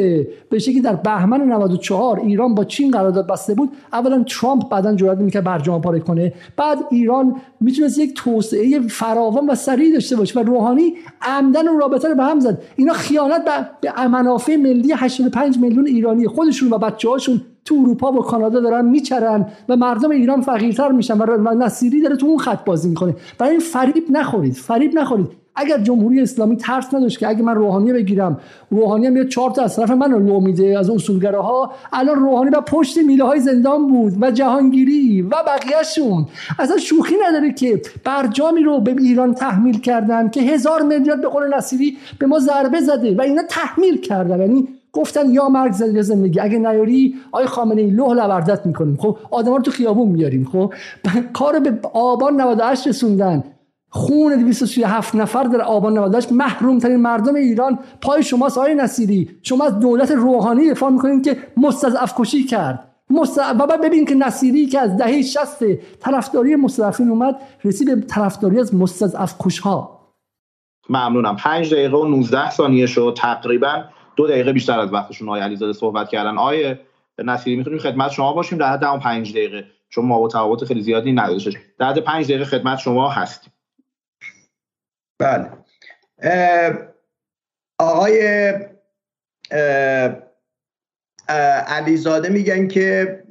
[0.50, 5.18] به شکلی در بهمن 94 ایران با چین قرارداد بسته بود اولا ترامپ بعدا جرئت
[5.18, 6.32] نمی‌کرد برجام پاره کنه.
[6.56, 12.08] بعد ایران می‌تونست یک توسعه فراوان و سریع داشته باشه و روحانی عمدن اون رابطه
[12.08, 12.62] رو به هم زد.
[12.76, 13.44] اینا خیانت
[13.80, 19.46] به منافع ملی 85 میلیون ایرانی خودشون و بچه‌هاشون تو اروپا و کانادا دارن میچرن
[19.68, 23.14] و مردم ایران فقیرتر میشن و نصیری داره تو اون خط بازی می‌کنه.
[23.38, 25.28] برای این فریب نخورید فریب نخورید.
[25.54, 28.40] اگر جمهوری اسلامی ترس نداشت که اگه من روحانی بگیرم
[28.70, 32.60] روحانی میاد چهار تا از طرف من رو لو میده از اصولگراها الان روحانی با
[32.60, 36.26] پشت میله های زندان بود و جهانگیری و بقیهشون.
[36.58, 41.54] اصلا شوخی نداره که برجامی رو به ایران تحمیل کردن که هزار میلیارد به قول
[41.54, 44.40] نصیری به ما ضربه زده و اینا تحمیل کردن.
[44.40, 46.40] یعنی گفتن یا مرگ زندگی زندگی.
[46.40, 48.96] اگه نیاری آی خامنه ای لوح لوردت می‌کنیم.
[48.96, 50.48] خب آدما رو تو خیابون میاریم.
[50.52, 50.72] خب
[51.32, 53.44] کار به آبان 98 رسوندن.
[53.88, 57.78] خون 237 نفر در آبان 98 محروم ترین مردم ایران.
[58.00, 59.30] پای شماست آی نصیری.
[59.42, 60.70] شما از دولت روحانی.
[60.70, 62.88] دفاع می‌کنین که مستضعف کشی کرد.
[63.60, 65.64] و ببین که نصیری که از دهه 60
[66.00, 70.00] طرفداری مستضعفین اومد رسید به طرفداری از مستضعف کشها
[70.90, 71.36] ممنونم.
[71.36, 73.14] 5 دقیقه و 19 ثانیه شد.
[73.16, 73.84] تقریبا
[74.16, 76.38] دو دقیقه بیشتر از وقتشون آقای علیزاده صحبت کردن.
[76.38, 76.76] آقای
[77.18, 80.82] نصیری می‌تونیم خدمت شما باشیم؟ در حد اون 5 دقیقه چون ما با تفاوت خیلی
[80.82, 83.52] زیادی نداشته در حد 5 دقیقه خدمت شما هستیم.
[85.18, 85.50] بله.
[87.78, 88.52] آقای
[91.66, 93.22] علیزاده میگن که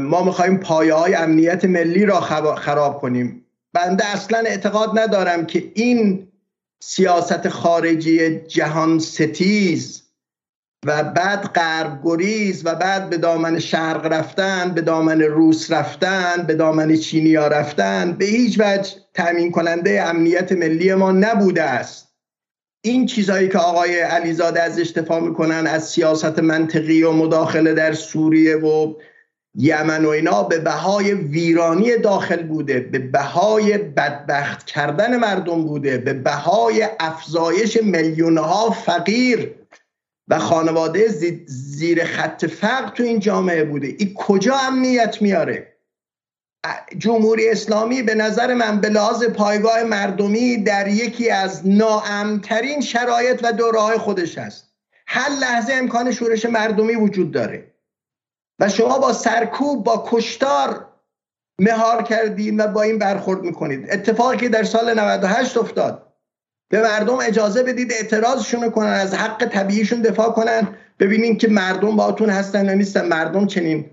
[0.00, 2.20] ما می‌خوایم پایه های امنیت ملی را
[2.54, 3.46] خراب کنیم.
[3.72, 6.28] بنده اصلا اعتقاد ندارم که این
[6.82, 10.01] سیاست خارجی جهان ستیز
[10.86, 16.54] و بعد غرب گریز و بعد به دامن شرق رفتن به دامن روس رفتن به
[16.54, 22.12] دامن چینیا رفتن به هیچ وجه تأمین کننده امنیت ملی ما نبوده است.
[22.84, 28.56] این چیزهایی که آقای علیزاده از دفاع می‌کنن از سیاست منطقی و مداخله در سوریه
[28.56, 28.94] و
[29.54, 36.12] یمن و اینا به بهای ویرانی داخل بوده به بهای بدبخت کردن مردم بوده به
[36.12, 39.61] بهای افزایش میلیونها فقیر
[40.28, 41.08] و خانواده
[41.46, 43.86] زیر خط فقر تو این جامعه بوده.
[43.86, 45.72] این کجا امنیت میاره؟
[46.98, 53.52] جمهوری اسلامی به نظر من به لحاظ پایگاه مردمی در یکی از ناامترین شرایط و
[53.52, 54.72] دوره خودش هست.
[55.06, 57.74] هر لحظه امکان شورش مردمی وجود داره.
[58.58, 60.88] و شما با سرکوب با کشتار
[61.58, 63.90] مهار کردید و با این برخورد می‌کنید.
[63.90, 66.11] اتفاقی که در سال 98 افتاد.
[66.72, 70.68] به مردم اجازه بدید اعتراضشون کنن از حق طبیعیشون دفاع کنن.
[71.00, 73.06] ببینید که مردم باتون هستن یا نیستن.
[73.06, 73.84] مردم چنین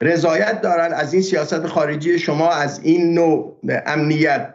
[0.00, 3.56] رضایت دارن از این سیاست خارجی شما از این نوع
[3.86, 4.54] امنیت.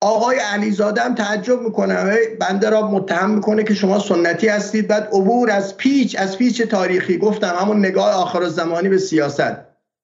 [0.00, 2.18] آقای علیزاده هم تعجب می‌کنه.
[2.40, 4.88] بنده را متهم می‌کنه که شما سنتی هستید.
[4.88, 7.18] بعد عبور از پیچ از پیچ تاریخی.
[7.18, 9.56] گفتم همون نگاه آخر زمانی به سیاست.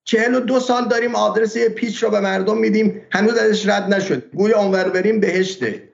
[0.05, 3.03] چهل و دو سال داریم آدرس پیچ رو به مردم میدیم.
[3.11, 4.31] هنوز ازش رد نشد.
[4.35, 5.90] گوی اونور بریم بهشته.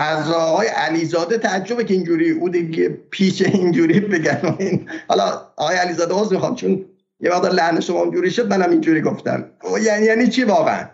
[0.00, 4.56] از آقای علیزاده تعجبه که اینجوری او دیگه پیچ اینجوری بگن.
[4.58, 6.84] این حالا آقای علیزاده عذر می‌خوام چون
[7.20, 9.50] یه وقت لحن شما اونجوری شد منم اینجوری گفتم.
[9.82, 10.86] یعنی یعنی چی واقعا؟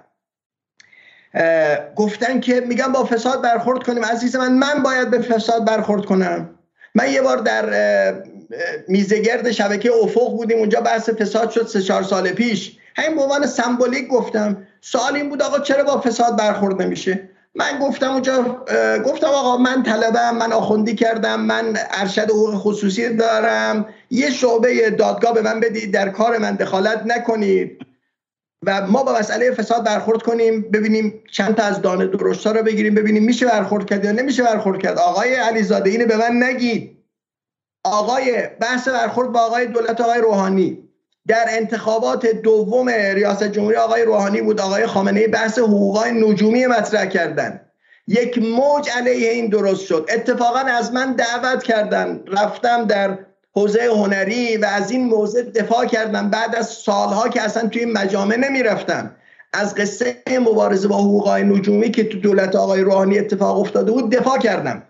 [1.96, 4.04] گفتن که میگم با فساد برخورد کنیم.
[4.04, 6.50] عزیز من من باید به فساد برخورد کنم.
[6.94, 8.14] من یه بار در
[8.88, 10.58] میزگرد شبکه افق بودیم.
[10.58, 12.78] اونجا بحث فساد شد سه چهار سال پیش.
[12.96, 14.66] همین به عنوان سمبولیک گفتم.
[14.80, 18.64] سوال این بود آقا چرا با فساد برخورد نمیشه؟ من گفتم اونجا
[19.04, 23.86] گفتم آقا من طلبم من آخوندی کردم من ارشد حقوق خصوصی دارم.
[24.10, 27.86] یه شعبه دادگاه به من بدید در کار من دخالت نکنید.
[28.66, 32.94] و ما با مسئله فساد برخورد کنیم ببینیم چند تا از دانه درشتا رو بگیریم
[32.94, 34.98] ببینیم میشه برخورد کرد یا نمیشه برخورد کرد.
[34.98, 36.96] آقای علیزاده اینو به من نگید.
[37.84, 40.85] آقای بحث برخورد با آقای دولت آقای روحانی.
[41.28, 44.60] در انتخابات دوم ریاست جمهوری آقای روحانی بود.
[44.60, 47.60] آقای خامنه بحث حقوقای نجومی مطرح کردن.
[48.08, 50.06] یک موج علیه این درست شد.
[50.14, 52.20] اتفاقا از من دعوت کردن.
[52.28, 53.18] رفتم در
[53.52, 56.30] حوزه هنری و از این موضوع دفاع کردم.
[56.30, 59.16] بعد از سالها که اصلا توی مجامع نمی‌رفتم.
[59.52, 64.38] از قصه مبارزه با حقوقای نجومی که تو دولت آقای روحانی اتفاق افتاده بود دفاع
[64.38, 64.82] کردم.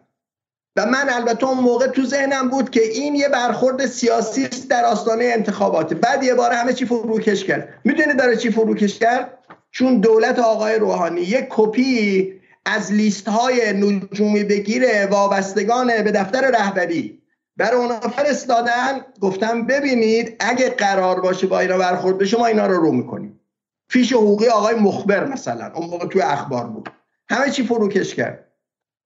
[0.77, 5.25] و من البته اون موقع تو ذهنم بود که این یه برخورد سیاسی در آستانه
[5.25, 5.95] انتخابات.
[5.95, 7.69] بعد یه بار همه چی فروکش کرد.
[7.85, 9.39] می‌دونی داره چی فروکش کرد؟
[9.71, 12.33] چون دولت آقای روحانی یک کپی
[12.65, 17.23] از لیست های نجومی بگیره وابستگان به دفتر رهبری.
[17.57, 22.77] برای اونا فرستادن گفتم ببینید اگه قرار باشه با اینا برخورد بشه ما اینا رو
[22.77, 23.41] رو می‌کنیم.
[23.89, 26.89] فیش حقوقی آقای مخبر مثلا اون موقع توی اخبار بود.
[27.31, 28.53] همه چی فروکش کرد.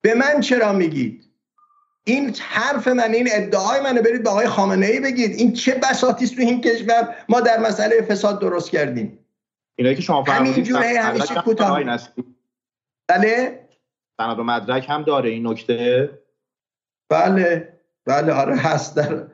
[0.01, 1.30] به من چرا میگید؟
[2.03, 5.31] این حرف من این ادعای منو برید به آقای خامنه ای بگید.
[5.31, 9.19] این چه بساطی است تو این کشور؟ ما در مسئله فساد درست کردیم.
[9.75, 10.23] اینایی که شما
[10.63, 11.83] جوره همیشه کوتاه.
[13.07, 13.67] بله؟
[14.17, 16.09] سند و مدرک هم داره این نکته.
[17.09, 17.73] بله
[18.05, 19.27] بله آره هست در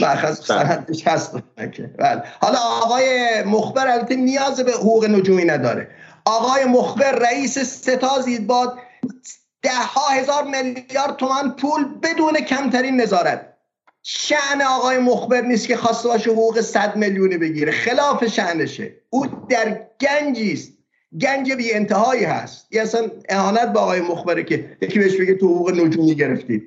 [0.00, 2.22] مأخذ سندش هست بله.
[2.40, 5.90] حالا آقای مخبر البته نیاز به حقوق نجومی نداره.
[6.24, 8.78] آقای مخبر رئیس ستازید باد
[9.64, 13.54] ده ها هزار میلیارد تومان پول بدون کمترین نظارت.
[14.02, 17.72] شعن آقای مخبر نیست که خواسته باشه حقوق صد میلیونی بگیره.
[17.72, 20.72] خلاف شعنشه او در گنجی است.
[21.20, 22.66] گنج بی انتهایی هست.
[22.70, 26.62] یه اصلا اهانت به آقای مخبره که یکی بهش بگه تو حقوق نجومی گرفتید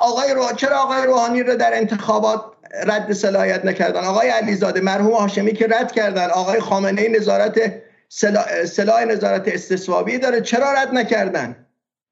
[0.00, 0.46] آقای رو...
[0.56, 2.44] چرا آقای روحانی رو در انتخابات
[2.86, 6.30] رد صلاحیت نکردن؟ آقای علیزاده مرحوم هاشمی که رد کردن.
[6.30, 10.40] آقای خامنه نظارت سلاح نظارت استصوابی داره.
[10.40, 11.66] چرا رد نکردن؟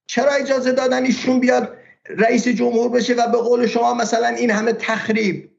[0.06, 1.77] چرا اجازه دادن ایشون بیاد
[2.09, 5.51] رئیس جمهور بشه و به قول شما مثلا این همه تخریب؟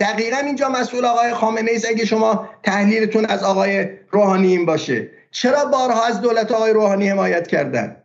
[0.00, 5.10] دقیقا اینجا مسئول آقای خامنه ایست اگه شما تحلیلتون از آقای روحانی این باشه.
[5.30, 7.96] چرا بارها از دولت آقای روحانی حمایت کردن؟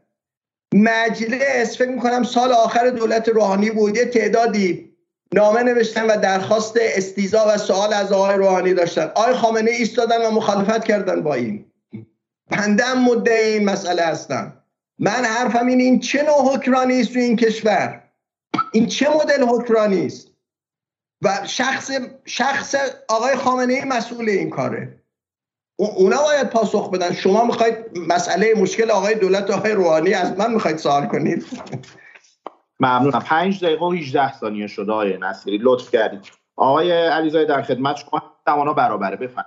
[0.73, 4.86] مجلس فکر می‌کنم سال آخر دولت روحانی بود یه تعدادی
[5.33, 9.11] نامه نوشتن و درخواست استیزا و سوال از آقای روحانی داشتن.
[9.15, 11.65] آقای خامنه ایستادن و مخالفت کردن با این.
[12.51, 14.63] بنده مدعی این مسئله هستم
[14.99, 18.03] من حرفم این این چه نوع حکرانی است تو این کشور؟
[18.71, 20.27] این چه مدل حکرانی است؟
[21.21, 21.91] و شخص
[22.25, 22.75] شخص
[23.07, 25.03] آقای خامنه ای مسئول این کاره.
[25.75, 27.13] اونا باید پاسخ بدن.
[27.13, 27.75] شما می‌خواید
[28.07, 31.45] مسئله مشکل آقای دولت آقای روحانی از من می‌خواید سوال کنید.
[32.79, 33.19] ممنونم.
[33.19, 35.59] پنج دقیقه و 18 ثانیه شده آقای نصیری.
[35.61, 36.31] لطف کردید.
[36.55, 39.15] آقای علیزاده در خدمت شما زمانا برابره.
[39.15, 39.45] بفهم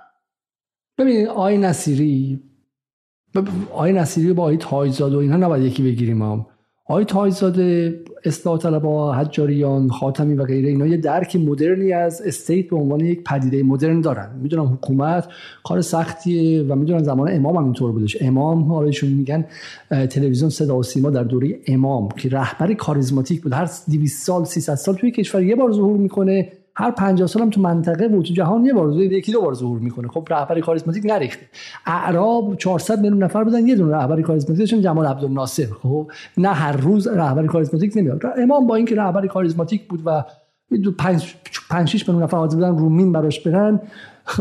[0.97, 2.43] ببینید آقای نصیری
[3.71, 6.45] آقای نصیری با آقای تایزاد و اینها نباید یکی بگیریم هم
[6.91, 12.75] آقای تایزاده اصلاح طلبا حجاریان خاتمی و غیره اینا یه درک مدرنی از استیت به
[12.75, 14.29] عنوان یک پدیده مدرن دارن.
[14.41, 15.27] می‌دونم حکومت
[15.63, 18.17] کار سختیه و می‌دونم زمان امام هم اینطور بودش.
[18.21, 19.45] امام حالشون میگن
[19.89, 23.53] تلویزیون صدا و سیما در دوره امام که رهبری کاریزماتیک بود.
[23.53, 26.51] هر 200 سال 300 سال توی کشور یه بار ظهور می‌کنه.
[26.75, 29.79] هر 50 سال هم تو منطقه و تو جهان یه بار یکی دو بار ظهور
[29.79, 30.07] می‌کنه.
[30.07, 31.45] خب رهبری کاریزماتیک نریخته.
[31.85, 35.67] اعراب 400 میلیون نفر بودن یه دونه رهبری کاریزماتیک داشتن جمال عبدالناصر.
[35.83, 38.21] خب نه هر روز رهبری کاریزماتیک نمیاد.
[38.37, 40.23] امام با اینکه رهبری کاریزماتیک بود و
[40.97, 41.35] 5
[41.69, 43.79] 5 میلیون نفر حاضر بودن رومین براش برن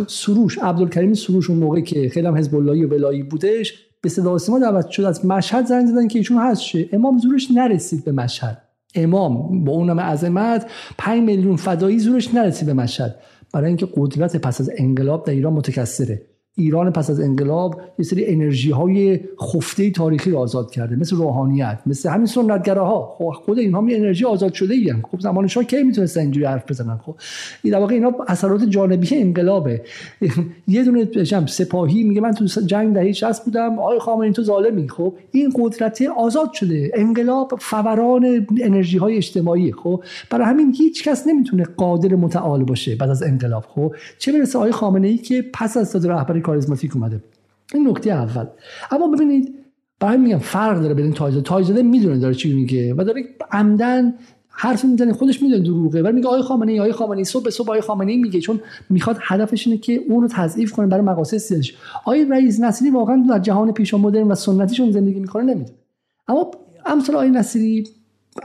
[0.07, 4.39] سروش عبدالکریم سروش اون موقع که خیلی هم حزب اللهی و ولایی بودش به صدا
[4.39, 6.89] سیما دعوت شد از مشهد زنگ زدن که ایشون هست شه.
[6.93, 8.69] امام زورش نرسید به مشهد.
[8.95, 13.17] امام با اون عظمت 5 میلیون فدایی زورش نرسید به مشهد.
[13.53, 16.23] برای اینکه قدرت پس از انقلاب در ایران متکثره.
[16.56, 21.78] ایران پس از انقلاب یه سری انرژی های خفته تاریخی رو آزاد کرده مثل روحانیت
[21.86, 23.14] مثل همین سنتگراها.
[23.18, 26.70] خب خود اینها می انرژی آزاد شده ای خب زمان شاه کی می‌تونستن اینجوری حرف
[26.70, 27.16] بزنن؟ خب
[27.62, 29.82] این در واقع اینا اثرات جانبی انقلابه.
[30.68, 31.09] یه دونه
[31.47, 34.89] سپاهی میگه من تو جنگ دهه 60 بودم آقای خامنه‌ای تو ظالمی.
[34.89, 36.90] خب این قدرت آزاد شده.
[36.94, 39.72] انقلاب فوران انرژی های اجتماعی.
[39.72, 43.64] خب برای همین هیچ کس نمی‌تونه قادر متعال باشه بعد از انقلاب.
[43.68, 47.23] خب چه برسه آقای خامنه ای که پس از رهبری کاریزماتیک اومده.
[47.75, 48.47] این نکته اول.
[48.91, 49.55] اما ببینید
[50.01, 54.15] برای میگم فرق داره بین تایزاده تایزاده می‌دونه داره چی میگه و داره عمدن
[54.49, 55.12] حرف می‌زنه.
[55.12, 58.41] خودش می‌دونه دروغه ولی میگه آقای خامنه‌ای آقای خامنه‌ای صبح به صبح آقای خامنه‌ای میگه
[58.41, 58.61] چون
[58.91, 63.27] می‌خواد هدفش اینه که اون رو تضعیف کنه برای مقاصد سیاسیش آقای رئیس نصیری واقعا
[63.29, 65.79] در جهان پیشا مدرن و سنتیشون زندگی می‌کنه نمی‌دونه.
[66.29, 66.51] اما
[66.87, 67.85] امثال آقای نصیری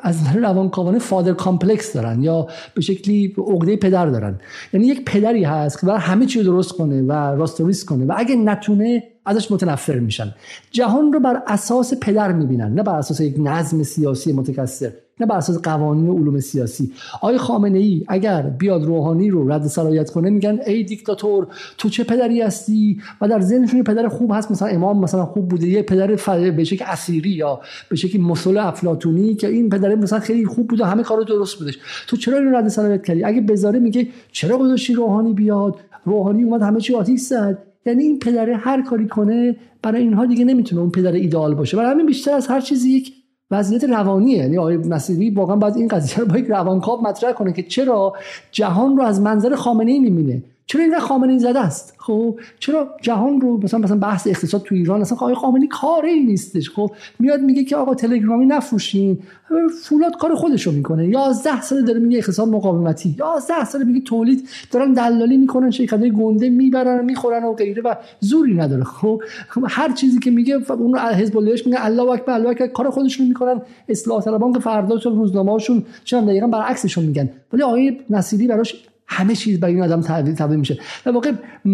[0.01, 4.39] از نظر روانکاوانه father complex دارن یا به شکلی عقده پدر دارن.
[4.73, 8.13] یعنی یک پدری هست که همه چی درست کنه و راست و ریس کنه و
[8.17, 10.33] اگه نتونه ازش متنفر میشن.
[10.71, 15.37] جهان رو بر اساس پدر می‌بینن نه بر اساس یک نظم سیاسی متکثر نه بر
[15.37, 16.91] اساس قوانین علوم سیاسی.
[17.13, 21.47] آقای خامنه ای اگر بیاد روحانی رو رد صلاحیت کنه میگن ای دیکتاتور
[21.77, 25.67] تو چه پدری هستی؟ و در ذهنشون پدر خوب هست مثلا امام مثلا خوب بوده
[25.67, 26.07] یه پدر
[26.51, 30.85] به شکل اسیری یا به شکل مسل افلاطونی که این پدر مثلا خیلی خوب بوده
[30.85, 31.79] همه کارو درست بودش.
[32.07, 35.75] تو چرا اینو رد صلاحیت کردی؟ اگه بذاره میگه چرا گذاشتی روحانی بیاد؟
[36.05, 37.74] روحانی اومد همه چی آتیش زد.
[37.85, 41.77] یعنی این پدره هر کاری کنه برای اینها دیگه نمی‌تونه اون پدر ایدئال باشه.
[41.77, 43.13] برای همین بیشتر از هر چیزی یک
[43.51, 44.37] وضعیت روانیه.
[44.37, 48.13] یعنی آقای نصیری واقعا باید این قضیه رو با یک روانکاو مطرح کنه که چرا
[48.51, 50.43] جهان رو از منظر خامنه ای می‌بینه.
[50.67, 54.75] چرا این خامنه ای زده است؟ خب چرا جهان رو مثلا مثلا بحث اقتصاد تو
[54.75, 56.69] ایران اصلا آقای خامنه‌ای کاری نیستش.
[56.69, 59.19] خب میاد میگه که آقا تلگرامی نفروشین.
[59.83, 61.07] فولاد کار خودشو می‌کنه.
[61.07, 63.15] 11 سال داره میگه اقتصاد مقاومتی.
[63.19, 68.53] 11 سال میگه تولید دارن دلالی می‌کنن شرکتای گنده می‌برن می‌خورن و غیره و زوری
[68.53, 68.83] نداره.
[68.83, 69.21] خب
[69.67, 73.61] هر چیزی که میگه اون حزب اللهش میگه الله اکبر الله اکبر کار خودشون می‌کنن.
[73.89, 77.29] اصلاح طلبان که فردا تو روزنامه‌هاشون چون دقیقاً برعکسشون میگن.
[77.53, 80.79] ولی آقای نصیری براش همه چیز برای این آدم تبدیل میشه.
[81.05, 81.31] در واقع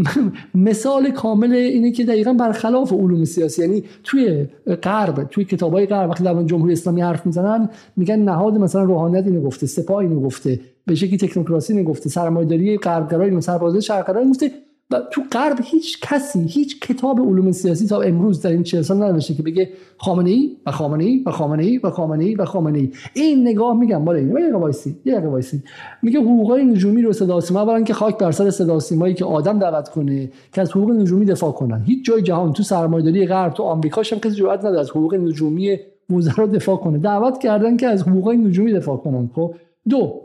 [0.55, 4.47] مثال کامل اینه که دقیقا برخلاف علوم سیاسی یعنی توی
[4.83, 9.41] غرب توی کتابای غرب وقتی در جمهوری اسلامی حرف می‌زنن میگن نهاد مثلا روحانیت اینو
[9.41, 14.51] گفته سپاه اینو گفته به شکلی تکنوکراسی اینو گفته سرمایه‌داری غربگرایی سربازی شرقگرایی گفته.
[14.91, 18.97] و تو غرب هیچ کسی هیچ کتاب علوم سیاسی تا امروز در این 40 سال
[18.97, 22.45] ننوشته که بگه خامنه ای و خامنه ای و خامنه ای و خامنه ای و
[22.45, 25.63] خامنه ای این نگاه میگم بالا این یه وایسی یه وایسی.
[26.01, 29.59] میگه حقوقای نجومی رو صدا سیما برن که خاک بر سر صدا سیمایی که آدم
[29.59, 31.83] دعوت کنه که از حقوق نجومی دفاع کنن.
[31.85, 35.77] هیچ جای جهان تو سرمایه‌داری غرب تو آمریکا هم کسی جرئت نداره از حقوق نجومی
[36.09, 36.97] وزرا دفاع کنه.
[36.97, 39.55] دعوت کردن که از حقوقای نجومی دفاع کنن خب؟
[39.89, 40.21] دو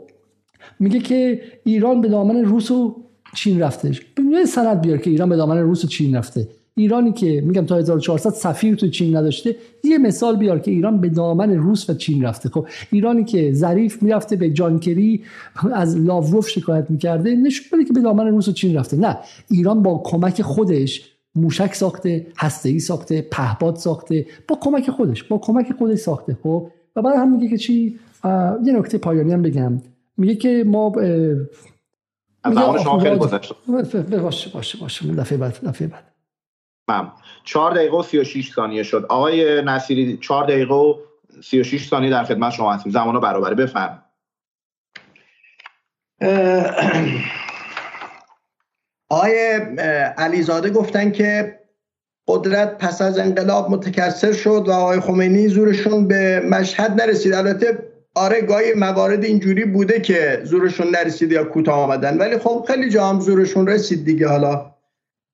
[0.79, 2.95] میگه که ایران به دامن روس و
[3.37, 4.01] چین رفتش
[4.31, 6.47] یه سند بیار که ایران به دامن روس و چین رفته.
[6.75, 11.09] ایرانی که میگم تا 1400 سفیر تو چین نداشته یه مثال بیار که ایران به
[11.09, 12.49] دامن روس و چین رفته.
[12.49, 15.23] خب ایرانی که ظریف می‌رفته به جانکری
[15.73, 18.97] از لاوروف شکایت می‌کرده نشون بده که به دامن روس و چین رفته.
[18.97, 19.17] نه
[19.51, 24.25] ایران با کمک خودش موشک ساخته هسته ای ساخته پهپاد ساخته.
[24.47, 26.37] با کمک خودش با کمک خودش ساخته.
[26.43, 27.99] خب و بعد هم میگه که چی؟
[28.65, 29.81] یه نکته پایانی هم بگم.
[30.17, 30.93] میگه که ما
[32.45, 33.55] زمان شما خیلی گذشته
[34.21, 35.07] باشه باشه باشه.
[35.07, 36.13] دفعه بعد دفعه بعد.
[36.87, 37.11] مم.
[37.43, 39.05] 4 دقیقه و 36 ثانیه شد.
[39.09, 40.95] آقای نصیری 4 دقیقه و
[41.43, 42.91] 36 ثانیه در خدمت شما هستیم.
[42.91, 44.03] زمان رو برابره بفرم
[49.09, 49.39] آقای
[50.17, 51.59] علیزاده گفتن که
[52.27, 57.33] قدرت پس از انقلاب متکثر شد و آقای خمینی زورشون به مشهد نرسید.
[57.33, 57.86] البته
[58.17, 62.17] آره گاهی موارد اینجوری بوده که زورشون نرسید یا کوتاه آمدن.
[62.17, 64.27] ولی خب خیلی جا زورشون رسید دیگه.
[64.27, 64.71] حالا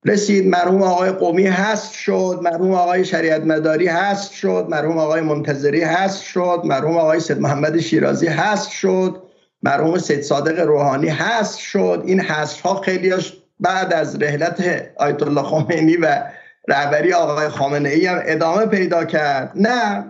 [0.06, 5.82] رسید مرحوم آقای قومی هست شد مرحوم آقای شریعت مداری هست شد مرحوم آقای منتظری
[5.82, 9.24] هست شد مرحوم آقای سید محمد شیرازی هست شد
[9.64, 12.04] مرحوم سید صادق روحانی هست شد.
[12.06, 14.64] این هست ها خیلیاش بعد از رحلت
[14.98, 16.24] آیت الله خمینی و
[16.68, 19.52] رهبری آقای خامنه ای هم ادامه پیدا کرد.
[19.56, 20.06] نه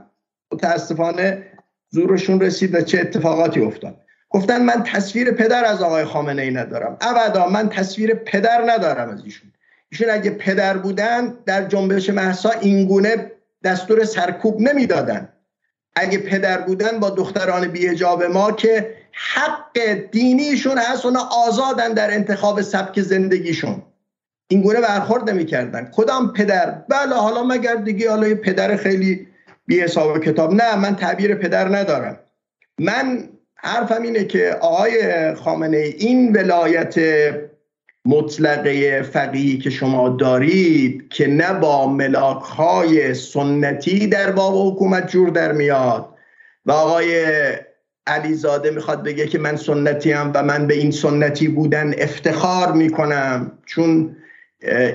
[0.53, 1.52] متاسفانه
[1.93, 3.95] زورشون رسید و چه اتفاقاتی افتاد.
[4.29, 6.97] گفتن من تصویر پدر از آقای خامنه ای ندارم.
[7.01, 9.51] ابدا من تصویر پدر ندارم از ایشون.
[9.91, 13.31] ایشون اگه پدر بودن در جنبش محسا اینگونه
[13.63, 15.29] دستور سرکوب نمی‌دادن.
[15.95, 19.79] اگه پدر بودن با دختران بیهجاب ما که حق
[20.11, 23.81] دینیشون هست اونا آزادن در انتخاب سبک زندگیشون.
[24.47, 25.89] این گونه برخورد نمی‌کردن.
[25.91, 29.27] کدام پدر؟ بله حالا مگر دیگه حالا یه پدر خیلی
[29.65, 30.53] بی حساب کتاب.
[30.53, 32.19] نه من تعبیر پدر ندارم.
[32.79, 36.95] من حرفم اینه که آقای خامنه این ولایت
[38.05, 45.29] مطلقه فقیهی که شما دارید که نه با ملاک های سنتی در باب حکومت جور
[45.29, 46.09] در میاد
[46.65, 47.25] و آقای
[48.07, 53.51] علیزاده می‌خواد بگه که من سنتی هم و من به این سنتی بودن افتخار می‌کنم
[53.65, 54.15] چون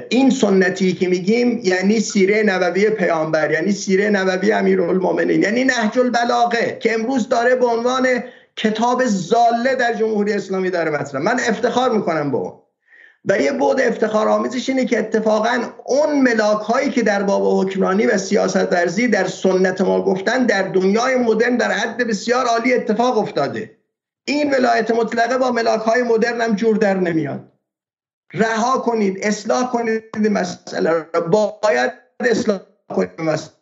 [0.09, 6.77] این سنتی که میگیم یعنی سیره نبوی پیامبر یعنی سیره نبوی امیرالمومنین یعنی نهج البلاغه
[6.81, 8.07] که امروز داره به عنوان
[8.57, 11.23] کتاب زاله در جمهوری اسلامی داره مطرح.
[11.23, 12.53] من افتخار می‌کنم به اون.
[13.25, 18.07] و یه بود افتخار آمیزش اینه که اتفاقا اون ملاک هایی که در باب حکمرانی
[18.07, 23.19] و سیاست ورزی در سنت ما گفتن در دنیای مدرن در حد بسیار عالی اتفاق
[23.19, 23.71] افتاده.
[24.25, 27.58] این ولایت مطلقه با ملاک های مدرن هم جور در نمیاد.
[28.35, 31.21] رها کنید اصلاح کنید مسئله را
[31.63, 33.55] باید اصلاح کنید مسئله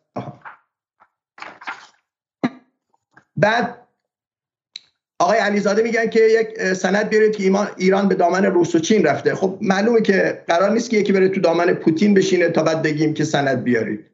[3.36, 3.86] بعد
[5.18, 9.34] آقای علیزاده میگن که یک سند بیارید که ایران به دامن روس و چین رفته.
[9.34, 13.14] خب معلومه که قرار نیست که یکی بره تو دامن پوتین بشینه تا بعد بگیم
[13.14, 14.10] که سند بیارید.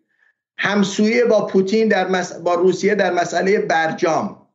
[0.59, 4.47] همسویه با پوتین در با روسیه در مسئله برجام.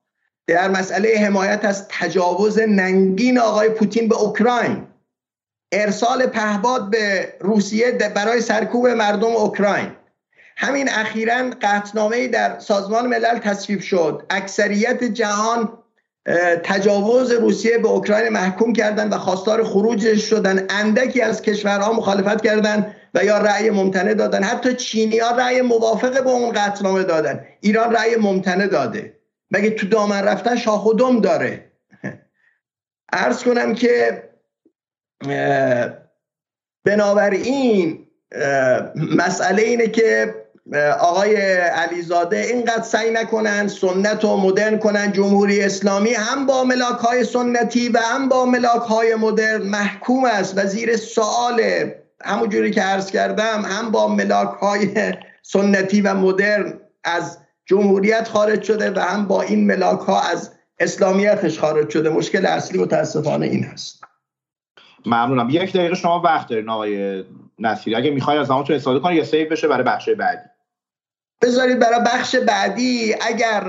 [0.47, 4.87] در مسئله حمایت از تجاوز ننگین آقای پوتین به اوکراین.
[5.71, 9.91] ارسال پهباد به روسیه برای سرکوب مردم اوکراین.
[10.57, 14.25] همین اخیرا قطنامه در سازمان ملل تصویب شد.
[14.29, 15.77] اکثریت جهان
[16.63, 20.65] تجاوز روسیه به اوکراین محکوم کردن و خواستار خروجش شدن.
[20.69, 24.43] اندکی از کشورها مخالفت کردن و یا رأی ممتنع دادن.
[24.43, 27.45] حتی چینی ها رأی موافق به اون قطعنامه دادن.
[27.61, 29.17] ایران رأی ممتنع داده.
[29.51, 31.71] مگه تو دامن رفتن شاخ و دم داره؟
[33.13, 34.23] ارز کنم که
[36.85, 38.07] بنابراین
[38.95, 40.35] مسئله اینه که
[40.99, 47.23] آقای علیزاده اینقدر سعی نکنن سنت و مدرن کنن جمهوری اسلامی هم با ملاک های
[47.23, 51.61] سنتی و هم با ملاک های مدرن محکوم است و زیر سوال
[52.21, 55.13] همونجوری که عرض کردم هم با ملاک های
[55.43, 56.73] سنتی و مدرن
[57.03, 62.09] از جمهوریت خارج شده و هم با این ملاک ها از اسلامیتش خارج شده.
[62.09, 64.01] مشکل اصلی متاسفانه این هست.
[65.07, 65.47] ممنونم.
[65.49, 67.23] یک دقیقه شما وقت دارین آقای
[67.59, 67.95] نصیری.
[67.95, 70.49] اگه می‌خوای از زمانتون استفاده کنی یا سیو بشه برای بخش بعدی.
[71.41, 73.63] بذارید برای بخش بعدی اگر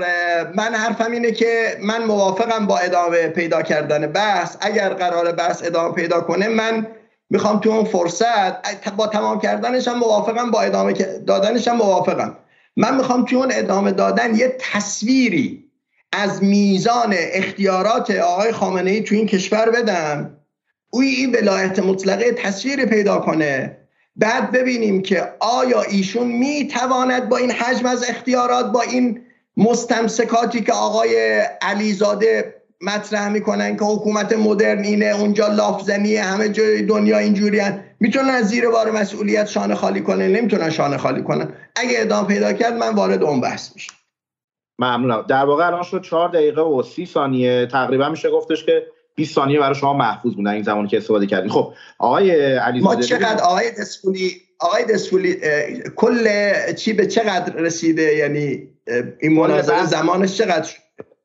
[0.55, 4.57] من حرفم اینه که من موافقم با ادامه پیدا کردن بحث.
[4.61, 6.87] اگر قرار بحث ادامه پیدا کنه من
[7.29, 10.93] می‌خوام تو اون فرصت با تمام کردنش هم موافقم با ادامه
[11.27, 12.37] دادنش موافقم.
[12.77, 15.65] من می‌خوام تو اون ادامه دادن یه تصویری
[16.11, 20.38] از میزان اختیارات آقای خامنه ای تو این کشور بدم.
[20.89, 23.77] او این ولایت مطلقه تصویر پیدا کنه.
[24.15, 29.21] بعد ببینیم که آیا ایشون می‌تواند با این حجم از اختیارات با این
[29.57, 37.17] مستمسکاتی که آقای علیزاده مطرح می‌کنن که حکومت مدرن اینه اونجا لافزنیه همه جای دنیا
[37.17, 37.61] اینجوری
[37.99, 41.53] می‌تونن از زیر بار مسئولیت شانه خالی کنن؟ نمی‌تونن شانه خالی کنن.
[41.75, 43.93] اگه ادامه پیدا کرد من وارد اون بحث میشم.
[44.79, 47.67] ممنونم در واقع الان شد چهار دقیقه و سی ثانیه.
[47.71, 48.83] تقریبا میشه گفتش که
[49.19, 51.49] 20 ثانیه برای شما محفوظ بودن این زمانی که استفاده کردین.
[51.49, 55.37] خب آقای علی ما چقدر آقای دسفولی آقای دسفولی
[55.95, 56.27] کل
[56.73, 58.67] چی به چقدر رسیده؟ یعنی
[59.19, 60.69] این مناظره زمانش چقدر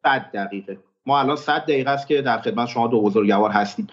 [0.02, 0.78] 100 دقیقه.
[1.06, 3.86] ما الان 100 دقیقه است که در خدمت شما دو بزرگوار هستیم.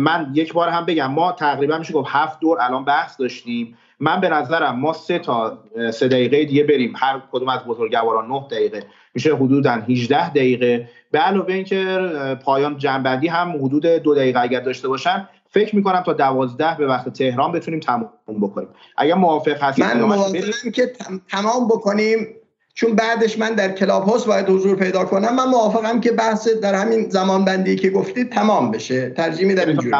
[0.00, 3.78] من یک بار هم بگم ما تقریبا میشه گفت هفت دور الان بحث داشتیم.
[4.00, 5.58] من به نظرم ما سه تا
[5.92, 6.92] سه دقیقه دیگه بریم.
[6.96, 8.82] هر کدوم از بزرگواران 9 دقیقه.
[9.14, 10.88] میشه حدودا 18 دقیقه.
[11.10, 12.10] به علاوه اینکه
[12.44, 17.08] پایان جنبندی هم حدود دو دقیقه اگر داشته باشن فکر می‌کنم تا دوازده به وقت
[17.08, 18.10] تهران بتونیم تمام
[18.40, 18.68] بکنیم.
[18.96, 20.92] اگر موافق هستید من موافقم که
[21.28, 22.26] تمام بکنیم.
[22.74, 25.34] چون بعدش من در کلاب هاوس باید حضور پیدا کنم.
[25.34, 29.10] من موافقم که بحث در همین زمان بندی که گفتید تمام بشه.
[29.10, 29.90] ترجیح میدم اینجوری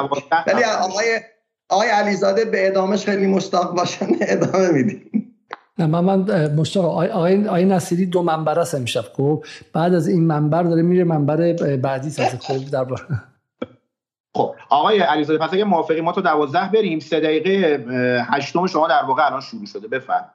[0.46, 1.20] ولی آقای
[1.68, 5.34] آقای علیزاده به ادامش خیلی مشتاق باشن ادامه میدیم.
[5.78, 10.26] نه من من مشتاق آقای, آقای نصیری دو منبر است امشب خب؟ بعد از این
[10.26, 12.86] منبر داره میره منبر بعدی سازه خب؟ در
[14.34, 17.84] خب آقای علیزاده پس اگه موافقی ما تو دوازده بریم سه دقیقه
[18.30, 19.88] هشتم شما در واقع الان شروع شده.
[19.88, 20.30] بفرم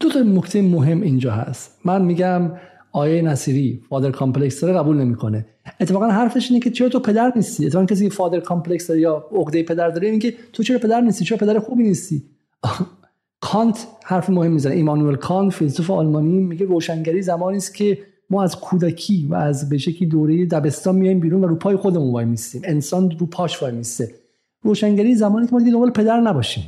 [0.00, 1.80] دو تا نکته مهم اینجا هست.
[1.84, 2.50] من میگم
[2.92, 5.46] آقای نصیری father complex داره قبول نمی‌کنه.
[5.80, 9.88] اتفاقا حرفش اینه که چرا تو پدر نیستی؟ اتفاقا کسی father complex یا عقده پدر
[9.88, 12.22] داره میگه تو چرا پدر نیستی؟ چرا پدر خوبی نیستی؟
[13.40, 14.74] کانت حرف مهم می‌زنه.
[14.74, 17.98] ایمانوئل کانت فیلسوف آلمانی میگه روشنگری زمانی است که
[18.30, 19.78] ما از کودکی و از به
[20.10, 24.14] دوره دبستان میایم بیرون و رو پای خودمون وای میستیم انسان رو پاش وای میسته
[24.62, 26.64] روشنگری زمانی که ما دیگه دنبال پدر نباشیم.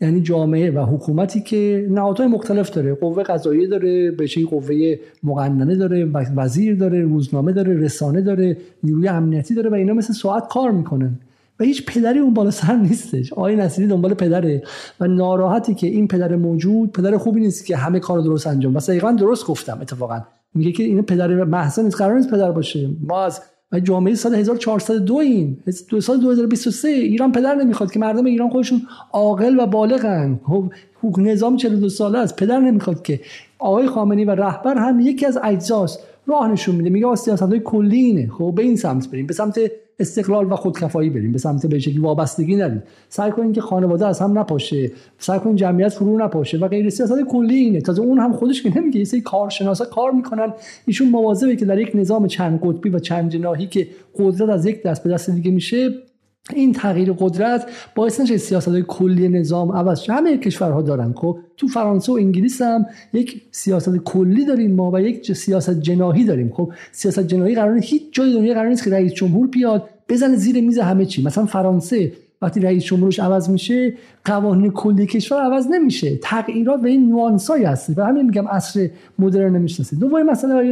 [0.00, 6.04] یعنی جامعه و حکومتی که نهادهای مختلف داره قوه قضاییه داره به قوه مقننه داره
[6.36, 11.18] وزیر داره روزنامه داره رسانه داره نیروی امنیتی داره و اینا مثل ساعت کار می‌کنن.
[11.60, 13.32] و هیچ پدری اون بالا سر نیستش.
[13.32, 14.62] آقای نصیری دنبال پدره.
[15.00, 18.76] و ناراحتی که این پدر موجود پدر خوبی نیست که همه کار درست انجام.
[18.76, 20.20] و دقیقا درست گفتم اتفاقا.
[20.54, 21.96] میگه که این پدر محسن نیست.
[21.96, 22.90] قرار نیست پدر باشه.
[23.00, 23.40] ما از
[23.72, 28.82] و جامعه سال 1402 ایم دو سال 2023 ایران پدر نمی‌خواد که مردم ایران خودشون
[29.12, 30.40] عاقل و بالغن.
[30.46, 32.36] خب نظام 42 ساله است.
[32.36, 33.20] پدر نمی‌خواد که
[33.58, 35.98] آقای خامنه‌ای و رهبر هم یکی از اجزاست.
[36.26, 36.90] راه نشون میده.
[36.90, 38.28] میگه سیاست های کلی اینه.
[38.38, 39.26] خب به این سمت بریم.
[39.26, 39.60] به سمت
[40.00, 41.32] استقلال و خودکفایی بریم.
[41.32, 44.92] به سمت به شکلی وابستگی نریم سعی کنیم که خانواده از هم نپاشه.
[45.18, 47.80] سعی کنیم جمعیت فرو نپاشه و غیر سیاست کلی اینه.
[47.80, 49.14] تازه اون هم خودش که نمیگه.
[49.14, 50.52] یه کارشناسا کار می‌کنن.
[50.86, 54.82] ایشون مواظبه که در یک نظام چند قطبی و چند جناحی که قدرت از یک
[54.82, 55.90] دست به دست دیگه میشه
[56.54, 62.12] این تغییر قدرت باعث نشه سیاست کلی نظام عوض همه کشورها دارن خب؟ تو فرانسه
[62.12, 67.20] و انگلیس هم یک سیاست کلی داریم ما و یک سیاست جناهی داریم خب؟ سیاست
[67.20, 71.06] جناهی قرار هیچ جای دنیا قرار نیست که رئیس جمهور بیاد بزنه زیر میز همه
[71.06, 71.22] چی.
[71.22, 72.12] مثلا فرانسه
[72.42, 73.94] وقتی رئیس جمهورش عوض میشه
[74.24, 76.16] قوانین کلی کشور عوض نمیشه.
[76.16, 79.96] تغییرات و این نوانسای هست و همین میگم عصر مدرن نمی‌شناسه.
[79.96, 80.62] دوم مثلا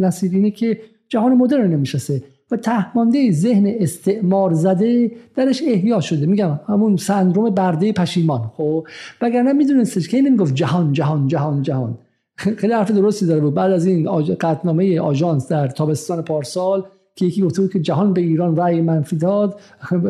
[0.00, 2.22] نصیری که جهان مدرن نمی‌شناسه.
[2.52, 6.26] و تهمانده ذهن استعمار زده درش احیا شده.
[6.26, 8.50] میگم همون سندروم برده پشیمان.
[8.56, 8.86] خب؟
[9.22, 11.98] وگرنه میدونستش که نمی‌گفت جهان جهان جهان جهان.
[12.60, 13.40] خیلی حرف درستی داره.
[13.40, 14.10] بود بعد از این
[14.40, 16.84] قطنامه آژانس در تابستان پارسال
[17.16, 19.60] که یکی گفته بود که جهان به ایران رأی منفی داد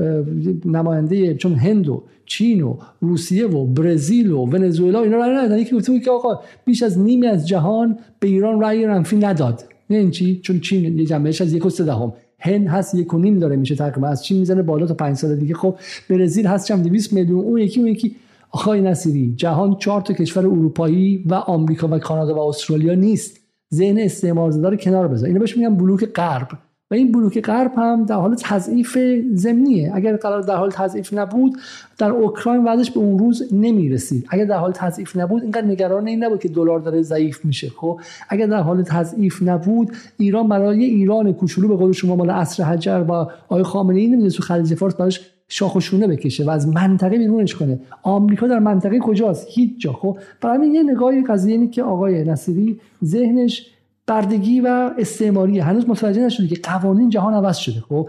[0.64, 5.58] نماینده چون هند و چین و روسیه و برزیل و ونزوئلا اینا رأی ندادن.
[5.58, 9.64] یکی گفته بود که آقا بیش از نیمی از جهان به ایران رأی منفی نداد.
[9.90, 12.12] نه چی؟ چون چین یه جنبهش از یک و دهم.
[12.42, 14.08] هند هست یک و نیم داره میشه تقریبا.
[14.08, 15.54] از چین می‌زنه بالا تا پنج سال دیگه.
[15.54, 15.78] خب
[16.10, 17.40] برزیل هست چند 200 میلیون.
[17.40, 18.16] اون یکی اون یکی.
[18.50, 23.40] آقای نصیری جهان چهار تا کشور اروپایی و آمریکا و کانادا و استرالیا نیست.
[23.74, 25.28] ذهن استعمار زده رو کنار بذار.
[25.28, 26.48] اینو بهش میگن بلوک غرب.
[26.92, 28.98] و این بلوک غرب هم در حال تضعیف
[29.34, 31.58] زمینیه اگر قرار در حال تضعیف نبود
[31.98, 34.26] در اوکراین وضعش به اون روز نمی‌رسید.
[34.30, 38.00] اگر در حال تضعیف نبود اینقدر نگران این نبود که دلار داره ضعیف میشه خب؟
[38.28, 43.04] اگر در حال تضعیف نبود ایران برای ایران کوچولو به قول شما مال عصر حجر
[43.08, 47.18] و آقای خامنه ای نمیده تو خلیج فارس براش شاخ شونه بکشه و از منطقه
[47.18, 47.80] بیرونش کنه.
[48.02, 52.80] آمریکا در منطقه کجاست؟ هیچ جا خب؟ برای یه نگاهی قضیه اینه که آقای نصیری
[53.04, 53.66] ذهنش
[54.12, 55.58] بردگی و استعماری.
[55.58, 58.08] هنوز متوجه نشده که قوانین جهان عوض شده خب؟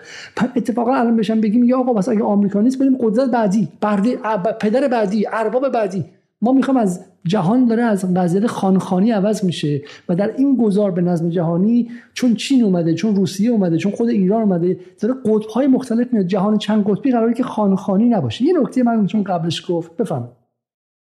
[0.56, 4.18] اتفاقا الان بشم بگیم یا آقا بس اگه آمریکا نیست بریم قدرت بعدی برده
[4.60, 6.06] پدر بعدی ارباب بعدی.
[6.42, 11.02] ما می‌خوام از جهان داره از وضعیت خانخانی عوض میشه و در این گذار به
[11.02, 16.14] نظم جهانی چون چین اومده چون روسیه اومده چون خود ایران اومده داره قطب‌های مختلف
[16.14, 16.26] میاد.
[16.26, 18.46] جهان چند قطبی قراره که خانخانی نباشه.
[18.46, 20.30] یه نکته من چون قبلش گفت بفهم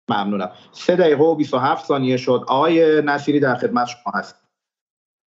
[0.09, 0.49] ممنونم.
[0.71, 2.43] سه دقیقه و 27 ثانیه شد.
[2.47, 4.46] آقای نصیری در خدمت شما هست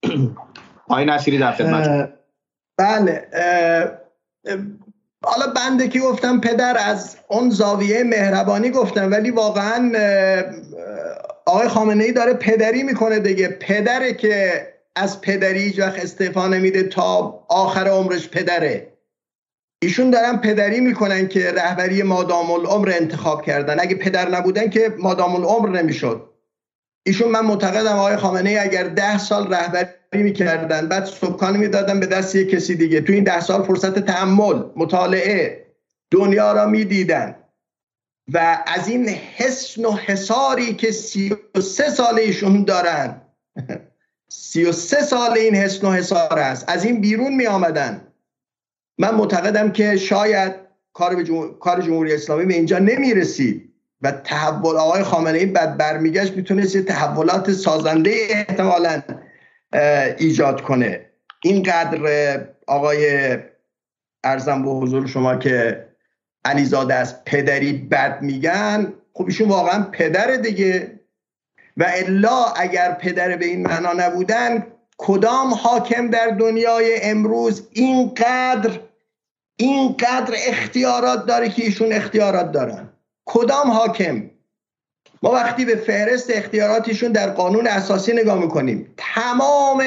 [0.89, 2.13] آقای نصیری در خدمت.
[2.79, 3.29] بله
[5.25, 9.93] حالا بنده که گفتم پدر از اون زاویه مهربانی گفتم ولی واقعا
[11.47, 13.49] آقای خامنه ای داره پدری می‌کنه دیگه.
[13.49, 14.67] پدره که
[14.97, 18.93] از پدری هیچ وقت استعفا نمیده تا آخر عمرش پدره.
[19.83, 23.81] ایشون دارن پدری می‌کنن که رهبری مادام العمر انتخاب کردن.
[23.81, 26.31] اگه پدر نبودن که مادام العمر نمی‌شد.
[27.09, 32.07] ایشون من معتقدم آقای خامنه ای اگر ده سال رهبری می‌کردن بعد سکان می‌دادن به
[32.07, 33.01] دست یک کسی دیگه.
[33.01, 35.67] تو این ده سال فرصت تحمل مطالعه
[36.11, 37.35] دنیا را می‌دیدن.
[38.33, 43.21] و از این حسن و حساری که سی و سه سال ایشون دارن
[44.29, 46.65] سی و سه سال این حسن و حسار است.
[46.69, 48.01] از این بیرون می آمدن
[48.99, 50.55] من معتقدم که شاید
[50.93, 51.25] کار,
[51.61, 53.68] کار جمهوری اسلامی به اینجا نمی رسید
[54.03, 59.03] و تحول آقای خامنه ای بعد برمیگشت می‌تونست یه تحولات سازنده احتمالا
[60.19, 61.07] ایجاد کنه.
[61.43, 62.01] اینقدر
[62.67, 63.37] آقای
[64.25, 65.89] ارزم به حضور شما که
[66.45, 71.01] علیزاده از پدری بد میگن خب ایشون واقعا پدر دیگه.
[71.77, 74.67] و الا اگر پدر به این معنا نبودن
[74.99, 78.81] کدام حاکم در دنیای امروز اینقدر
[79.57, 82.89] اینقدر اختیارات داره که ایشون اختیارات دارن؟
[83.29, 84.31] کدام حاکم؟
[85.23, 89.85] ما وقتی به فهرست اختیاراتیشون در قانون اساسی نگاه می‌کنیم تمام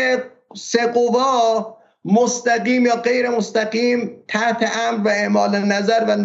[0.56, 6.16] سه قوا مستقیم یا غیر مستقیم تحت امر و اعمال نظر و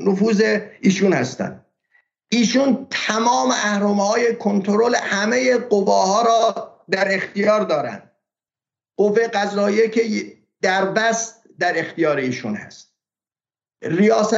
[0.00, 1.66] نفوذ ایشون هستند
[2.28, 8.10] ایشون تمام اهرمه های کنترل همه قواها را در اختیار دارند
[8.96, 10.32] قوه قضاییه که
[10.62, 12.94] در بست در اختیار ایشون هست.
[13.82, 14.34] ریاست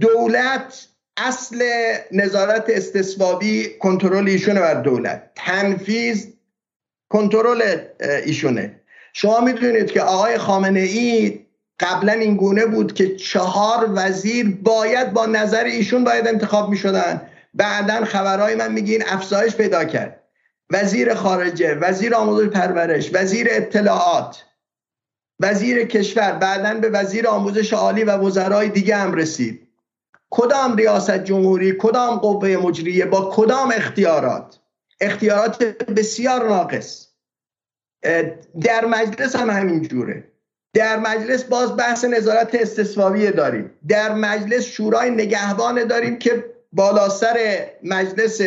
[0.00, 1.64] دولت اصل
[2.12, 5.30] نظارت استصوابی کنترل ایشونه بر دولت.
[5.34, 6.26] تنفیذ
[7.08, 7.78] کنترل
[8.24, 8.80] ایشونه.
[9.12, 11.40] شما می‌دونید که آقای خامنه ای
[11.80, 17.22] قبلا این گونه بود که چهار وزیر باید با نظر ایشون باید انتخاب می‌شدن.
[17.54, 20.20] بعدا خبرهای من میگین افزایش پیدا کرد.
[20.70, 24.44] وزیر خارجه وزیر آموزش پرورش وزیر اطلاعات
[25.40, 29.67] وزیر کشور بعدا به وزیر آموزش عالی و وزرای دیگه هم رسید.
[30.30, 34.58] کدام ریاست جمهوری کدام قوه مجریه با کدام اختیارات؟
[35.00, 37.08] اختیارات بسیار ناقص.
[38.60, 40.24] در مجلس هم همین جوره.
[40.74, 43.70] در مجلس باز بحث نظارت استثوابی داریم.
[43.88, 48.40] در مجلس شورای نگهبان داریم که بالا سر مجلس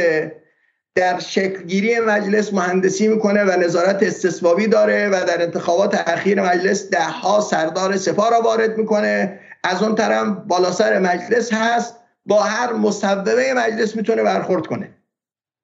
[0.96, 7.04] در شکلگیری مجلس مهندسی می‌کنه و نظارت استثبابی داره و در انتخابات اخیر مجلس ده
[7.04, 9.40] ها سردار سپاه را وارد می‌کنه.
[9.64, 14.90] از اون طرف بالا سر مجلس هست با هر مصوبه مجلس می‌تونه برخورد کنه.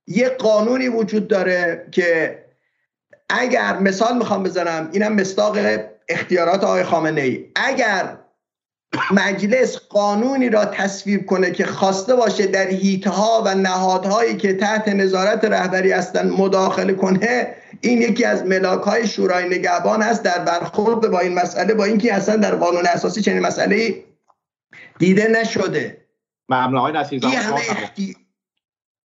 [0.08, 2.38] یه قانونی وجود داره که
[3.30, 5.58] اگر مثال می‌خوام بزنم اینم مصداق
[6.10, 8.18] اختیارات آقای خامنه ای اگر
[9.12, 15.46] مجلس قانونی را تصویب کنه که خواسته باشه در هیتها و نهادهایی که تحت نظارت
[15.46, 21.20] رهبری هستند مداخله کنه این یکی از ملاک های شورای نگهبان هست در برخورد با
[21.20, 24.04] این مسئله با اینکه اصلا در قانون اساسی چنین مسئله
[25.00, 26.08] دیده نشده.
[26.50, 26.78] ممنون.
[26.78, 27.22] آقای نصیر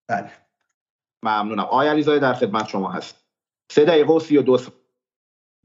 [0.08, 0.30] بله.
[1.22, 1.62] ممنونم.
[1.62, 3.16] آقای علیزاده در خدمت شما هست.
[3.70, 4.58] سه دقیقه و سی و دو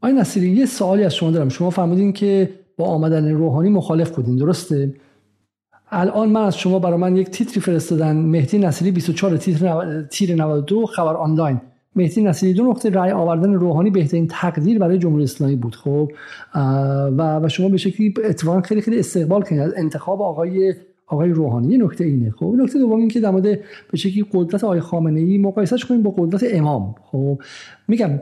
[0.01, 1.49] آقای نصیری یه سوالی از شما دارم.
[1.49, 4.93] شما فهمیدین که با آمدن روحانی مخالف بودین درسته؟
[5.91, 8.15] الان من از شما برای من یک تیتری فرستادن.
[8.15, 11.61] مهدی نصیری 24 تیتر تیر 92 خبر آنلاین.
[11.97, 16.11] مهدی نصیری دو نقطه رأی آوردن روحانی بهترین تقدیر برای جمهوری اسلامی بود خب؟
[17.17, 19.61] و و شما به شکلی اتفاقا خیلی خیلی استقبال کنید.
[19.61, 20.73] از انتخاب آقای
[21.07, 23.43] آقای روحانی یه نکته اینه خب؟ نکته دوم این که در مورد
[23.91, 27.41] به شکلی قدرت آقای خامنه ای مقایسهش کنیم با قدرت امام خب؟
[27.87, 28.19] میگم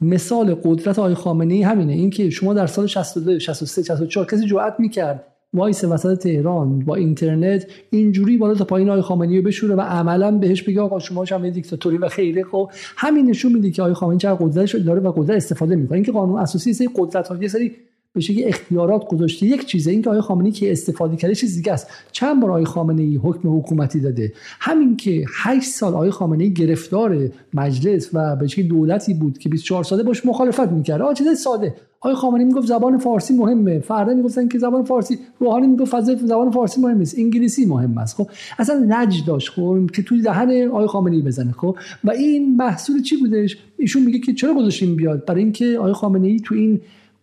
[0.00, 4.74] مثال قدرت آقای خامنه ای همینه اینکه شما در سال 62 63 64 کسی جرأت
[4.78, 5.24] می‌کرد
[5.54, 10.30] وایسه وسط تهران با اینترنت اینجوری بالا تا پایین آقای خامنه‌ای رو بشوره و عملا
[10.30, 14.18] بهش بگه آقا شما هم دیکتاتوری و غیره خب همین نشون میده که آقای خامنه‌ای
[14.18, 15.94] چقدر قدرتش داره و قدرت استفاده می‌کنه.
[15.94, 17.72] اینکه قانون اساسی سری قدرت ها یه سری
[18.18, 19.46] به شکلی اختیارات گذاشته.
[19.46, 21.86] یک چیزه این که آقای خامنه‌ای که استفاده کرده چیز دیگه است.
[22.12, 26.52] چند بار آقای خامنه ای حکم حکومتی داده؟ همین که 8 سال آقای خامنه ای
[26.52, 31.02] گرفتار مجلس و به شکلی دولتی بود که 24 ساله باش مخالفت می‌کرد.
[31.02, 31.74] آ چیز ساده.
[32.00, 33.78] آقای خامنه‌ای می‌گفت زبان فارسی مهمه.
[33.78, 37.18] فردا می‌گفتن که زبان فارسی روحانی می‌گفت فضای زبان فارسی مهم نیست.
[37.18, 38.16] انگلیسی مهم است.
[38.16, 39.48] خب اصلا لج داشت.
[39.48, 41.52] خب که توی دهن آقای خامنه‌ای بزنه.
[41.52, 45.92] خب و این محصول چی بودش؟ ایشون میگه که چرا گذاشتیم بیاد؟ برای اینکه آقای
[45.92, 46.80] خامنه‌ای تو این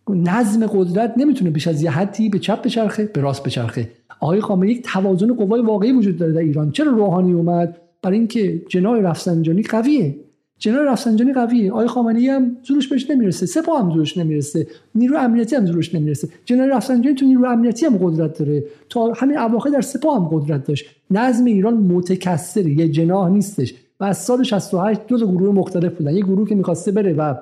[0.10, 3.90] نظم قدرت نمی‌تونه بیش از یه حدی به چپ بچرخه به راست بچرخه.
[4.20, 6.72] آقای خامنه‌ای یک توازن قوای واقعی وجود داره در ایران.
[6.72, 10.16] چرا روحانی اومد؟ برای اینکه جنای رفسنجانی قویه.
[10.60, 11.72] جنای رفسنجانی قویه.
[11.72, 13.46] آقای خامنه‌ای هم زورش بهش نمی‌رسه.
[13.46, 14.68] سپاه هم زورش نمی‌رسه.
[14.96, 16.28] نیرو امنیتی هم زورش نمی‌رسه.
[16.46, 18.64] جنای رفسنجانی تو نیرو امنیتی هم قدرت داره.
[18.90, 20.86] تا همین اواخر در سپاه هم قدرت داشت.
[21.12, 23.74] نظم ایران متکثر یه جناح نیستش.
[24.00, 26.16] و از سال 68 دو تا گروه مختلف بودن.
[26.16, 27.36] یه گروه که می‌خواسته بره و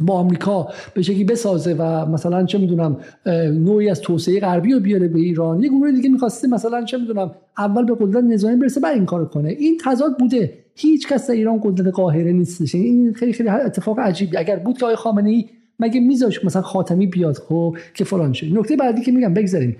[0.00, 2.96] با آمریکا به شکلی بسازه و مثلا چه می‌دونم
[3.64, 5.62] نوعی از توسعه غربی رو بیاره به ایران.
[5.62, 9.24] یه گروه دیگه می‌خواسته مثلا چه می‌دونم اول به قدرت نظامی برسه بعد این کارو
[9.24, 9.48] کنه.
[9.48, 10.52] این تضاد بوده.
[10.74, 12.74] هیچ کس در ایران قدرت قاهره نیستش.
[12.74, 14.36] این خیلی خیلی اتفاق عجیبی.
[14.36, 15.44] اگر بود که آقای خامنه ای
[15.78, 19.76] مگه میذاش مثلا خاتمی بیاد خب که فلان شه؟ نکته بعدی که میگم بگذاریم.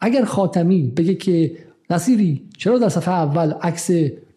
[0.00, 1.52] اگر خاتمی بگه که
[1.90, 3.90] نصیری چرا در صفحه اول عکس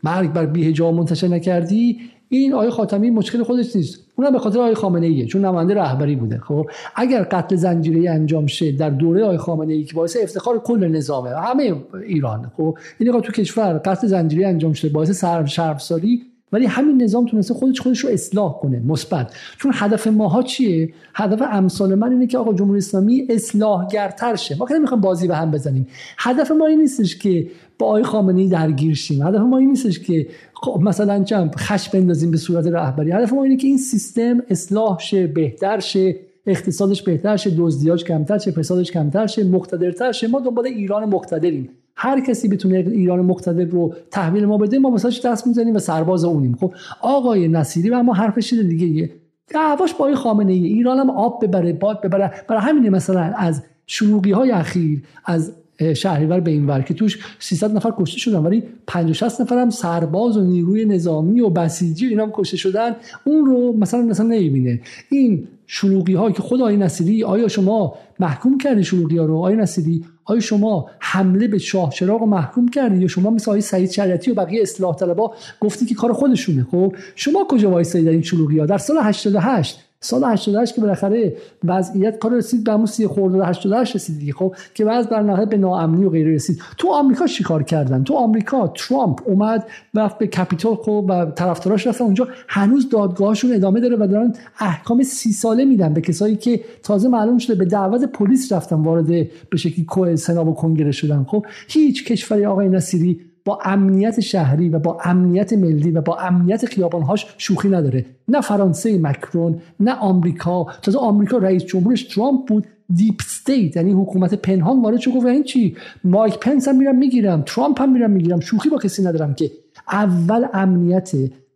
[0.04, 1.99] مرگ بر بیهجا منتشر نکردی؟
[2.30, 3.99] این آقای خاتمی مشکل خودش نیست.
[4.16, 6.38] اونم به خاطر آقای خامنه ایه چون نماینده رهبری بوده.
[6.38, 10.88] خب اگر قتل زنجیره انجام شه در دوره آقای خامنه ای که باعث افتخار کل
[10.88, 11.76] نظامه همه
[12.08, 12.52] ایران.
[12.58, 16.22] خب این تو کشور قتل زنجیره انجام شده باعث شرمساری
[16.52, 19.34] ولی همین نظام تونسته خودش خودش رو اصلاح کنه مثبت.
[19.58, 24.56] چون هدف ماها چیه؟ هدف امثال من اینه که آقا جمهوری اسلامی اصلاحگرتر شه.
[24.60, 25.88] ما که نمی‌خوایم بازی به هم بزنیم.
[26.18, 27.48] هدف ما این نیستش که
[27.80, 29.28] با آقای خامنه ای درگیر شیم.
[29.28, 33.12] هدف ما این نیستش که خب مثلا چم خش بندازیم به صورت رهبری.
[33.12, 38.38] هدف ما اینه که این سیستم اصلاح شه بهتر شه اقتصادش بهتر شه دزدیاش کمتر
[38.38, 40.28] شه فسادش کمتر شه مقتدرتر شه.
[40.28, 41.70] ما دنبال ایران مقتدریم.
[41.95, 46.24] هر کسی بتونه ایران مقتدر رو تحویل ما بده ما واسه دست می‌زنیم و سرباز
[46.24, 46.56] اونیم.
[46.56, 49.10] خب آقای نصیری و اما حرفش دیگه.
[49.49, 52.32] دعواش با خامنه ای ایران آب ببره باد ببره.
[52.49, 55.52] برای همین مثلا از شروقی های اخیر از
[55.94, 59.70] شهریور به این ور که توش 300 نفر کشته شدن ولی 50 60 نفر هم
[59.70, 62.95] سرباز و نیروی نظامی و بسیجی اینا هم کشته شدن.
[63.24, 64.82] اون رو مثلا مثلا نمی‌بینه.
[65.10, 69.56] این شلوغی ها که خود آقای نصیری آیا شما محکوم کردی شلوغی ها رو؟ آقای
[69.56, 74.32] نصیری آیا شما حمله به شاه چراغ محکوم کردی؟ یا شما مثل آقای سعید شریعتی
[74.32, 78.60] و بقیه اصلاح طلبا گفتی که کار خودشونه؟ خب شما کجا وایسادید در این شلوغی
[78.60, 83.45] ها در سال 88 سال 88 که بالاخره وضعیت کار رسید به همون سی خورده
[83.45, 86.61] 88 رسید دیگه خب؟ که بعض در به ناامنی و غیره رسید.
[86.78, 92.06] تو آمریکا چیکار کردن؟ تو آمریکا ترامپ اومد رفت به کپیتول خب؟ و طرفداراش رفتن
[92.06, 92.28] اونجا.
[92.48, 97.38] هنوز دادگاهشون ادامه داره و دارن احکام سی ساله میدن به کسایی که تازه معلوم
[97.38, 99.07] شده به دعوت پلیس رفتن وارد
[99.49, 104.80] به شکلی سنا و کنگره شدن خب؟ هیچ کشوری آقای نصیری با امنیت شهری و
[104.80, 108.06] با امنیت ملی و با امنیت خیابانهاش شوخی نداره.
[108.28, 110.68] نه فرانسه مکرون نه آمریکا.
[110.82, 112.68] تازه آمریکا رئیس جمهورش ترامپ بود.
[112.94, 117.44] deep state یعنی حکومت پنهان وارد شو گفت این چی؟ مایک پنس هم میرم می‌گیرم
[117.45, 118.40] ترامپ هم میرم می‌گیرم.
[118.40, 119.52] شوخی با کسی ندارم که.
[119.91, 121.11] اول امنیت.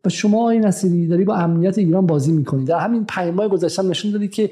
[0.06, 2.66] و شما آقای نصیری داری با امنیت ایران بازی می‌کنی.
[2.66, 4.52] در همین پنج ماه گذشته نشون دادی که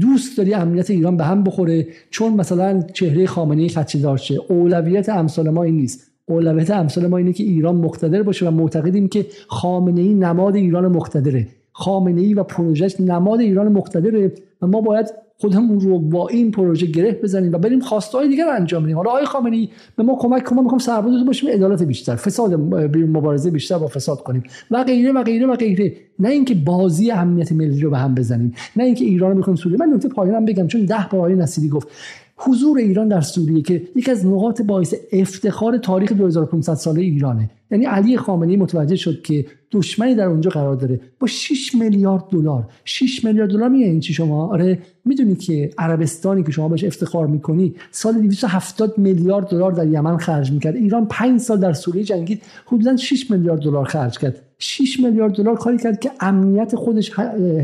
[0.00, 1.86] دوست داری امنیت ایران به هم بخوره.
[2.10, 4.40] چون مثلا چهره خامنه ای خدشه شه.
[4.48, 6.13] اولویت امثال ما این نیست.
[6.26, 10.88] اولویت امثال ما اینه که ایران مقتدر باشه و معتقدیم که خامنه ای نماد ایران
[10.88, 11.48] مقتدره.
[11.72, 14.32] خامنه ای و پروژهش نماد ایران مقتدره
[14.62, 15.06] و ما باید
[15.38, 18.96] خودمون رو با این پروژه گره بزنیم و بریم خواستهای دیگر انجام بدیم.
[18.96, 22.54] حالا آقای خامنه ای به ما کمک کنه ما می‌خوام سرباز باشیم عدالت بیشتر فساد
[22.94, 24.42] مبارزه بیشتر با فساد کنیم.
[24.70, 25.92] و غیره و غیره و غیره.
[26.18, 29.78] نه اینکه بازی امنیت ملی رو به هم بزنیم نه اینکه ایران رو می‌خوایم سوریه
[29.78, 31.88] من نکته پایانم بگم چون ده بار آقای نصیری گفت.
[32.36, 37.50] حضور ایران در سوریه که یکی از نقاط باعث افتخار تاریخ 2500 ساله ایرانه.
[37.70, 41.00] یعنی علی خامنه‌ای متوجه شد که دشمنی در اونجا قرار داره.
[41.20, 42.68] با 6 میلیارد دلار.
[42.84, 47.26] 6 میلیارد دلار میگه این چی شما؟ آره می‌دونی که عربستانی که شما بهش افتخار
[47.26, 50.76] می‌کنی سال 270 میلیارد دلار در یمن خرج می‌کرد.
[50.76, 54.40] ایران 5 سال در سوریه جنگید حدودا 6 میلیارد دلار خرج کرد.
[54.58, 57.12] 6 میلیارد دلار کاری کرد که امنیت خودش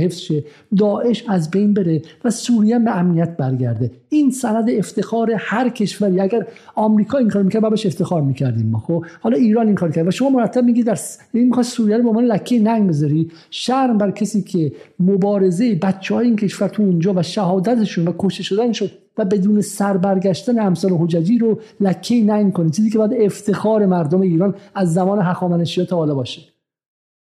[0.00, 0.44] حفظ شه.
[0.76, 3.90] داعش از بین بره و سوریه به امنیت برگرده.
[4.08, 6.20] این سند افتخار هر کشوری.
[6.20, 10.06] اگر آمریکا این کار می‌کرد بابش افتخار می‌کردیم ما خب؟ حالا ایران این کار کرد
[10.06, 10.98] و شما مرتب میگی در
[11.32, 16.14] این می‌خواد سوریه رو به عنوان لکه ننگ بذاری شرم بر کسی که مبارزه بچه
[16.14, 20.58] های این کشور تو اونجا و شهادتشون و کشته شدن شد و بدون سر برگشتن
[20.58, 25.86] امثال حججی رو لکه ننگ کنه چیزی که باید افتخار مردم ایران از زمان هخامنشیان
[25.86, 26.42] تا حالا باشه.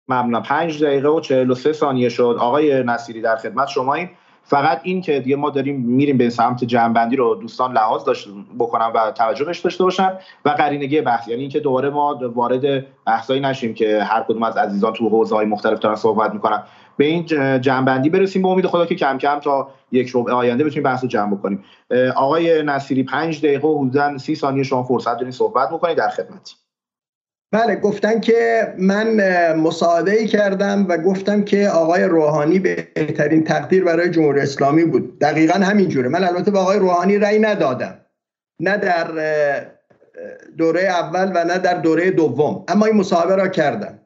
[0.07, 2.37] ممنونم پنج دقیقه و 43 ثانیه شد.
[2.39, 4.09] آقای نصیری در خدمت شما این
[4.49, 8.27] فقط این که دیگه ما داریم میریم به سمت جنبندی رو دوستان لحاظ داشت
[8.59, 10.13] بکنم و توجه بهش داشته باشن
[10.45, 11.27] و قرینگی بحث.
[11.27, 15.45] یعنی اینکه دوباره ما وارد بحثایی نشیم که هر کدوم از عزیزان تو حوزه های
[15.45, 16.63] مختلف دارن صحبت می‌کنن.
[16.97, 17.25] به این
[17.61, 18.41] جنبندی برسیم.
[18.41, 21.63] به امید خدا که کم کم تا یک ربع آینده بتونیم بحث رو جمع بکنیم.
[22.15, 25.97] آقای نصیری پنج دقیقه و حدودا سی ثانیه شما فرصت دارین صحبت بکنید.
[25.97, 26.55] در خدمتی
[27.51, 29.15] بله گفتن که من
[29.53, 35.19] مصاحبه ای کردم و گفتم که آقای روحانی بهترین تقدیر برای جمهوری اسلامی بود.
[35.19, 36.09] دقیقا همینجوره.
[36.09, 37.99] من البته به آقای روحانی رأی ندادم.
[38.59, 39.07] نه در
[40.57, 42.63] دوره اول و نه در دوره دوم.
[42.67, 43.99] اما این مصاحبه را کردم.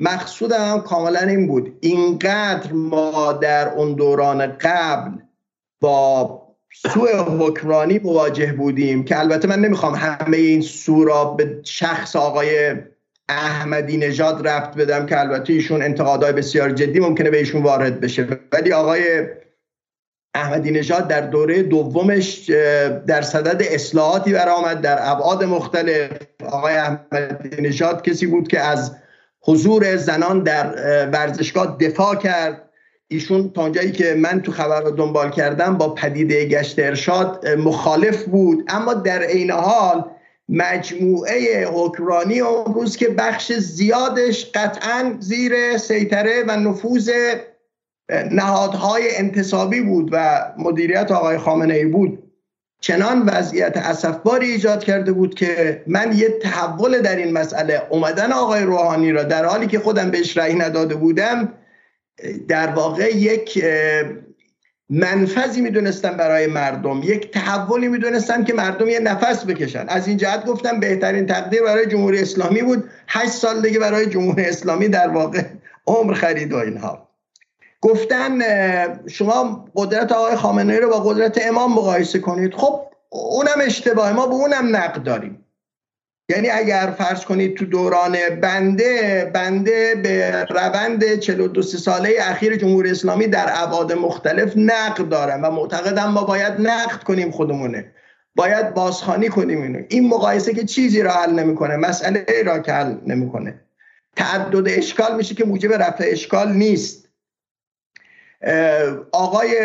[0.00, 1.78] مقصودم کاملا این بود.
[1.80, 5.10] اینقدر ما در اون دوران قبل
[5.80, 6.45] با
[6.82, 12.74] سوء حکمرانی مواجه بودیم که البته من نمی‌خوام همه این سو را به شخص آقای
[13.28, 18.28] احمدی نژاد رفت بدم که البته ایشون انتقادهای بسیار جدی ممکنه به ایشون وارد بشه.
[18.52, 19.26] ولی آقای
[20.34, 22.50] احمدی نژاد در دوره دومش
[23.06, 26.10] در صدد اصلاحاتی برآمد در ابعاد مختلف.
[26.44, 28.96] آقای احمدی نژاد کسی بود که از
[29.40, 30.66] حضور زنان در
[31.12, 32.65] ورزشگاه دفاع کرد.
[33.08, 38.24] ایشون تا اونجایی که من تو خبر رو دنبال کردم با پدیده گشت ارشاد مخالف
[38.24, 38.64] بود.
[38.68, 40.04] اما در عین حال
[40.48, 47.10] مجموعه حکمرانی اون که بخش زیادش قطعا زیر سیطره و نفوذ
[48.30, 52.22] نهادهای انتصابی بود و مدیریت آقای خامنه ای بود.
[52.80, 58.62] چنان وضعیت اسفباری ایجاد کرده بود که من یه تحول در این مسئله اومدن آقای
[58.62, 61.52] روحانی را در حالی که خودم بهش رأی نداده بودم
[62.48, 63.64] در واقع یک
[64.90, 69.84] منفذی می‌دونستم برای مردم یک تحولی می‌دونستم که مردم یه نفس بکشن.
[69.88, 72.84] از این جهت گفتم بهترین تقدیر برای جمهوری اسلامی بود.
[73.08, 75.42] هشت سال دیگه برای جمهوری اسلامی در واقع
[75.86, 77.08] عمر خرید و اینها.
[77.80, 78.38] گفتن
[79.08, 82.54] شما قدرت آقای خامنه ای رو با قدرت امام مقایسه کنید.
[82.54, 82.80] خب
[83.10, 84.12] اونم اشتباه.
[84.12, 85.45] ما به اونم نقد داریم.
[86.28, 93.26] یعنی اگر فرض کنید تو دوران بنده بنده به روند 42 ساله اخیر جمهوری اسلامی
[93.26, 97.92] در ابعاد مختلف نقد دارم و معتقدم ما باید نقد کنیم خودمونه.
[98.34, 99.82] باید بازخانی کنیم اینو.
[99.88, 103.60] این مقایسه که چیزی را حل نمی‌کنه مسئله را که حل نمی‌کنه.
[104.16, 107.05] تعدد اشکال میشه که موجب رفع اشکال نیست.
[109.12, 109.56] آقای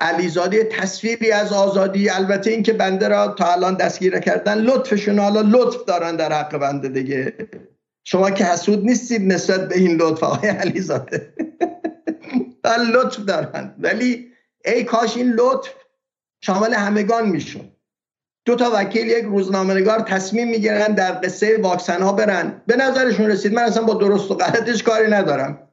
[0.00, 2.10] علیزاده تصویری از آزادی.
[2.10, 6.88] البته اینکه بنده را تا الان دستگیر کردن لطفشون حالا لطف دارن در حق بنده
[6.88, 7.34] دیگه.
[8.04, 11.32] شما که حسود نیستید نسبت به این لطف آقای علیزاده.
[12.94, 13.74] لطف دارن.
[13.78, 14.32] ولی
[14.64, 15.70] ای کاش این لطف
[16.40, 17.72] شامل همگان میشون
[18.44, 22.62] دو تا وکیل یک روزنامه نگار تصمیم می‌گیرن در قصه واکسن ها برن.
[22.66, 25.68] به نظرشون رسید من اصلا با درست و غلطش کاری ندارم.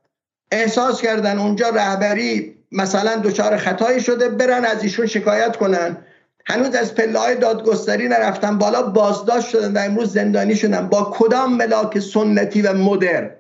[0.51, 5.97] احساس کردن اونجا رهبری مثلا دچار خطایی شده برن از ایشون شکایت کنن.
[6.45, 10.89] هنوز از پله های دادگستری نرفتن بالا بازداشت شدن و امروز زندانی شدن.
[10.89, 13.31] با کدام ملاک سنتی و مدر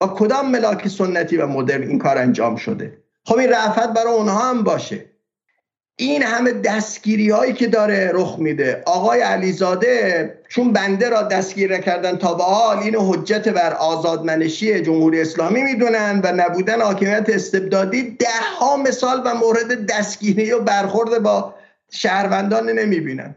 [0.00, 4.50] با کدام ملاک سنتی و مدرن این کار انجام شده؟ خب این رعفت برای اونها
[4.50, 5.09] هم باشه.
[5.96, 8.82] این همه دستگیری هایی که داره رخ میده.
[8.86, 15.20] آقای علیزاده چون بنده را دستگیر کردن تا به حال این حجت بر آزادمنشی جمهوری
[15.20, 18.26] اسلامی می‌دونن و نبودن حاکمیت استبدادی ده
[18.60, 21.54] ها مثال و مورد دستگیری و برخورد با
[21.92, 23.34] شهروندان نمی‌بینن.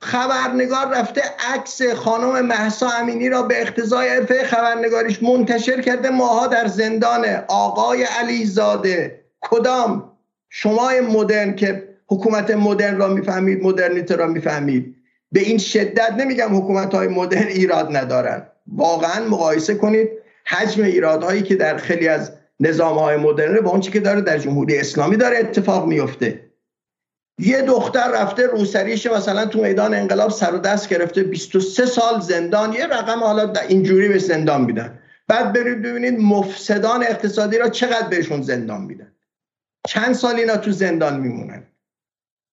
[0.00, 1.22] خبرنگار رفته
[1.54, 6.10] عکس خانم محسا امینی را به اقتضای عرفه خبرنگاریش منتشر کرده.
[6.10, 9.24] ماها در زندان آقای علیزاده.
[9.40, 10.17] کدام؟
[10.50, 14.96] شما مدرن که حکومت مدرن را می‌فهمید مدرنیته را می‌فهمید.
[15.32, 18.46] به این شدت نمیگم حکومت های مدرن ایراد ندارن.
[18.66, 20.08] واقعا مقایسه کنید
[20.44, 24.78] حجم ایرادهایی که در خیلی از نظام های مدرن با اونچه که داره در جمهوری
[24.78, 26.48] اسلامی داره اتفاق میفته
[27.38, 32.72] یه دختر رفته روسریش مثلا تو میدان انقلاب سر و دست گرفته 23 سال زندان
[32.72, 34.98] یه رقم حالا اینجوری به زندان میدن.
[35.28, 39.12] بعد برید ببینید مفسدان اقتصادی را چقدر بهشون زندان میدن.
[39.86, 41.62] چند سال اینا تو زندان میمونن.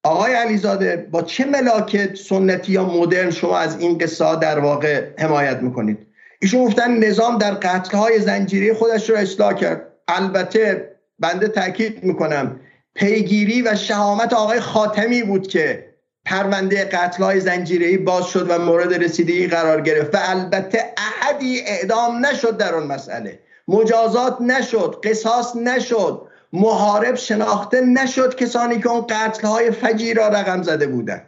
[0.04, 5.58] آقای علیزاده با چه ملاکت سنتی یا مدرن شما از این قصه در واقع حمایت
[5.58, 6.08] می‌کنید؟
[6.42, 9.92] ایشون گفتن نظام در قتلهای زنجیری خودش رو اصلاح کرد.
[10.08, 12.60] البته بنده تاکید می‌کنم
[12.96, 15.96] پیگیری و شهامت آقای خاتمی بود که
[16.26, 22.58] پرونده قتلهای زنجیری باز شد و مورد رسیدگی قرار گرفت و البته احدی اعدام نشد
[22.58, 23.40] در اون مسئله.
[23.68, 26.28] مجازات نشد قصاص نشد.
[26.56, 31.22] محارب شناخته نشد کسانی که اون قتل های فجی را رقم زده بودن.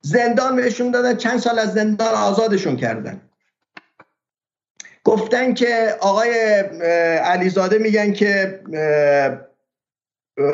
[0.00, 3.20] زندان بهشون دادن چند سال از زندان آزادشون کردن.
[5.04, 6.30] گفتن که آقای
[7.18, 8.60] علیزاده میگن که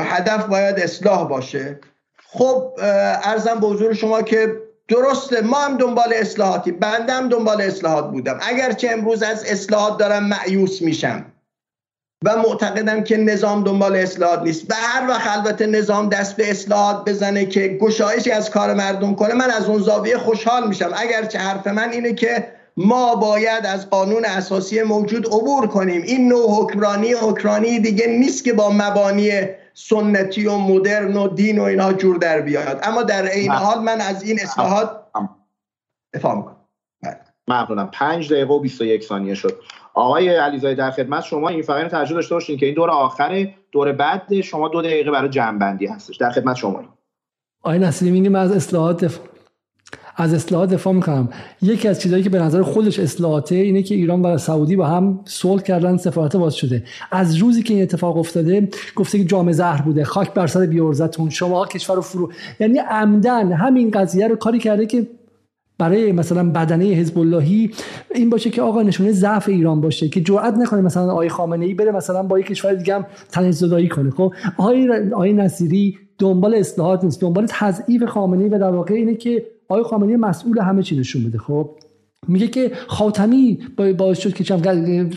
[0.00, 1.80] هدف باید اصلاح باشه.
[2.26, 2.72] خب
[3.22, 4.56] ارزم به حضور شما که
[4.88, 8.38] درسته ما هم دنبال اصلاحاتی بنده هم دنبال اصلاحات بودم.
[8.42, 11.33] اگرچه امروز از اصلاحات دارم معیوس میشم.
[12.24, 14.70] و معتقدم که نظام دنبال اصلاحات نیست.
[14.70, 19.34] و هر وقت البته نظام دست به اصلاحات بزنه که گشایشی از کار مردم کنه
[19.34, 20.90] من از اون زاویه خوشحال میشم.
[20.96, 26.02] اگرچه حرف من اینه که ما باید از قانون اساسی موجود عبور کنیم.
[26.02, 29.30] این نوع حکمرانی حکمرانی دیگه نیست که با مبانی
[29.74, 32.80] سنتی و مدرن و دین و اینها جور در بیاد.
[32.82, 34.90] اما در این حال من از این اصلاحات
[36.14, 36.56] افهام کنم
[37.48, 37.90] ممنونم.
[37.92, 39.60] پنج دقیقه و 21 ثانیه شد.
[39.94, 43.92] آقای علیزاده در خدمت شما این فقط ترجمه داشته باشین که این دور آخر دور
[43.92, 46.16] بعد شما دو دقیقه برای جنبندی هستش.
[46.16, 46.82] در خدمت شما.
[47.62, 49.26] آقای نصیری من از اصلاحات دفاع
[50.16, 51.28] از اصلاحات دفاع می‌کنم
[51.62, 55.20] یکی از چیزهایی که به نظر خودش اصلاحاته اینه که ایران و سعودی با هم
[55.24, 56.84] صلح کردن سفارت باز شده.
[57.10, 60.04] از روزی که این اتفاق افتاده گفته که جام زهر بوده.
[60.04, 61.30] خاک بر سر بیورزتون.
[61.30, 65.06] شما کشور رو فرو یعنی عمدن همین قضیه رو کاری کرده که
[65.78, 67.70] برای مثلا بدنه حزب اللهی
[68.14, 71.74] این باشه که آقا نشونه ضعف ایران باشه که جرئت نکنه مثلا آقای خامنه ای
[71.74, 74.10] بره مثلا با یک کشور دیگه هم تنش کنه.
[74.10, 77.20] خب آقای آقای نصیری دنبال اصلاحات نیست.
[77.20, 81.24] دنبال تضعیف خامنه ای و در واقع اینه که آقای خامنه‌ای مسئول همه چی نشون
[81.24, 81.38] بده.
[81.38, 81.70] خب
[82.28, 83.58] میگه که خاتمی
[83.98, 84.56] باعث شد که چم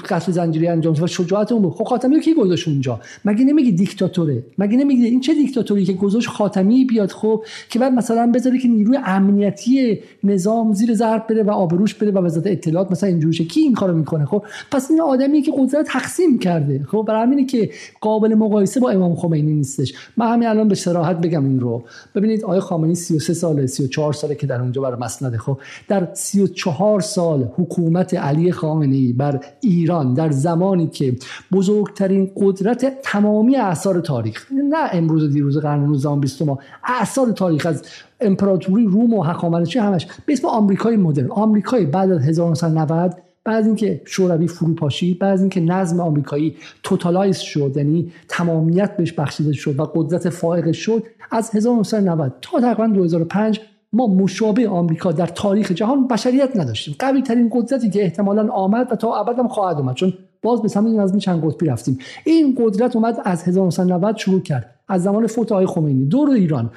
[0.10, 3.72] قتل زنجیری انجام شد و شجاعت اون خب خاتمی رو کی گذاشت اونجا؟ مگه نمیگی
[3.72, 8.60] دیکتاتوره؟ مگه نمیگی این چه دیکتاتوری که گذاشت خاتمی بیاد خب که بعد مثلا بذاره
[8.60, 13.48] که نیروی امنیتی نظام زیر ضرب بره و آبروش بره و وزارت اطلاعات مثلا اینجوریه
[13.48, 16.84] کی این کارو می‌کنه خب؟ پس این آدمی که قدرت تقسیم کرده.
[16.88, 17.70] خب برای همینه که
[18.02, 19.94] قابل مقایسه با امام خمینی نیستش.
[20.18, 21.84] من همین الان به صراحت بگم این رو.
[22.16, 26.97] ببینید آقای خامنه‌ای 33 ساله 34 ساله که در اونجا برای مسند خب در 34
[27.00, 31.16] سال حکومت علی خامنه‌ای بر ایران در زمانی که
[31.52, 37.66] بزرگترین قدرت تمامی اعثار تاریخ نه امروز و دیروز قرن 19 20 ما اعثار تاریخ
[37.66, 37.84] از
[38.22, 44.02] امپراتوری روم و هخامنشی همش به اسم آمریکای مدرن آمریکای بعد از 1990 بعد اینکه
[44.06, 50.30] شوروی فروپاشی بعد اینکه نظم آمریکایی توتالایز شد یعنی تمامیت بهش بخشیده شد و قدرت
[50.30, 53.62] فائق شد از 1990 تا تقریبا 2005
[53.94, 56.96] ما مشابه آمریکا در تاریخ جهان بشریت نداشتیم.
[57.00, 60.68] قوی ترین قدرتی که احتمالا آمد و تا ابد هم خواهد اومد چون باز به
[60.68, 61.98] سمت نظم چند قطبی رفتیم.
[62.26, 64.77] این قدرت اومد از 1990 شروع کرد.
[64.88, 66.06] از زمان فوت آقای خمینی.
[66.06, 66.72] دور ایران.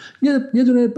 [0.55, 0.89] یه دونه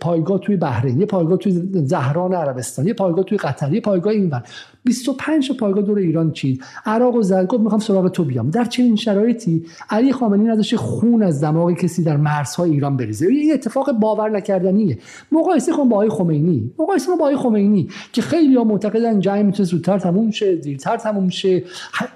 [0.00, 4.42] پایگاه توی بحرین یه پایگاه توی زهران عربستان یه پایگاه توی قطر یه پایگاه اینور
[4.84, 8.50] 25 پایگاه دور ایران چید عراق و زد گفت می‌خوام سراغ تو بیام.
[8.50, 13.26] در چنین شرایطی علی خامنه‌ای نداشته خون از دماغ کسی در مرزهای ایران بریزه.
[13.26, 14.98] این اتفاق باور نکردنیه.
[15.32, 16.72] مقایسه کن با آقای خمینی.
[16.78, 21.28] مقایسه با آقای خمینی که خیلی ها معتقدن جنگ می‌تونه زودتر تموم شه دیرتر تموم
[21.28, 21.62] شه.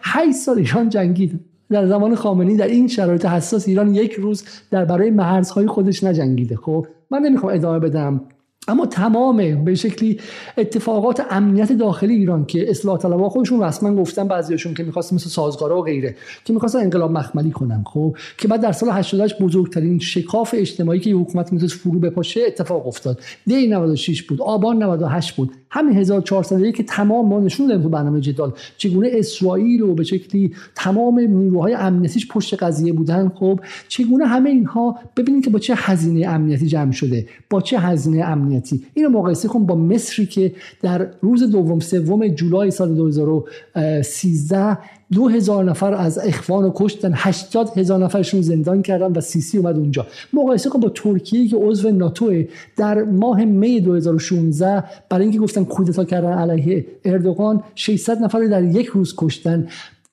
[0.02, 1.40] 8 سال ایران جنگید.
[1.70, 6.56] در زمان خامنه‌ای در این شرایط حساس ایران یک روز در برای مرزهای خودش نجنگیده.
[6.56, 8.20] خب من نمی‌خوام ادامه بدم
[8.68, 10.20] اما تمام به شکلی
[10.58, 15.78] اتفاقات امنیت داخلی ایران که اصلاح طلبها خودشون رسما گفتن بعضیاشون که می‌خواستن مثل سازگارا
[15.78, 17.84] و غیره که می‌خواستن انقلاب مخملی کنن.
[17.86, 22.86] خب که بعد در سال 88 بزرگترین شکاف اجتماعی که حکومت می‌تونست فرو بپاشه اتفاق
[22.86, 23.20] افتاد.
[23.46, 25.50] دی 96 بود آبان 98 بود.
[25.70, 28.52] همین 1400 که تمام ما نشون دادیم تو برنامه جدال.
[28.76, 34.98] چگونه اسرائیل و به شکلی تمام نیروهای امنیتیش پشت قضیه بودن؟ خب چگونه همه اینها؟
[35.16, 37.26] ببینید که با چه هزینه امنیتی جمع شده.
[37.50, 42.70] با چه هزینه امنیتی؟ اینو مقایسه کن با مصری که در روز دوم سوم جولای
[42.70, 44.78] سال 2013
[45.12, 49.76] دو هزار نفر از اخوان رو کشتن هشتاد هزار نفرشون زندان کردن و سیسی اومد
[49.76, 50.06] اونجا.
[50.32, 52.42] مقایسه کن با ترکیه که عضو ناتو
[52.76, 58.86] در ماه می 2016 برای اینکه گفتن کودتا کردن علیه اردوغان 600 نفر در یک
[58.86, 59.68] روز کشتن.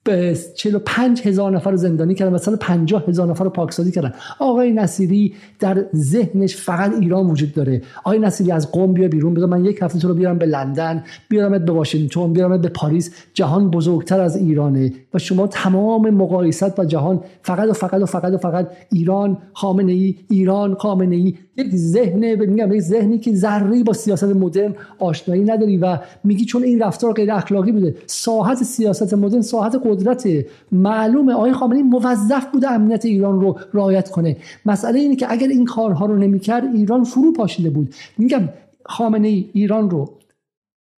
[0.05, 4.13] 45 هزار نفر رو زندانی کردن و سال 50 هزار نفر رو پاکسازی کردن.
[4.39, 7.81] آقای نصیری در ذهنش فقط ایران وجود داره.
[7.97, 11.03] آقای نصیری از قوم بیا بیرون بذار من یک هفته تو رو بیارم به لندن
[11.29, 13.11] بیارمت به واشنگتن بیارمت به پاریس.
[13.33, 18.33] جهان بزرگتر از ایرانه و شما تمام مقایسات با جهان فقط و فقط و فقط
[18.33, 23.83] و فقط ایران خامنه ای ایران خامنه ای یک ذهن میگم یک ذهنی که ذره
[23.83, 27.95] با سیاست مدرن آشنایی نداری و میگی چون این رفتار غیر اخلاقی بوده.
[28.05, 30.27] ساحت سیاست مدرن ساحت قدرت
[30.71, 34.37] معلومه آقای خامنه‌ای موظف بوده امنیت ایران رو رعایت کنه.
[34.65, 37.93] مسئله اینه که اگر این کارها رو نمی‌کرد ایران فرو پاشیده بود.
[38.17, 38.49] میگم
[38.85, 40.09] خامنه ای ایران رو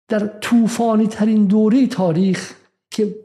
[0.09, 2.53] در طوفانی ترین دوره تاریخ
[2.91, 3.15] که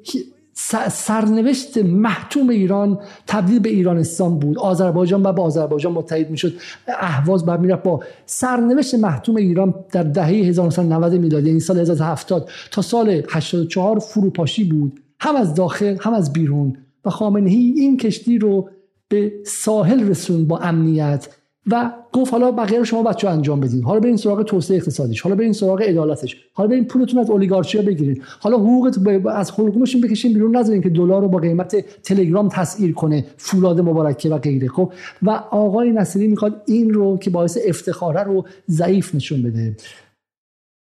[0.91, 4.59] سرنوشت محتوم ایران تبدیل به ایرانستان بود.
[4.59, 6.53] آذربایجان و با آذربایجان متحد می‌شد.
[6.89, 12.83] اهواز بعد می‌رفت با سرنوشت محتوم ایران در دهه 1990 میلادی این سال 1970 تا
[12.83, 15.01] سال 84 فروپاشی بود.
[15.21, 16.77] هم از داخل هم از بیرون.
[17.05, 18.69] و خامنه ای این کشتی رو
[19.09, 21.29] به ساحل رسون با امنیت.
[21.71, 23.83] و گفت حالا بقیه رو شما بچه انجام بدین.
[23.83, 25.21] حالا برین سراغ توسعه اقتصادیش.
[25.21, 26.37] حالا برین سراغ عدالتش.
[26.53, 30.57] حالا برین پولتون از اولیگارشیا بگیرید حالا حقوقت از حقوقشون بکشین بیرون.
[30.57, 33.25] نذارین که دلار رو با قیمت تلگرام تسعیر کنه.
[33.37, 34.69] فولاد مبارکه و غیره.
[34.69, 39.77] خب؟ و آقای نصیری می‌خواد این رو که باعث افتخاره رو ضعیف نشون بده.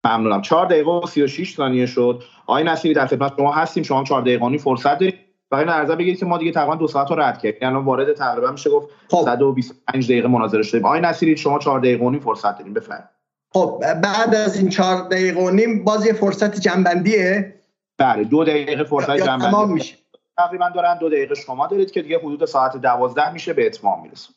[0.05, 0.41] ممنونم.
[0.41, 2.23] 4 دقیقه و 36 ثانیه شد.
[2.47, 3.83] آقای نصیری در خدمت شما هستیم.
[3.83, 5.15] شما 4 دقیقه فرصت دارید.
[5.51, 7.59] فقط نظر بگید که ما دیگه تقریبا دو ساعت رو رد کردیم.
[7.61, 10.11] یعنی وارد تقریبا میشه گفت 125 خب.
[10.11, 10.85] دقیقه مناظره شدیم.
[10.85, 12.73] آقای نصیری شما 4 دقیقه و نیم فرصت داریم.
[12.73, 13.07] بفرمایید.
[13.53, 17.53] خب بعد از این 4 دقیقه و نیم باز یه فرصت جنبندیه.
[17.97, 19.51] بله دو دقیقه فرصت جنبندی.
[19.51, 19.95] تمام میشه.
[20.37, 24.29] تقریبا دارن دو دقیقه شما دارید که دیگه حدود ساعت 12 میشه به اتمام می‌رسه.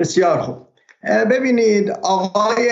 [0.00, 0.56] بسیار خوب.
[1.30, 2.68] ببینید آقای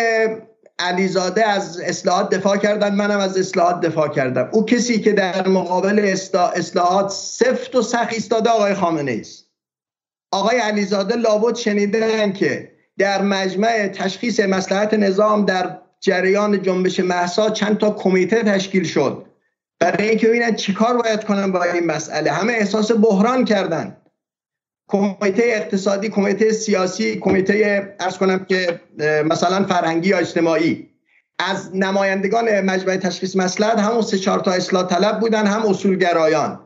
[0.83, 4.49] علیزاده از اصلاحات دفاع کردن منم از اصلاحات دفاع کردم.
[4.53, 6.15] او کسی که در مقابل
[6.55, 9.47] اصلاحات سفت و سخت ایستاده آقای خامنه است
[10.33, 17.79] آقای علیزاده لابد شنیدن که در مجمع تشخیص مسلحت نظام در جریان جنبش محسا چند
[17.79, 19.27] تا کمیته تشکیل شد.
[19.81, 22.33] برای اینکه ببینن چیکار باید کنن با این مسئله.
[22.33, 23.97] همه احساس بحران کردن.
[24.89, 28.81] کمیته اقتصادی کمیته سیاسی کمیته ارز کنم که
[29.25, 30.89] مثلا فرهنگی یا اجتماعی.
[31.39, 36.59] از نمایندگان مجمع تشخیص مسئلت هم سه چهار تا اصلاح طلب بودن هم اصولگرایان.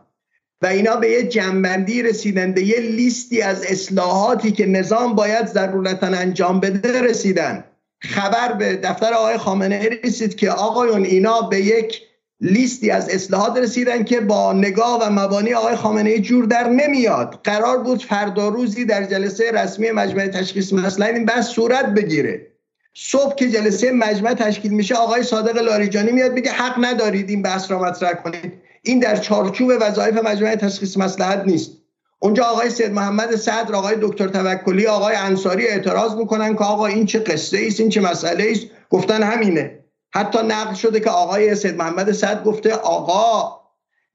[0.63, 6.07] و اینا به یه جنبندی رسیدن به یه لیستی از اصلاحاتی که نظام باید ضرورتا
[6.07, 7.65] انجام بده رسیدن.
[8.01, 12.03] خبر به دفتر آقای خامنه رسید که آقایون اینا به یک
[12.41, 17.41] لیستی از اصلاحات رسیدن که با نگاه و مبانی آقای خامنه جور در نمیاد.
[17.45, 22.47] قرار بود فردا روزی در جلسه رسمی مجمع تشخیص مسئله این بحث صورت بگیره.
[22.95, 27.71] صبح که جلسه مجمع تشکیل میشه آقای صادق لاریجانی میاد بگه حق ندارید این بحث
[27.71, 28.53] را مطرح کنید.
[28.83, 31.71] این در چارچوب وظایف مجمع تشخیص مسلحت نیست.
[32.19, 37.07] اونجا آقای سید محمد صدر آقای دکتر توکلی آقای انصاری اعتراض می‌کنن که آقا این
[37.07, 38.67] چه قصه است این چه مسئله است.
[38.91, 39.79] گفتن همینه.
[40.17, 43.61] حتی نقل شده که آقای سید محمد صدر گفته آقا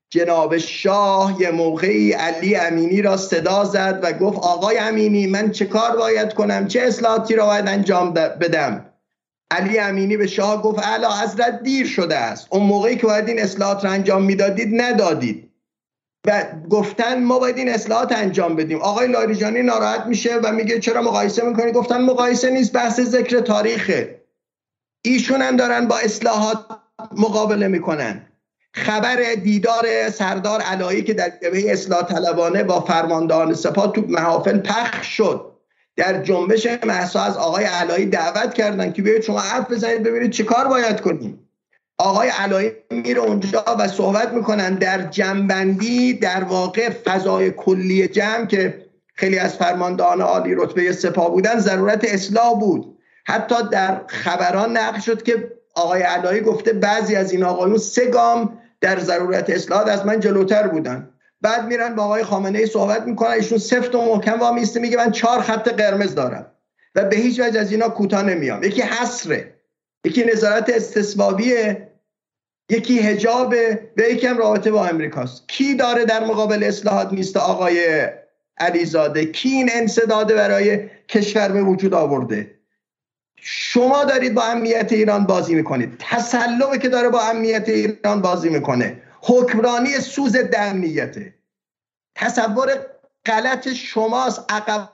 [0.09, 5.65] جناب شاه یه موقعی علی امینی را صدا زد و گفت آقای امینی من چه
[5.65, 8.85] کار باید کنم؟ چه اصلاحاتی را باید انجام بدم؟
[9.51, 12.47] علی امینی به شاه گفت اعلی حضرت دیر شده است.
[12.49, 15.51] اون موقعی که باید این اصلاحات را انجام می‌دادید ندادید.
[16.27, 18.81] و گفتن ما باید این اصلاحات انجام بدیم.
[18.81, 24.20] آقای لاریجانی ناراحت میشه و میگه چرا مقایسه می‌کنی؟ گفتن مقایسه نیست بحث ذکر تاریخه.
[25.01, 26.65] ایشون هم دارن با اصلاحات
[27.17, 28.27] مقابله می‌کنن.
[28.73, 35.07] خبر دیدار سردار علایی که در جبهه اصلاح طلبانه با فرماندهان سپاه تو محافل پخش
[35.07, 35.51] شد.
[35.95, 40.43] در جنبش محسا از آقای علایی دعوت کردن که بیاید شما حرف بزنید ببینید چه
[40.43, 41.47] کار باید کنیم.
[41.97, 48.85] آقای علایی میره اونجا و صحبت می‌کنن در جنبندی در واقع فضای کلی جمع که
[49.13, 52.97] خیلی از فرماندهان عالی رتبه سپاه بودن ضرورت اصلاح بود.
[53.25, 58.57] حتی در خبران نقل شد که آقای علایی گفته بعضی از این آقایون سه گام
[58.81, 61.09] در ضرورت اصلاحات از من جلوتر بودن.
[61.41, 65.11] بعد میرن با آقای خامنه ای صحبت می‌کنن ایشون سفت و محکم وامیسته میگه من
[65.11, 66.45] چهار خط قرمز دارم
[66.95, 68.63] و به هیچ وجه از اینا کوتاه نمیام.
[68.63, 69.53] یکی حسره
[70.05, 71.87] یکی نظارت استثبابیه
[72.69, 73.53] یکی هجاب
[73.97, 75.47] و یکی هم رابطه با امریکاست.
[75.47, 78.07] کی داره در مقابل اصلاحات نیست آقای
[78.57, 82.60] علیزاده؟ کی این انصداده برای کشور به وجود آورده؟
[83.43, 85.95] شما دارید با امنیت ایران بازی می‌کنید.
[85.99, 89.01] تسلبه که داره با امنیت ایران بازی می‌کنه.
[89.21, 91.33] حکمرانی سوز امنیته
[92.15, 92.71] تصور
[93.25, 94.89] غلط شماست عقب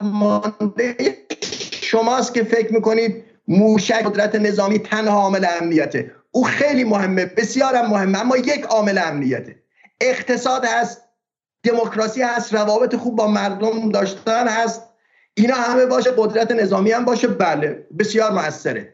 [0.00, 0.96] مانده
[1.70, 6.12] شماست که فکر می‌کنید موشک قدرت نظامی تنها عامل امنیته.
[6.30, 9.56] او خیلی مهمه بسیارم مهمه اما یک عامل امنیته.
[10.00, 11.02] اقتصاد هست
[11.62, 14.82] دموکراسی هست روابط خوب با مردم داشتن هست.
[15.38, 17.28] اینا همه باشه قدرت نظامی هم باشه.
[17.28, 18.92] بله بسیار موثره.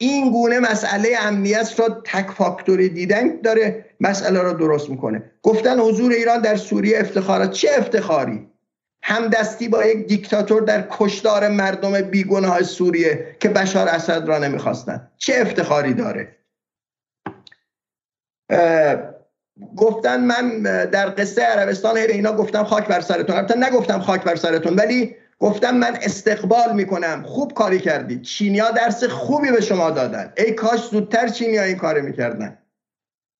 [0.00, 5.22] این گونه مسئله امنیت را تک فاکتوری دیدن داره مسئله را درست می‌کنه.
[5.42, 8.48] گفتن حضور ایران در سوریه افتخارات چه افتخاری؟
[9.02, 15.34] همدستی با یک دیکتاتور در کشتار مردم بیگناه سوریه که بشار اسد را نمی‌خواستن چه
[15.36, 16.36] افتخاری داره؟
[19.76, 23.36] گفتن من در قصه عربستان اینا گفتم خاک بر سرتون.
[23.36, 27.22] البته نگفتم خاک بر سرتون ولی گفتم من استقبال می‌کنم.
[27.26, 30.32] خوب کاری کردید چینیا درس خوبی به شما دادن.
[30.36, 32.58] ای کاش زودتر چینیا این کار می‌کردن.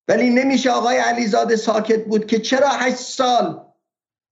[0.08, 3.60] ولی نمیشه آقای علیزاده ساکت بود که چرا هشت سال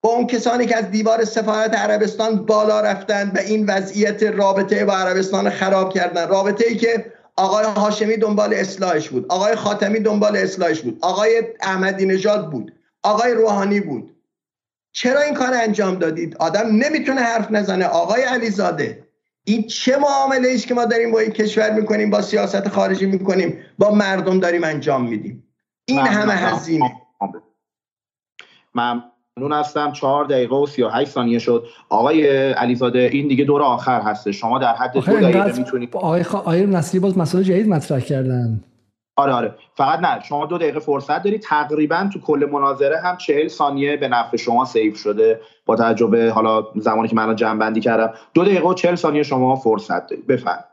[0.02, 4.92] با اون کسانی که از دیوار سفارت عربستان بالا رفتن و این وضعیت رابطه با
[4.92, 9.26] عربستان خراب کردن؟ رابطه ای که آقای هاشمی دنبال اصلاحش بود.
[9.28, 10.98] آقای خاتمی دنبال اصلاحش بود.
[11.02, 12.72] آقای احمدی نژاد بود.
[13.02, 14.15] آقای روحانی بود.
[14.96, 17.84] چرا این کار انجام دادید؟ آدم نمی‌تونه حرف نزنه.
[17.84, 19.06] آقای علیزاده
[19.44, 23.58] این چه معامله است که ما داریم با این کشور می‌کنیم با سیاست خارجی می‌کنیم
[23.78, 25.44] با مردم داریم انجام میدیم؟
[25.84, 26.92] این همه هزینه.
[28.74, 29.52] ممنون.
[29.52, 29.92] هستم.
[29.92, 31.66] چهار دقیقه و 38 ثانیه شد.
[31.88, 34.32] آقای علیزاده این دیگه دور آخر هسته.
[34.32, 36.34] شما در حد دو دقیقه می‌تونید آقای, خ...
[36.34, 38.64] آقای نصری باز مسئله جدید مطرح کردن.
[39.16, 39.54] آره آره.
[39.74, 41.42] فقط نه شما دو دقیقه فرصت دارید.
[41.42, 46.30] تقریبا تو کل مناظره هم چهل ثانیه به نفع شما سیف شده با توجه به
[46.30, 48.12] حالا زمانی که من جمع بندی کردم.
[48.34, 50.26] دو دقیقه و چهل ثانیه شما فرصت دارید.
[50.26, 50.64] بفرم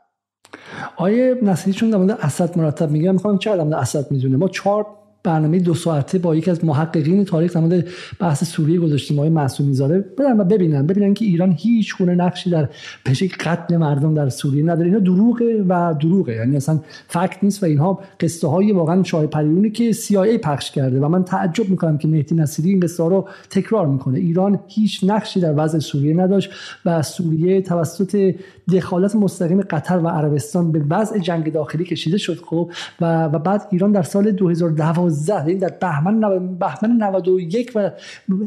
[0.96, 4.86] آیه نصیری چون در مورد اسد مرتب میگم می‌خوام چه در اسد می‌دونه؟ ما چهار
[5.24, 7.84] برنامه دو ساعته با یکی از محققین تاریخ در
[8.20, 10.00] بحث سوریه گذاشتیم آقای معصومی زاده.
[10.00, 10.86] برن و ببینن.
[10.86, 12.68] ببینن که ایران هیچ گونه نقشی در
[13.04, 14.86] پیش قتل مردم در سوریه نداره.
[14.86, 16.34] اینا دروغه و دروغه.
[16.34, 21.00] یعنی اصلا فکت نیست و اینها قصه های واقعا شاه پریونی که CIA پخش کرده
[21.00, 24.18] و من تعجب می‌کنم که مهدی نصیری این قصه رو تکرار می‌کنه.
[24.18, 26.50] ایران هیچ نقشی در وضع سوریه نداشت
[26.84, 28.34] و سوریه توسط
[28.72, 32.70] دخالت مستقیم قطر و عربستان به وضع جنگ داخلی کشیده شد خب؟
[33.00, 36.20] و, و بعد ایران در سال 2012 12 این در بهمن
[36.58, 37.90] بهمن 91 و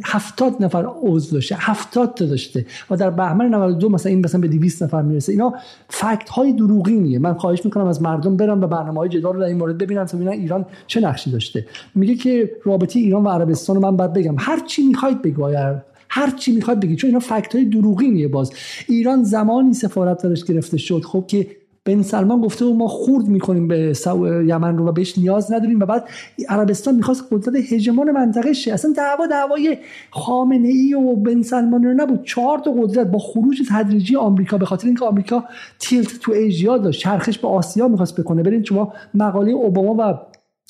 [0.05, 4.47] 70 نفر عضو داشته 70 تا داشته و در بهمن 92 مثلا این مثلا به
[4.47, 5.31] 200 نفر می‌رسه.
[5.31, 5.53] اینا
[5.89, 7.19] فکت های دروغینیه.
[7.19, 10.05] من خواهش می‌کنم از مردم برن به برنامه های جدال رو در این مورد ببینن
[10.05, 11.65] تا ببینن ایران چه نقشی داشته.
[11.95, 14.35] میگه که رابطه ایران و عربستان رو من بعد بگم.
[14.37, 15.53] هر چی می‌خواید بگو
[16.09, 18.51] هر چی می‌خواد بگید چون اینا فکت های دروغینیه باز.
[18.87, 21.47] ایران زمانی سفارت درش گرفته شد خب که
[21.87, 23.93] بن سلمان گفته و ما خورد می‌کنیم به
[24.45, 26.09] یمن رو و بهش نیاز نداریم و بعد
[26.49, 28.73] عربستان می‌خواست قدرت هژمون منطقه شه.
[28.73, 29.77] اصلا دعوا دعوای
[30.11, 32.23] خامنه ای و بن سلمان رو نبود.
[32.23, 35.43] چهار تا قدرت با خروج تدریجی آمریکا به خاطر اینکه آمریکا
[35.79, 37.01] تیلت تو ایژیا داشت.
[37.01, 38.43] چرخش به آسیا می‌خواست بکنه.
[38.43, 40.19] برین شما مقاله اوباما و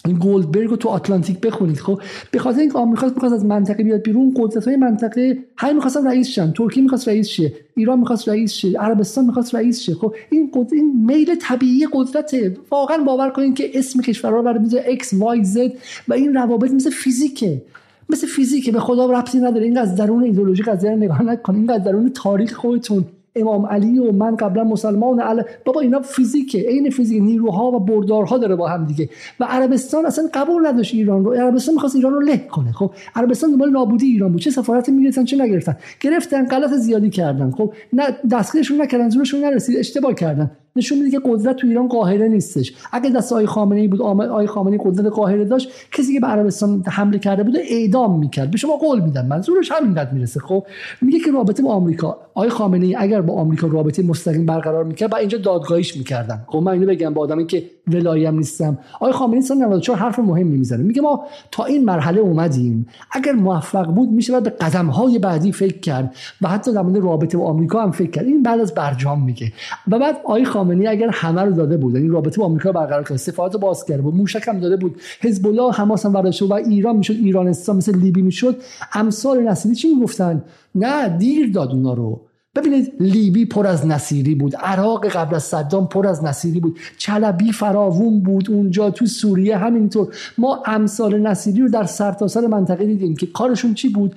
[0.06, 2.02] این گولدبرگ رو تو آتلانتیک بخونید خب؟
[2.32, 6.28] به خاطر اینکه آمریکا می‌خواست از منطقه بیاد بیرون قدرت های منطقه همین می‌خواستن رئیس
[6.28, 10.52] شن ترکیه می‌خواست رئیس شه ایران می‌خواست رئیس شه عربستان می‌خواست رئیس شه خب؟ این
[10.54, 12.58] قدرت این میل طبیعی قدرته.
[12.72, 15.72] واقعا باور کنید که اسم کشورها رو می‌ذاره x y z
[16.08, 17.62] و این روابط مثل فیزیکه.
[18.10, 18.72] مثل فیزیکه.
[18.72, 19.66] به خدا ربطی نداره.
[19.66, 23.06] این از درون ایدئولوژی قضیه نگاه نکنید این از درون تاریخ خودتون.
[23.40, 28.38] امام علی و من قبلا مسلمان علی بابا اینا فیزیکه عین فیزیک نیروها و بردارها
[28.38, 29.10] داره با هم دیگه.
[29.40, 31.34] و عربستان اصلا قبول نداشت ایران رو.
[31.34, 32.92] عربستان می‌خواست ایران رو له کنه خب.
[33.16, 34.42] عربستان دنبال نابودی ایران بود.
[34.42, 35.78] چه سفارت می‌گرفتن چه نگرفتن.
[36.00, 37.74] گرفتن غلط زیادی کردن خب.
[37.94, 40.52] نه دستگیرشون نکردن زورشون نرسید اشتباه کردن.
[40.78, 42.74] نشون میده که قدرت تو ایران قاهره نیستش.
[42.92, 46.84] اگه دست آقای خامنه ای بود آقای خامنه قدرت قاهره داشت کسی که به عربستان
[46.88, 48.52] حمله کرده بود اعدام می‌کرد.
[48.52, 49.26] به شما قول میدم.
[49.26, 50.40] منظورش همینقدر می‌رسه.
[50.40, 50.66] خب
[51.02, 55.10] میگه که رابطه با آمریکا آقای خامنه ای اگر با آمریکا رابطه مستقیم برقرار می‌کرد
[55.10, 56.42] با اینجا دادگاهیش می‌کردن.
[56.48, 58.78] خب من اینو بگم با آدمی که ولایم نیستم.
[58.96, 60.84] آقای خامنه‌ای سال 94 حرف مهمی می‌زنه.
[60.84, 62.88] میگه ما تا این مرحله اومدیم.
[63.12, 67.38] اگر موفق بود میشه به قدم های بعدی فکر کرد و حتی در مورد رابطه
[67.38, 68.26] با آمریکا هم فکر کرد.
[68.26, 69.52] این بعد از برجام میگه.
[69.88, 73.04] و بعد آقای خامنه‌ای اگر همه رو داده بود این یعنی رابطه با آمریکا برقرار
[73.04, 76.54] کرد سفارت باز کرده بود موشک هم داده بود حزب الله حماس هم برداشته و
[76.54, 78.56] ایران می‌شد ایرانستان مثل لیبی می‌شد.
[78.94, 80.44] امثال نصیری چی می‌گفتن؟
[80.76, 82.22] نه دیر داد اونا رو.
[82.56, 87.52] ببینید لیبی پر از نصیری بود عراق قبل از صدام پر از نصیری بود چلبی
[87.52, 90.08] فراوون بود اونجا تو سوریه همینطور.
[90.38, 94.16] ما امثال نصیری رو در سرتاسر سر منطقه دیدیم که کارشون چی بود؟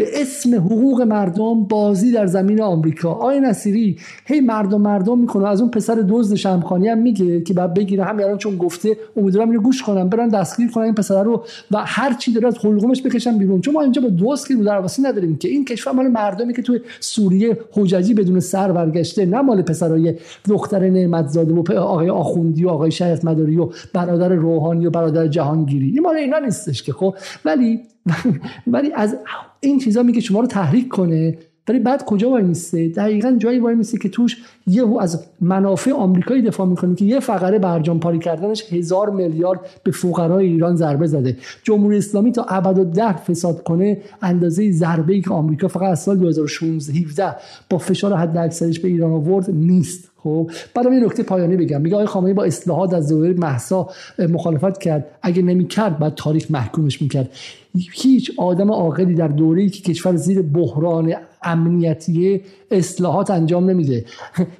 [0.00, 3.12] به اسم حقوق مردم بازی در زمین آمریکا.
[3.12, 3.96] آی نصیری
[4.26, 5.48] هی مردم مردم می‌کنه.
[5.48, 8.04] از اون پسر دزد شمخانی هم میگه که بعد بگیره.
[8.04, 10.08] همین الان چون گفته امیدوارم اینو گوش کنم.
[10.08, 13.60] برن دستگیر کنن این پسر رو و هر چی داره از حلقومش بکشن بیرون.
[13.60, 15.48] چون ما اینجا با دوست که درواسی نداریم که.
[15.48, 20.14] این کشور مال مردمی که توی سوریه حججی بدون سر برگشته نه مال پسرای
[20.48, 25.86] دختر نعمتزاده و آقای آخوندی و آقای شهید مداری و برادر روحانی و برادر جهانگیری.
[25.86, 27.14] این مال اینا نیستش که خب.
[27.44, 27.80] ولی
[28.72, 29.16] ولی از
[29.60, 31.38] این چیزا میگه شما رو تحریک کنه.
[31.68, 34.36] ولی بعد کجا وای میسته دقیقا جایی وای میسته که توش
[34.66, 39.90] یه از منافع آمریکایی دفاع می‌کنه که یه فقره برجام پاری کردنش هزار میلیارد به
[39.90, 41.36] فقرای ایران ضربه زده.
[41.62, 46.00] جمهوری اسلامی تا ابد و ده فساد کنه اندازه ضربه ای که آمریکا فقط از
[46.00, 47.34] سال 2016 17
[47.70, 50.10] با فشار حد اکثرش به ایران آورد نیست.
[50.16, 51.80] خب بعدم یه نکته پایانی بگم.
[51.80, 55.06] میگه آقای خامنه‌ای با اصلاحات از دوره محسا مخالفت کرد.
[55.22, 57.30] اگه نمی‌کرد بعد تاریخ محکومش می‌کرد.
[57.74, 62.40] هیچ آدم عاقلی در دوره‌ای که کشور زیر بحران امنیتی
[62.70, 64.04] اصلاحات انجام نمیده.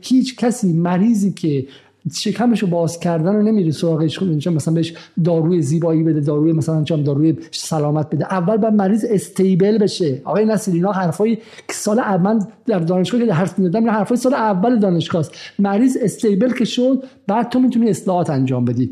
[0.00, 1.66] هیچ کسی مریضی که
[2.14, 7.36] شکمشو باز کردن رو نمیره سراغش مثلا بهش داروی زیبایی بده داروی مثلا چم داروی
[7.50, 8.24] سلامت بده.
[8.24, 10.22] اول باید مریض استیبل بشه.
[10.24, 11.38] آقای نصیر اینا حرفای
[11.70, 15.32] سال اول در دانشگاه که حرف می‌دادم حرفای سال اول دانشگاه است.
[15.58, 18.90] مریض استیبل که شد بعد تو می‌تونی اصلاحات انجام بدی.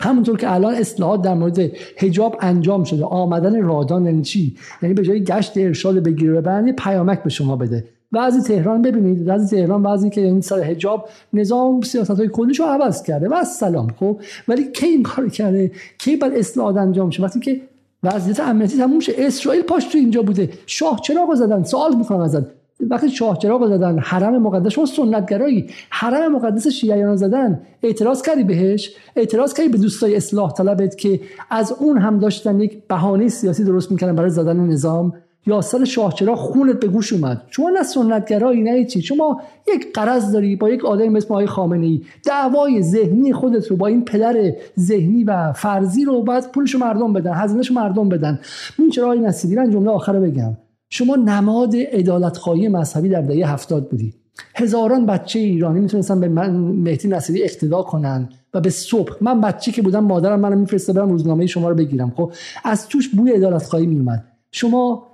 [0.00, 5.02] همونطور که الان اصلاحات در مورد حجاب انجام شده آمدن رادان یعنی چی؟ یعنی به
[5.02, 7.84] جای گشت ارشاد بگیره ببرن پیامک به شما بده.
[8.12, 12.66] بعضی تهران ببینید بعضی تهران بعضی که این سال حجاب نظام سیاست های کلیش رو
[12.66, 17.22] عوض کرده و سلام خب؟ ولی کی این کار کرده؟ کی بعد اصلاحات انجام شه
[17.22, 17.60] وقتی که
[18.02, 20.50] وضعیت امنیتی تموم شه اسرائیل پاش تو اینجا بوده.
[20.66, 22.59] شاه چراغ زدن سوال می‌کنم ازت.
[22.90, 28.90] وقتی شاه چراغ زدن حرم مقدس شما سنتگرایی حرم مقدس شیعیان زدن اعتراض کردی بهش؟
[29.16, 31.20] اعتراض کردی به دوستای اصلاح طلبت که
[31.50, 35.12] از اون هم داشتن یک بهانه سیاسی درست می‌کردن برای زدن نظام؟
[35.46, 39.40] یا سال شاهچرا خونت به گوش اومد؟ شما نه سنتگرایی نه چی شما
[39.74, 43.86] یک قرض داری با یک آدم مثل آقای خامنه ای دعوای ذهنی خودت رو با
[43.86, 48.40] این پدر ذهنی و فرضی رو باید پولش مردم بدن هزینهش مردم بدن.
[48.78, 50.56] این چرا نصیری؟ من جمله آخر بگم.
[50.90, 54.14] شما نماد عدالتخواهی مذهبی در دهه هفتاد بودی.
[54.54, 59.72] هزاران بچه ایرانی می‌تونستن به من مهدی نصیری اقتدا کنن و به صبح من بچه
[59.72, 62.12] که بودم مادرم منو میفرسته برم روزنامه شما رو بگیرم.
[62.16, 62.32] خب
[62.64, 65.09] از توش بوی عدالت خواهی میومد شما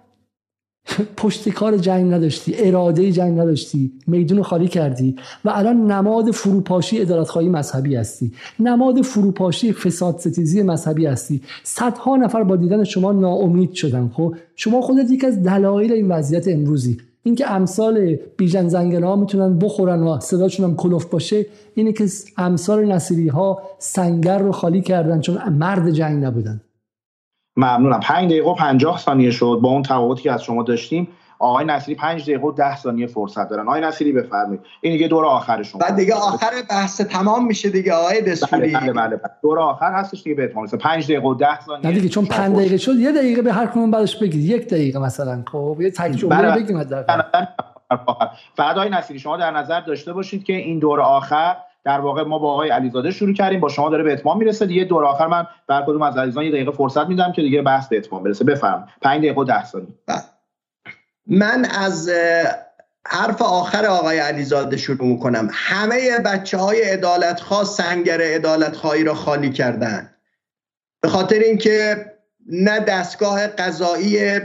[1.16, 7.48] پشت کار جنگ نداشتی اراده جنگ نداشتی میدون خالی کردی و الان نماد فروپاشی ادالتخواهی
[7.48, 8.32] مذهبی هستی.
[8.60, 11.42] نماد فروپاشی فساد ستیزی مذهبی هستی.
[11.62, 16.48] صدها نفر با دیدن شما ناامید شدن خب؟ شما خودت یکی از دلایل این وضعیت
[16.48, 16.98] امروزی.
[17.22, 22.84] اینکه امثال بیژن زنگل ها می‌تونن بخورن و صداشون هم کلوف باشه اینه که امثال
[22.92, 26.60] نصیری ها سنگر رو خالی کردن چون مرد جنگ نبودن.
[27.56, 28.00] ممنونم.
[28.00, 29.58] 5 دقیقه و 50 ثانیه شد.
[29.62, 31.08] با اون تفاوتی که از شما داشتیم
[31.38, 33.68] آقای نصیری 5 دقیقه و 10 ثانیه فرصت دارن.
[33.68, 34.60] آقای نصیری بفرمایید.
[34.80, 35.80] این دیگه دور آخر شما.
[35.80, 38.72] بعد دیگه آخر بحث تمام میشه دیگه آقای دستوری.
[38.72, 39.30] بله بله, بله.
[39.42, 41.86] دور آخر هستش دیگه به اتمام 5 دقیقه و 10 ثانیه.
[41.86, 44.44] نه دیگه چون 5 دقیقه شد یه دقیقه به هر کدوم بعدش بگید.
[44.44, 45.42] یک دقیقه مثلا.
[45.52, 46.84] خب یه تک جمله بله بگیم
[48.56, 51.56] فقط آقای نصیری شما در نظر داشته باشید که این دور آخر
[51.86, 54.66] در واقع ما با آقای علیزاده شروع کردیم با شما داره به اتمام می‌رسه.
[54.66, 57.88] دیگه دور آخر من بر کدوم از عزیزان یه دقیقه فرصت میدم که دیگه بحث
[57.88, 58.44] به اتمام برسه.
[58.44, 59.88] بفرم 5 دقیقه و 10 ثانیه.
[60.06, 60.22] بله.
[61.26, 62.10] من از
[63.06, 65.48] حرف آخر آقای علیزاده شروع می‌کنم.
[65.52, 70.10] همه بچه های ادالت خواست سنگر ادالت خواهی را خالی کردن
[71.02, 72.06] به خاطر اینکه
[72.46, 74.40] نه دستگاه قضایی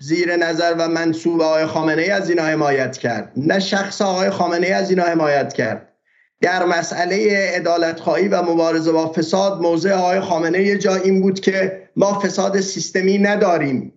[0.00, 4.66] زیر نظر و منصوب آقای خامنه ای از اینا حمایت کرد نه شخص آقای خامنه
[4.66, 5.93] ای از اینا حمایت کرد.
[6.40, 11.40] در مسئله ادالت خواهی و مبارزه با فساد موضع آقای خامنه یه جا این بود
[11.40, 13.92] که ما فساد سیستمی نداریم.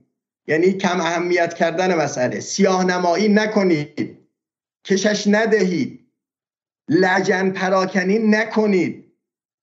[0.47, 2.39] یعنی کم اهمیت کردن مسئله.
[2.39, 4.17] سیاه نمایی نکنید.
[4.85, 5.99] کشش ندهید.
[6.89, 9.07] لجن پراکنی نکنید.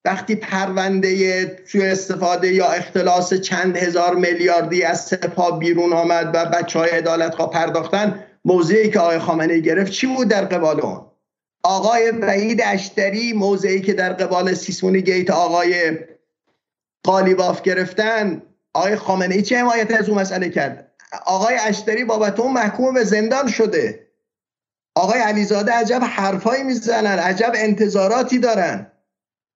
[0.05, 6.79] وقتی پرونده سوء استفاده یا اختلاس چند هزار میلیاردی از سپاه بیرون آمد و بچه
[6.79, 11.14] های عدالت پرداختن موضعی که آقای خامنه گرفت چی بود در قبال اون؟
[11.65, 15.99] آقای وحید اشتری موضعی که در قبال سیسمونی گیت آقای
[17.05, 18.43] قالیباف گرفتن
[18.75, 20.93] آقای خامنه ای چه حمایت از اون مسئله کرد؟
[21.27, 24.07] آقای اشتری بابت اون محکوم به زندان شده.
[24.95, 28.91] آقای علیزاده عجب حرفایی می‌زنن عجب انتظاراتی دارن.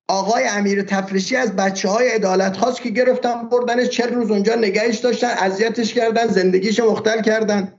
[0.09, 4.99] آقای امیر تفرشی از بچه های ادالت هاست که گرفتن بردنش چه روز اونجا نگهش
[4.99, 7.78] داشتن اذیتش کردن زندگیش مختل کردن.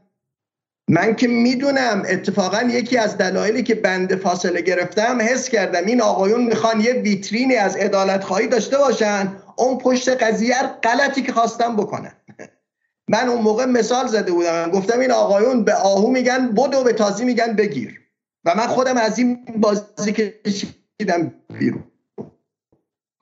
[0.92, 6.44] من که می‌دونم اتفاقا یکی از دلایلی که بند فاصله گرفتم حس کردم این آقایون
[6.44, 9.34] می‌خوان یه ویترینی از ادالت خواهی داشته باشن.
[9.56, 12.14] اون پشت قضیه غلطی که خواستم بکنن.
[13.14, 14.72] من اون موقع مثال زده بودم.
[14.72, 18.02] گفتم این آقایون به آهو میگن بدو به تازی میگن بگیر.
[18.46, 21.84] و من خودم از این بازی کشیدم بیرون.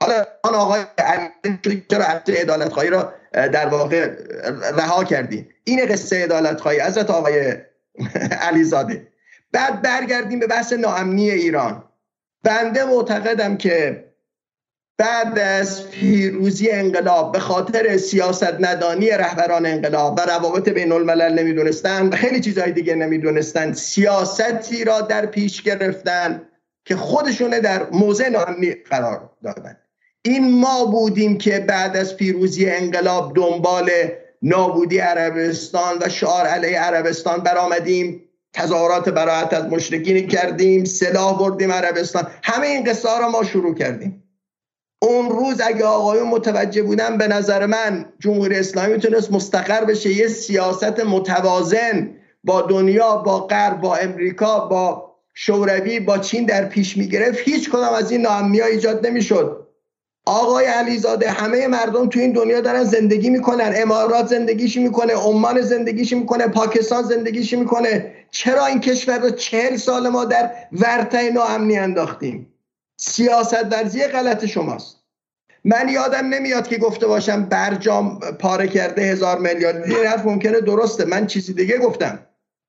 [0.02, 0.82] حالا آن آقای
[1.92, 4.12] چرا عدالت خواهی را در واقع
[4.78, 5.50] رها کردیم.
[5.64, 7.56] این قصه عدالت خواهی حضرت آقای
[8.42, 9.08] علیزاده.
[9.52, 11.84] بعد برگردیم به بحث ناامنی ایران.
[12.44, 14.08] بنده معتقدم که
[14.98, 22.08] بعد از پیروزی انقلاب به خاطر سیاست ندانی رهبران انقلاب و روابط بین الملل نمی‌دونستن
[22.08, 26.42] و خیلی چیزهای دیگه نمی‌دونستن سیاستی را در پیش گرفتن
[26.86, 29.78] که خودشونه در موضع ناامنی قرار دادن.
[30.22, 33.90] این ما بودیم که بعد از پیروزی انقلاب دنبال
[34.42, 38.24] نابودی عربستان و شعار علیه عربستان برآمدیم.
[38.54, 42.28] تظاهرات براعت از مشرکین کردیم سلاح بردیم عربستان.
[42.44, 44.24] همه این قصه ما شروع کردیم.
[45.02, 50.14] اون روز اگه آقایون متوجه بودن به نظر من جمهوری اسلامی می‌تونست مستقر بشه.
[50.14, 56.98] یه سیاست متوازن با دنیا با غرب با امریکا با شوروی با چین در پیش
[56.98, 57.40] می‌گرفت.
[57.40, 59.67] هیچ کدام از این ناامنی ایجاد نمی‌شد.
[60.28, 63.74] آقای علیزاده همه مردم تو این دنیا دارن زندگی می‌کنن.
[63.76, 68.14] امارات زندگیش می‌کنه عمان زندگیش می‌کنه پاکستان زندگیش می‌کنه.
[68.32, 72.54] چرا این کشور رو چهل سال ما در ورطه ناامنی انداختیم؟
[72.98, 75.04] سیاست ورزی غلط شماست.
[75.66, 79.92] من یادم نمیاد که گفته باشم برجام پاره کرده هزار میلیارد.
[79.92, 81.06] این حرف ممکنه درسته.
[81.06, 82.20] من چیزی دیگه گفتم.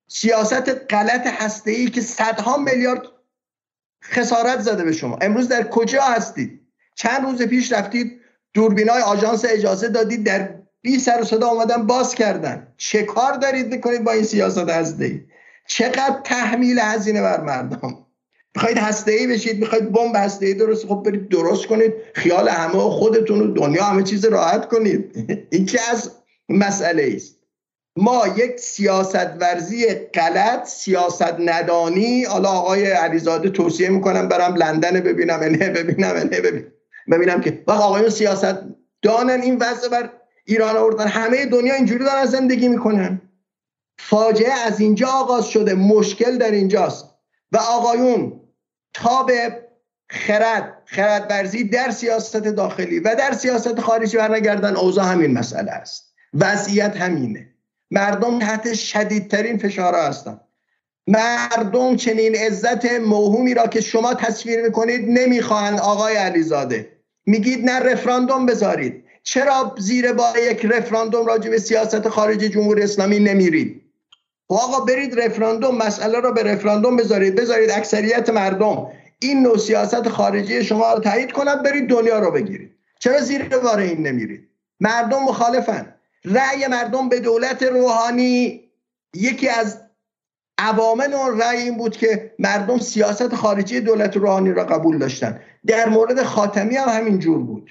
[0.08, 3.02] سیاست غلط هسته ای که صدها میلیارد
[4.04, 5.18] خسارت زده به شما.
[5.20, 6.67] امروز در کجا هستید؟
[6.98, 8.20] چند روز پیش رفتید
[8.54, 12.66] دوربینای آژانس اجازه دادید در بی سر و صدا آمدن باز کردن.
[12.76, 15.20] چه کار دارید می‌کنید با این سیاست هسته ای
[15.66, 18.06] چقدر تحمیل هزینه بر مردم؟
[18.56, 21.92] می‌خواید هسته ای بشید می‌خواید بمب هسته ای درست خب برید درست کنید.
[22.14, 25.14] خیال همه خودتون و دنیا همه چیز راحت کنید.
[25.52, 26.10] این که از
[26.48, 27.38] مسئله است
[27.96, 32.24] ما یک سیاست ورزی غلط سیاست ندانی.
[32.24, 36.72] حالا آقای علیزاده توصیه می‌کنم برم لندن ببینم نه ببینم نه ببینم.
[37.10, 38.58] ببینم که وقت آقایون سیاست
[39.02, 40.12] دانن این وضع بر
[40.44, 41.06] ایران آوردن.
[41.06, 43.20] همه دنیا اینجوری دارن زندگی می‌کنن.
[43.98, 47.04] فاجعه از اینجا آغاز شده مشکل در اینجاست.
[47.52, 48.40] و آقایون
[48.94, 49.68] تا به
[50.10, 56.14] خرد خرد ورزی در سیاست داخلی و در سیاست خارجی برنگردن اوضاع همین مسئله است.
[56.34, 57.54] وضعیت همینه.
[57.90, 60.40] مردم تحت شدیدترین فشارها هستن.
[61.06, 66.97] مردم چنین عزت موهومی را که شما تصویر می‌کنید نمی‌خواهند آقای علیزاده
[67.28, 69.04] میگید نه رفراندوم بذارید.
[69.22, 73.82] چرا زیر بار یک رفراندوم راجع به سیاست خارج جمهوری اسلامی نمیرید؟
[74.48, 77.34] خب آقا برید رفراندوم مسئله را به رفراندوم بذارید.
[77.34, 78.86] بذارید اکثریت مردم
[79.18, 82.70] این نوع سیاست خارجی شما رو تایید کنند برید دنیا رو بگیرید.
[82.98, 84.48] چرا زیر بار این نمیرید؟
[84.80, 85.94] مردم مخالفن.
[86.24, 88.60] رأی مردم به دولت روحانی
[89.14, 89.80] یکی از
[90.58, 95.40] عوامل اون رأی این بود که مردم سیاست خارجی دولت روحانی را قبول داشتن.
[95.66, 97.70] در مورد خاتمی هم همین جور بود.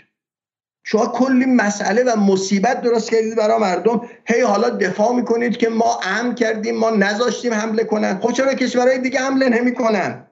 [0.83, 4.01] شما کلی مسئله و مصیبت درست کردید برای مردم.
[4.25, 8.19] هی حالا دفاع می‌کنید که ما امن کردیم ما نذاشتیم حمله کنن.
[8.19, 10.27] خب چرا کشورهای دیگه حمله نمی‌کنن؟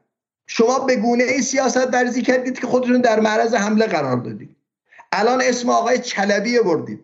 [0.47, 4.55] شما به گونه ای سیاست ورزی کردید که خودتون در معرض حمله قرار دادید.
[5.11, 6.99] الان اسم آقای چلبی بردید.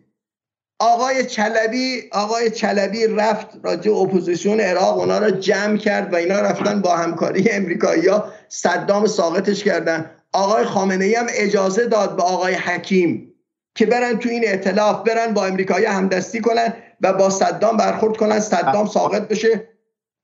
[0.82, 6.80] آقای چلبی آقای چلبی رفت راجع اپوزیسیون عراق اونا رو جمع کرد و اینا رفتن
[6.80, 10.10] با همکاری امریکایی ها صدام ساقطش کردن.
[10.32, 13.32] آقای خامنه ای هم اجازه داد به آقای حکیم
[13.74, 18.40] که برن تو این ائتلاف برن با امریکایی همدستی کنن و با صدام برخورد کنن
[18.40, 19.68] صدام ساقط بشه.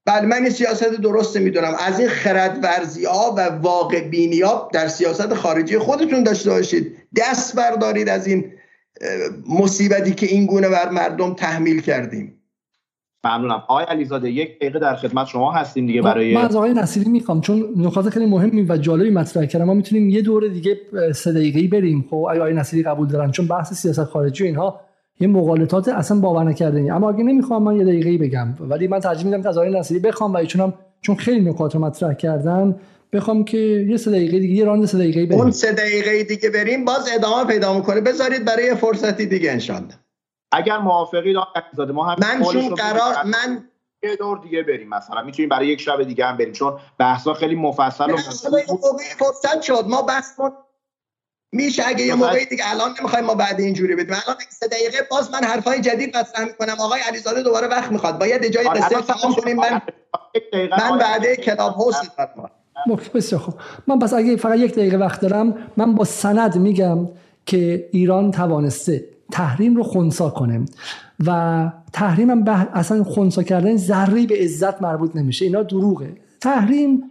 [0.07, 1.75] بله من این سیاست درست می‌دونم.
[1.87, 6.97] از این خرد ورزی ها و واقع بینی ها در سیاست خارجی خودتون داشته باشید.
[7.17, 8.53] دست بردارید از این
[9.49, 12.35] مصیبتی که این گونه بر مردم تحمیل کردیم.
[13.25, 13.63] ممنونم.
[13.69, 17.41] آقای علیزاده یک دقیقه در خدمت شما هستیم دیگه برای من از آقای نصیری می‌خوام
[17.41, 20.77] چون نکات خیلی مهمی و جالبی مطرح کردم ما می‌تونیم یه دور دیگه
[21.15, 22.05] سه دقیقه‌ای بریم.
[22.11, 24.81] خب آقای نصیری قبول دارن چون بحث سیاست خارجی و اینها
[25.21, 26.91] یه مغالطات اصلا باور نکردنی.
[26.91, 28.55] اما اگه نمی‌خوام من یه دقیقه‌ای بگم.
[28.61, 31.81] ولی من ترجیح میدم که از آقای نصیری بخوام و ایشون چون خیلی نکات رو
[31.81, 32.77] مطرح کردن
[33.13, 35.41] بخوام که یه سه دقیقه دیگه یه راند سه دقیقه بریم.
[35.41, 38.01] اون سه دقیقه دیگه بریم باز ادامه پیدا می‌کنه.
[38.01, 39.95] بذارید برای فرصتی دیگه انشالله
[40.53, 43.69] اگر موافقی آقای ما هم من چون قرار من
[44.03, 45.23] یه دور دیگه بریم مثلا.
[45.23, 48.17] می‌تونیم برای یک شب دیگه هم بریم چون بحثا خیلی مفصل و
[49.19, 49.85] فرصت شد.
[49.89, 50.41] ما بحث
[51.53, 54.17] میشه اگه یه موقعی دیگه الان نمی‌خوایم ما بعد اینجوری بدیم.
[54.27, 56.77] الان سه دقیقه باز من حرفای جدید مطرح می‌کنم.
[56.81, 58.19] آقای علیزاده دوباره وقت می‌خواد.
[58.19, 59.57] باید جای آره، قصه تمام کنیم.
[59.57, 59.83] من
[60.71, 61.97] من بعد کلاب هاوس
[63.15, 63.55] بسیار خوب.
[63.87, 66.99] من بس اگه فقط یک دقیقه وقت دارم من با سند میگم
[67.47, 70.65] که ایران توانسته تحریم رو خونسا کنه
[71.27, 75.45] و تحریم هم اصلا خونسا کردن ذره به عزت مربوط نمیشه.
[75.45, 76.13] اینا دروغه.
[76.41, 77.03] تحریم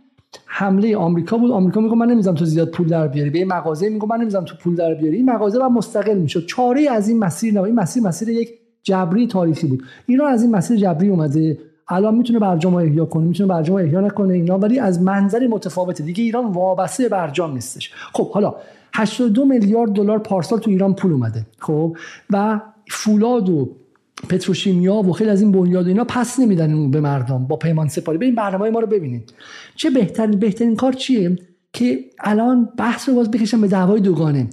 [0.45, 1.51] حمله آمریکا بود.
[1.51, 3.29] آمریکا میگه من نمی‌ذارم تو زیاد پول در بیاری.
[3.29, 5.17] به این مغازه میگه من نمی‌ذارم تو پول در بیاری.
[5.17, 6.45] این مغازه بعد مستقل می‌شد.
[6.45, 7.61] چاره از این مسیر نه.
[7.61, 8.49] این مسیر مسیر یک
[8.83, 9.83] جبری تاریخی بود.
[10.05, 11.57] ایران از این مسیر جبری اومده.
[11.89, 16.03] الان می‌تونه برجام احیا کنه می‌تونه برجام احیا نکنه اینا ولی از منظری متفاوته.
[16.03, 17.91] دیگه ایران وابسته برجام نیستش.
[18.13, 18.55] خب حالا
[18.93, 21.97] 82 میلیارد دلار پارسال تو ایران پول اومده خب؟
[22.29, 23.69] و فولاد و
[24.29, 28.25] پتروشیمیا و خیلی از این بنیاد اینا پس نمیدن به مردم با پیمان سپاری.
[28.25, 29.33] این برنامه ما رو ببینید.
[29.75, 31.35] چه بهترین بهترین کار چیه؟
[31.73, 34.47] که الان بحث رو باز بکشن به دعوای دوگانه.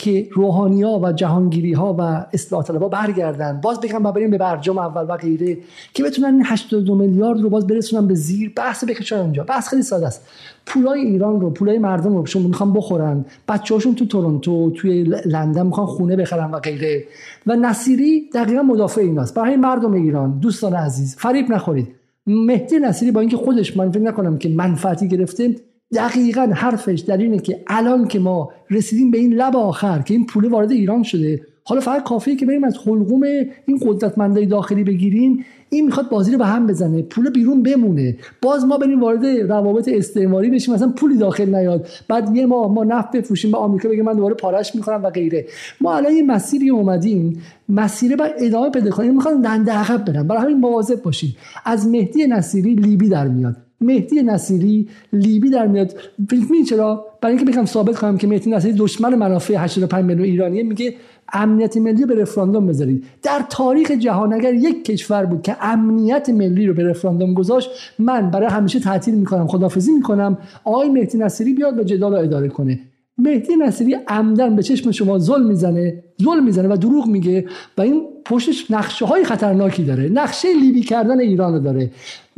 [0.00, 3.60] که روحانی ها و جهانگیری ها و اصلاح طلبها برگردن.
[3.60, 5.58] باز بگم بریم به برجام اول و غیره
[5.94, 8.52] که بتونن این 82 میلیارد رو باز برسونن به زیر.
[8.56, 9.44] بحث بکشن اونجا.
[9.44, 10.28] بحث خیلی ساده است.
[10.66, 13.24] پولای ایران رو پولای مردم رو شما می‌خوان بخورن.
[13.48, 17.04] بچه‌هاشون تو تورنتو توی لندن می‌خوان خونه بخرن و غیره.
[17.46, 19.34] و نصیری دقیقا مدافع ایناست.
[19.34, 21.88] برای مردم ایران دوستان عزیز فریب نخورید.
[22.26, 25.54] مهدی نصیری با اینکه خودش من فکر نکنم که منفعتی گرفته
[25.94, 30.26] دقیقا حرفش در اینه که الان که ما رسیدیم به این لب آخر که این
[30.26, 33.22] پول وارد ایران شده حالا فقط کافیه که بریم از حلقوم
[33.66, 38.16] این قدرتمندای داخلی بگیریم این می‌خواد بازی رو به هم بزنه پول بیرون بمونه.
[38.42, 41.88] باز ما بریم وارد روابط استعماری بشیم مثلا پولی داخل نیاد.
[42.08, 45.46] بعد یه ماه ما نفت بفروشیم به آمریکا بگه من دوباره پارش می‌خورم و غیره.
[45.80, 49.14] ما الان یه مسیری اومدیم مسیر بعد ادامه پیدا کنیم.
[49.14, 50.26] می‌خوان دنده عقب برن.
[50.28, 53.56] برای همین مواظب باشید از مهدی نصیری لیبی در میاد.
[53.80, 55.94] مهدی نصیری لیبی در میاد.
[56.30, 60.62] فکر چرا؟ برای اینکه بخوام ثابت کنم که مهدی نصیری دشمن منافع 85 میلیون ایرانیه
[60.62, 60.94] میگه
[61.32, 63.04] امنیت ملی به رفراندوم بذارید.
[63.22, 68.30] در تاریخ جهان اگر یک کشور بود که امنیت ملی رو به رفراندوم گذاشت من
[68.30, 72.80] برای همیشه تعطیل می‌کنم خدافزی می‌کنم آقای مهدی نصیری بیاد و جدال اداره کنه.
[73.18, 76.02] مهدی نصیری عمدن به چشم شما ظلم می‌زنه.
[76.22, 77.46] ظلم می‌زنه و دروغ میگه
[77.78, 80.08] و این پشتش نقشه های خطرناکی داره.
[80.08, 81.90] نقشه لیبی کردن ایران داره.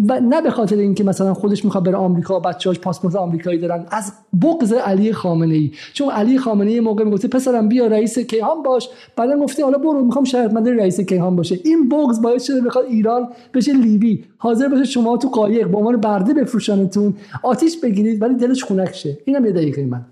[0.09, 3.87] و نه به خاطر اینکه مثلا خودش می‌خواد بره آمریکا بچه‌هاش پاسپورت آمریکایی دارن.
[3.91, 4.13] از
[4.43, 8.89] بغض علی خامنه ای چون علی خامنه ای موقع می‌گفته پسرم بیا رئیس کیهان باش.
[9.17, 11.59] بعدا گفته حالا برو می‌خوام شهرمند رئیس کیهان باشه.
[11.65, 14.25] این بغض باعث شده بخواد ایران بشه لیبی.
[14.39, 19.19] حاضر باشه شما تو قایق با عنوان برده بفروشنتون آتیش بگیرید ولی دلش خنک شه.
[19.25, 20.07] اینم یه دقیقه من.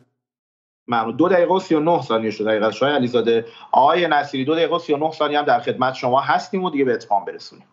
[0.90, 1.16] ممنون.
[1.16, 5.12] دو دقیقه و 39 ثانیه شد دقیقه شای علیزاده آقای نصیری دو دقیقه و 39
[5.12, 7.64] ثانیه هم در خدمت شما هستیم و دیگه به اتمام برسونیم.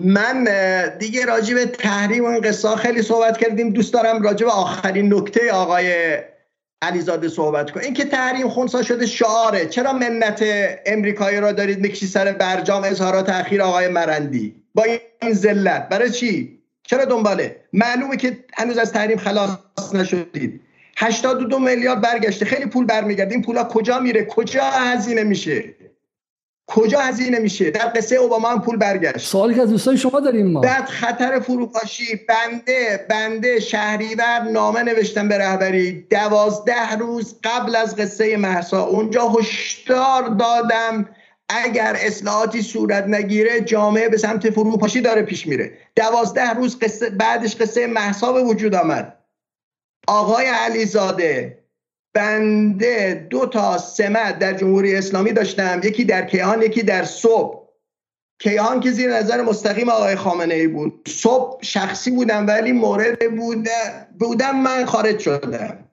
[0.00, 0.48] من
[0.98, 3.70] دیگه راجع به تحریم و این خیلی صحبت کردیم.
[3.70, 6.18] دوست دارم راجع به آخرین نکته آقای
[6.82, 9.66] علیزاده صحبت کن اینکه تحریم خونسا شده شعاره.
[9.66, 10.44] چرا منت
[10.86, 14.84] امریکایی را دارید می‌کشی سر برجام اظهارات تاخیر آقای مرندی؟ با
[15.22, 15.88] این ذلت.
[15.88, 19.50] برای چی؟ چرا دنباله؟ معلومه که هنوز از تحریم خلاص
[19.94, 20.60] نشدید.
[21.00, 22.44] 82 میلیارد برگشته.
[22.44, 23.34] خیلی پول برمیگرده.
[23.34, 25.64] این پولا کجا میره؟ کجا هزینه میشه؟
[26.66, 29.26] کجا هزینه میشه؟ در قصه اوباما هم پول برگشت.
[29.26, 30.60] سوالی که از دوستای شما داریم ما.
[30.60, 36.06] بعد خطر فروپاشی بنده بنده شهریور نامه نوشتم به رهبری.
[36.10, 38.84] دوازده روز قبل از قصه محسا.
[38.84, 41.08] اونجا هشدار دادم.
[41.48, 45.72] اگر اصلاحاتی صورت نگیره جامعه به سمت فروپاشی داره پیش میره.
[45.96, 49.17] دوازده روز قصه بعدش قصه محسا به وجود آمد.
[50.08, 51.58] آقای علیزاده
[52.14, 57.68] بنده دو تا سمت در جمهوری اسلامی داشتم یکی در کیهان یکی در صبح.
[58.38, 61.08] کیهان که زیر نظر مستقیم آقای خامنه ای بود.
[61.08, 65.84] صبح شخصی بودم ولی مورد بوده بودم من خارج شدم.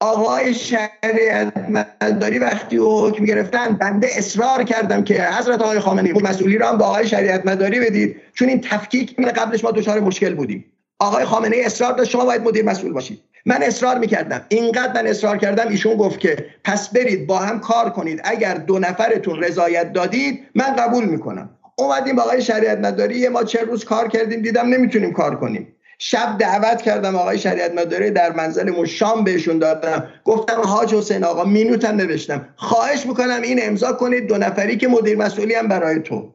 [0.00, 1.56] آقای شریعت
[2.02, 6.78] مداری وقتی حکم گرفتن بنده اصرار کردم که حضرت آقای خامنه ای مسئولی را هم
[6.78, 8.20] با آقای شریعت مداری بدید.
[8.34, 10.73] چون این تفکیک قبلش ما دچار مشکل بودیم.
[10.98, 13.20] آقای خامنه ای اصرار داشت شما باید مدیر مسئول باشید.
[13.46, 14.46] من اصرار می‌کردم.
[14.48, 18.20] اینقدر من اصرار کردم ایشون گفت که پس برید با هم کار کنید.
[18.24, 21.50] اگر دو نفرتون رضایت دادید من قبول می‌کنم.
[21.76, 25.76] اومدیم با آقای شریعت مداری ما چه روز کار کردیم دیدم نمی‌تونیم کار کنیم.
[25.98, 30.08] شب دعوت کردم آقای شریعت مداری در منزل شام بهشون دادم.
[30.24, 32.48] گفتم حاج حسین آقا مینوتم نوشتم.
[32.56, 36.34] خواهش می‌کنم این امضا کنید دو نفری که مدیر مسئولی هم برای تو.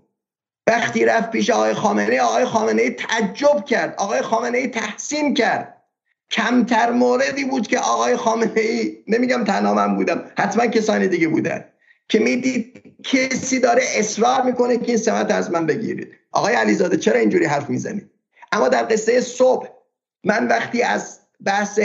[0.69, 5.75] وقتی رفت پیش آقای خامنه آقای خامنه تعجب کرد آقای خامنه تحسین کرد.
[6.31, 11.65] کمتر موردی بود که آقای خامنه ای نمیگم تنها من بودم حتما کسانی دیگه بودن.
[12.09, 16.11] که می‌دید کسی داره اصرار می‌کنه که این سمت از من بگیرید.
[16.31, 18.09] آقای علیزاده چرا اینجوری حرف می‌زنید
[18.51, 19.67] اما در قصه صبح
[20.23, 21.79] من وقتی از بحث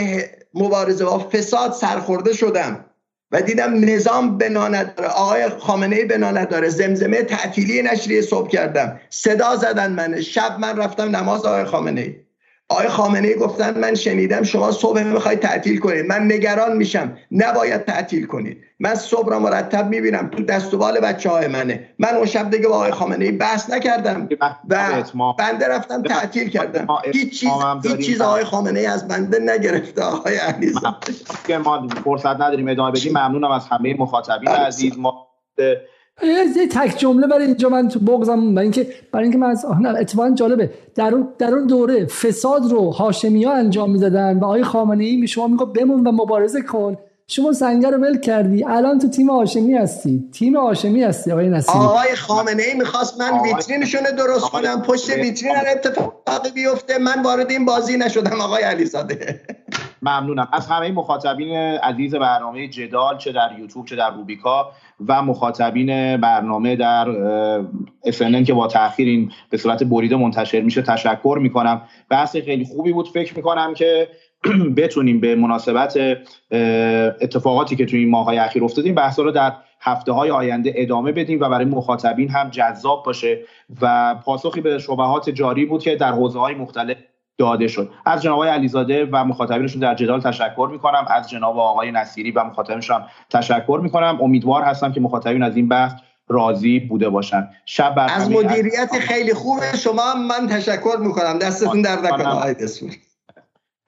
[0.53, 2.85] مبارزه با فساد سرخورده شدم
[3.31, 8.99] و دیدم نظام بنا نداره آقای خامنه بنا نداره زمزمه تعطیلی نشریه صبح کردم.
[9.09, 12.24] صدا زدن من شب من رفتم نماز آقای خامنه
[12.69, 16.05] آقای خامنه ای گفتن من شنیدم شما صبح می‌خواید تعطیل کنید.
[16.05, 17.17] من نگران میشم.
[17.31, 18.57] نباید تعطیل کنید.
[18.79, 20.29] من صبح را مرتب می‌بینم.
[20.29, 21.89] تو دست و بال بچه های منه.
[21.99, 24.29] من اون شب دیگه با آقای خامنه ای بحث نکردم.
[24.69, 26.87] و بنده رفتم تعطیل کردم.
[27.13, 27.49] هیچ چیز
[27.83, 31.13] هیچ چیز آقای خامنه ای از بنده نگرفته آقای علیزاده
[31.47, 33.11] که ما فرصت نداریم ادامه بدیم.
[33.11, 34.97] ممنونم از همه مخاطبین عزیز.
[34.97, 35.27] ما
[36.23, 39.65] یه تک جمله برای اینجا من تو بغزم برای اینکه برای اینکه من از
[39.99, 40.69] اتفاقا جالبه.
[40.95, 45.27] در اون در اون دوره فساد رو هاشمی ها انجام می‌دادن و آقای خامنه ای
[45.27, 46.97] شما میگه بمون و مبارزه کن.
[47.27, 48.63] شما سنگر رو ول کردی.
[48.63, 50.29] الان تو تیم هاشمی هستی.
[50.33, 51.79] تیم هاشمی هستی آقای نصیری.
[51.79, 54.81] آقای خامنه ای می‌خواست من ویترینشون درست کنم.
[54.81, 56.97] پشت ویترین اتفاقی بیفته.
[56.97, 59.41] من وارد این بازی نشدم آقای علیزاده.
[60.01, 60.47] ممنونم.
[60.51, 64.71] از همه مخاطبین عزیز برنامه جدال چه در یوتیوب چه در روبیکا
[65.07, 67.05] و مخاطبین برنامه در
[68.05, 71.81] FNN که با تاخیر این به صورت بریده منتشر میشه تشکر می‌کنم.
[72.09, 73.07] بحث خیلی خوبی بود.
[73.07, 74.07] فکر می‌کنم که
[74.77, 75.97] بتونیم به مناسبت
[77.21, 81.11] اتفاقاتی که توی این ماهای اخیر افتاده این بحثا رو در هفته های آینده ادامه
[81.11, 83.39] بدیم و برای مخاطبین هم جذاب باشه.
[83.81, 86.97] و پاسخی به شبهات جاری بود که در حوزه های مختلف
[87.37, 87.89] داده شد.
[88.05, 91.05] از جناب آقای علیزاده و مخاطبینشون در جدال تشکر می‌کنم.
[91.09, 94.17] از جناب آقای نصیری و مخاطبینشون تشکر می‌کنم.
[94.21, 95.93] امیدوار هستم که مخاطبین از این بحث
[96.27, 97.49] راضی بوده باشن.
[97.65, 101.39] شب از مدیریت خیلی خوب شما من تشکر می‌کنم.
[101.39, 102.27] دستتون در نکنه.
[102.27, 102.55] آقای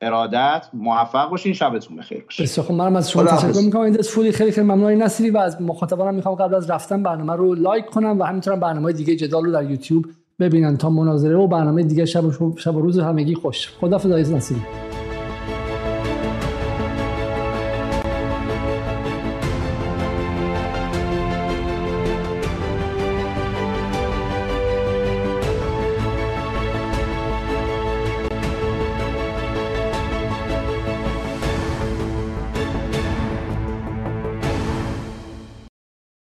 [0.02, 1.54] ارادت موفق باشین.
[1.54, 2.24] شبتون بخیر.
[2.24, 3.82] باشه بسیار خب منم از شما تشکر می‌کنم.
[3.82, 4.94] این فولی خیلی خیلی ممنون.
[4.94, 8.94] نصیری و از مخاطبانم می‌خوام قبل از رفتن برنامه رو لایک کنم و همینطور برنامه
[8.94, 10.06] دیگه جدال رو در یوتیوب
[10.40, 13.70] ببینن تا مناظره و برنامه دیگه شب و, شب و روز همگی خوش.
[13.82, 14.62] خدافظ عزیز نصیری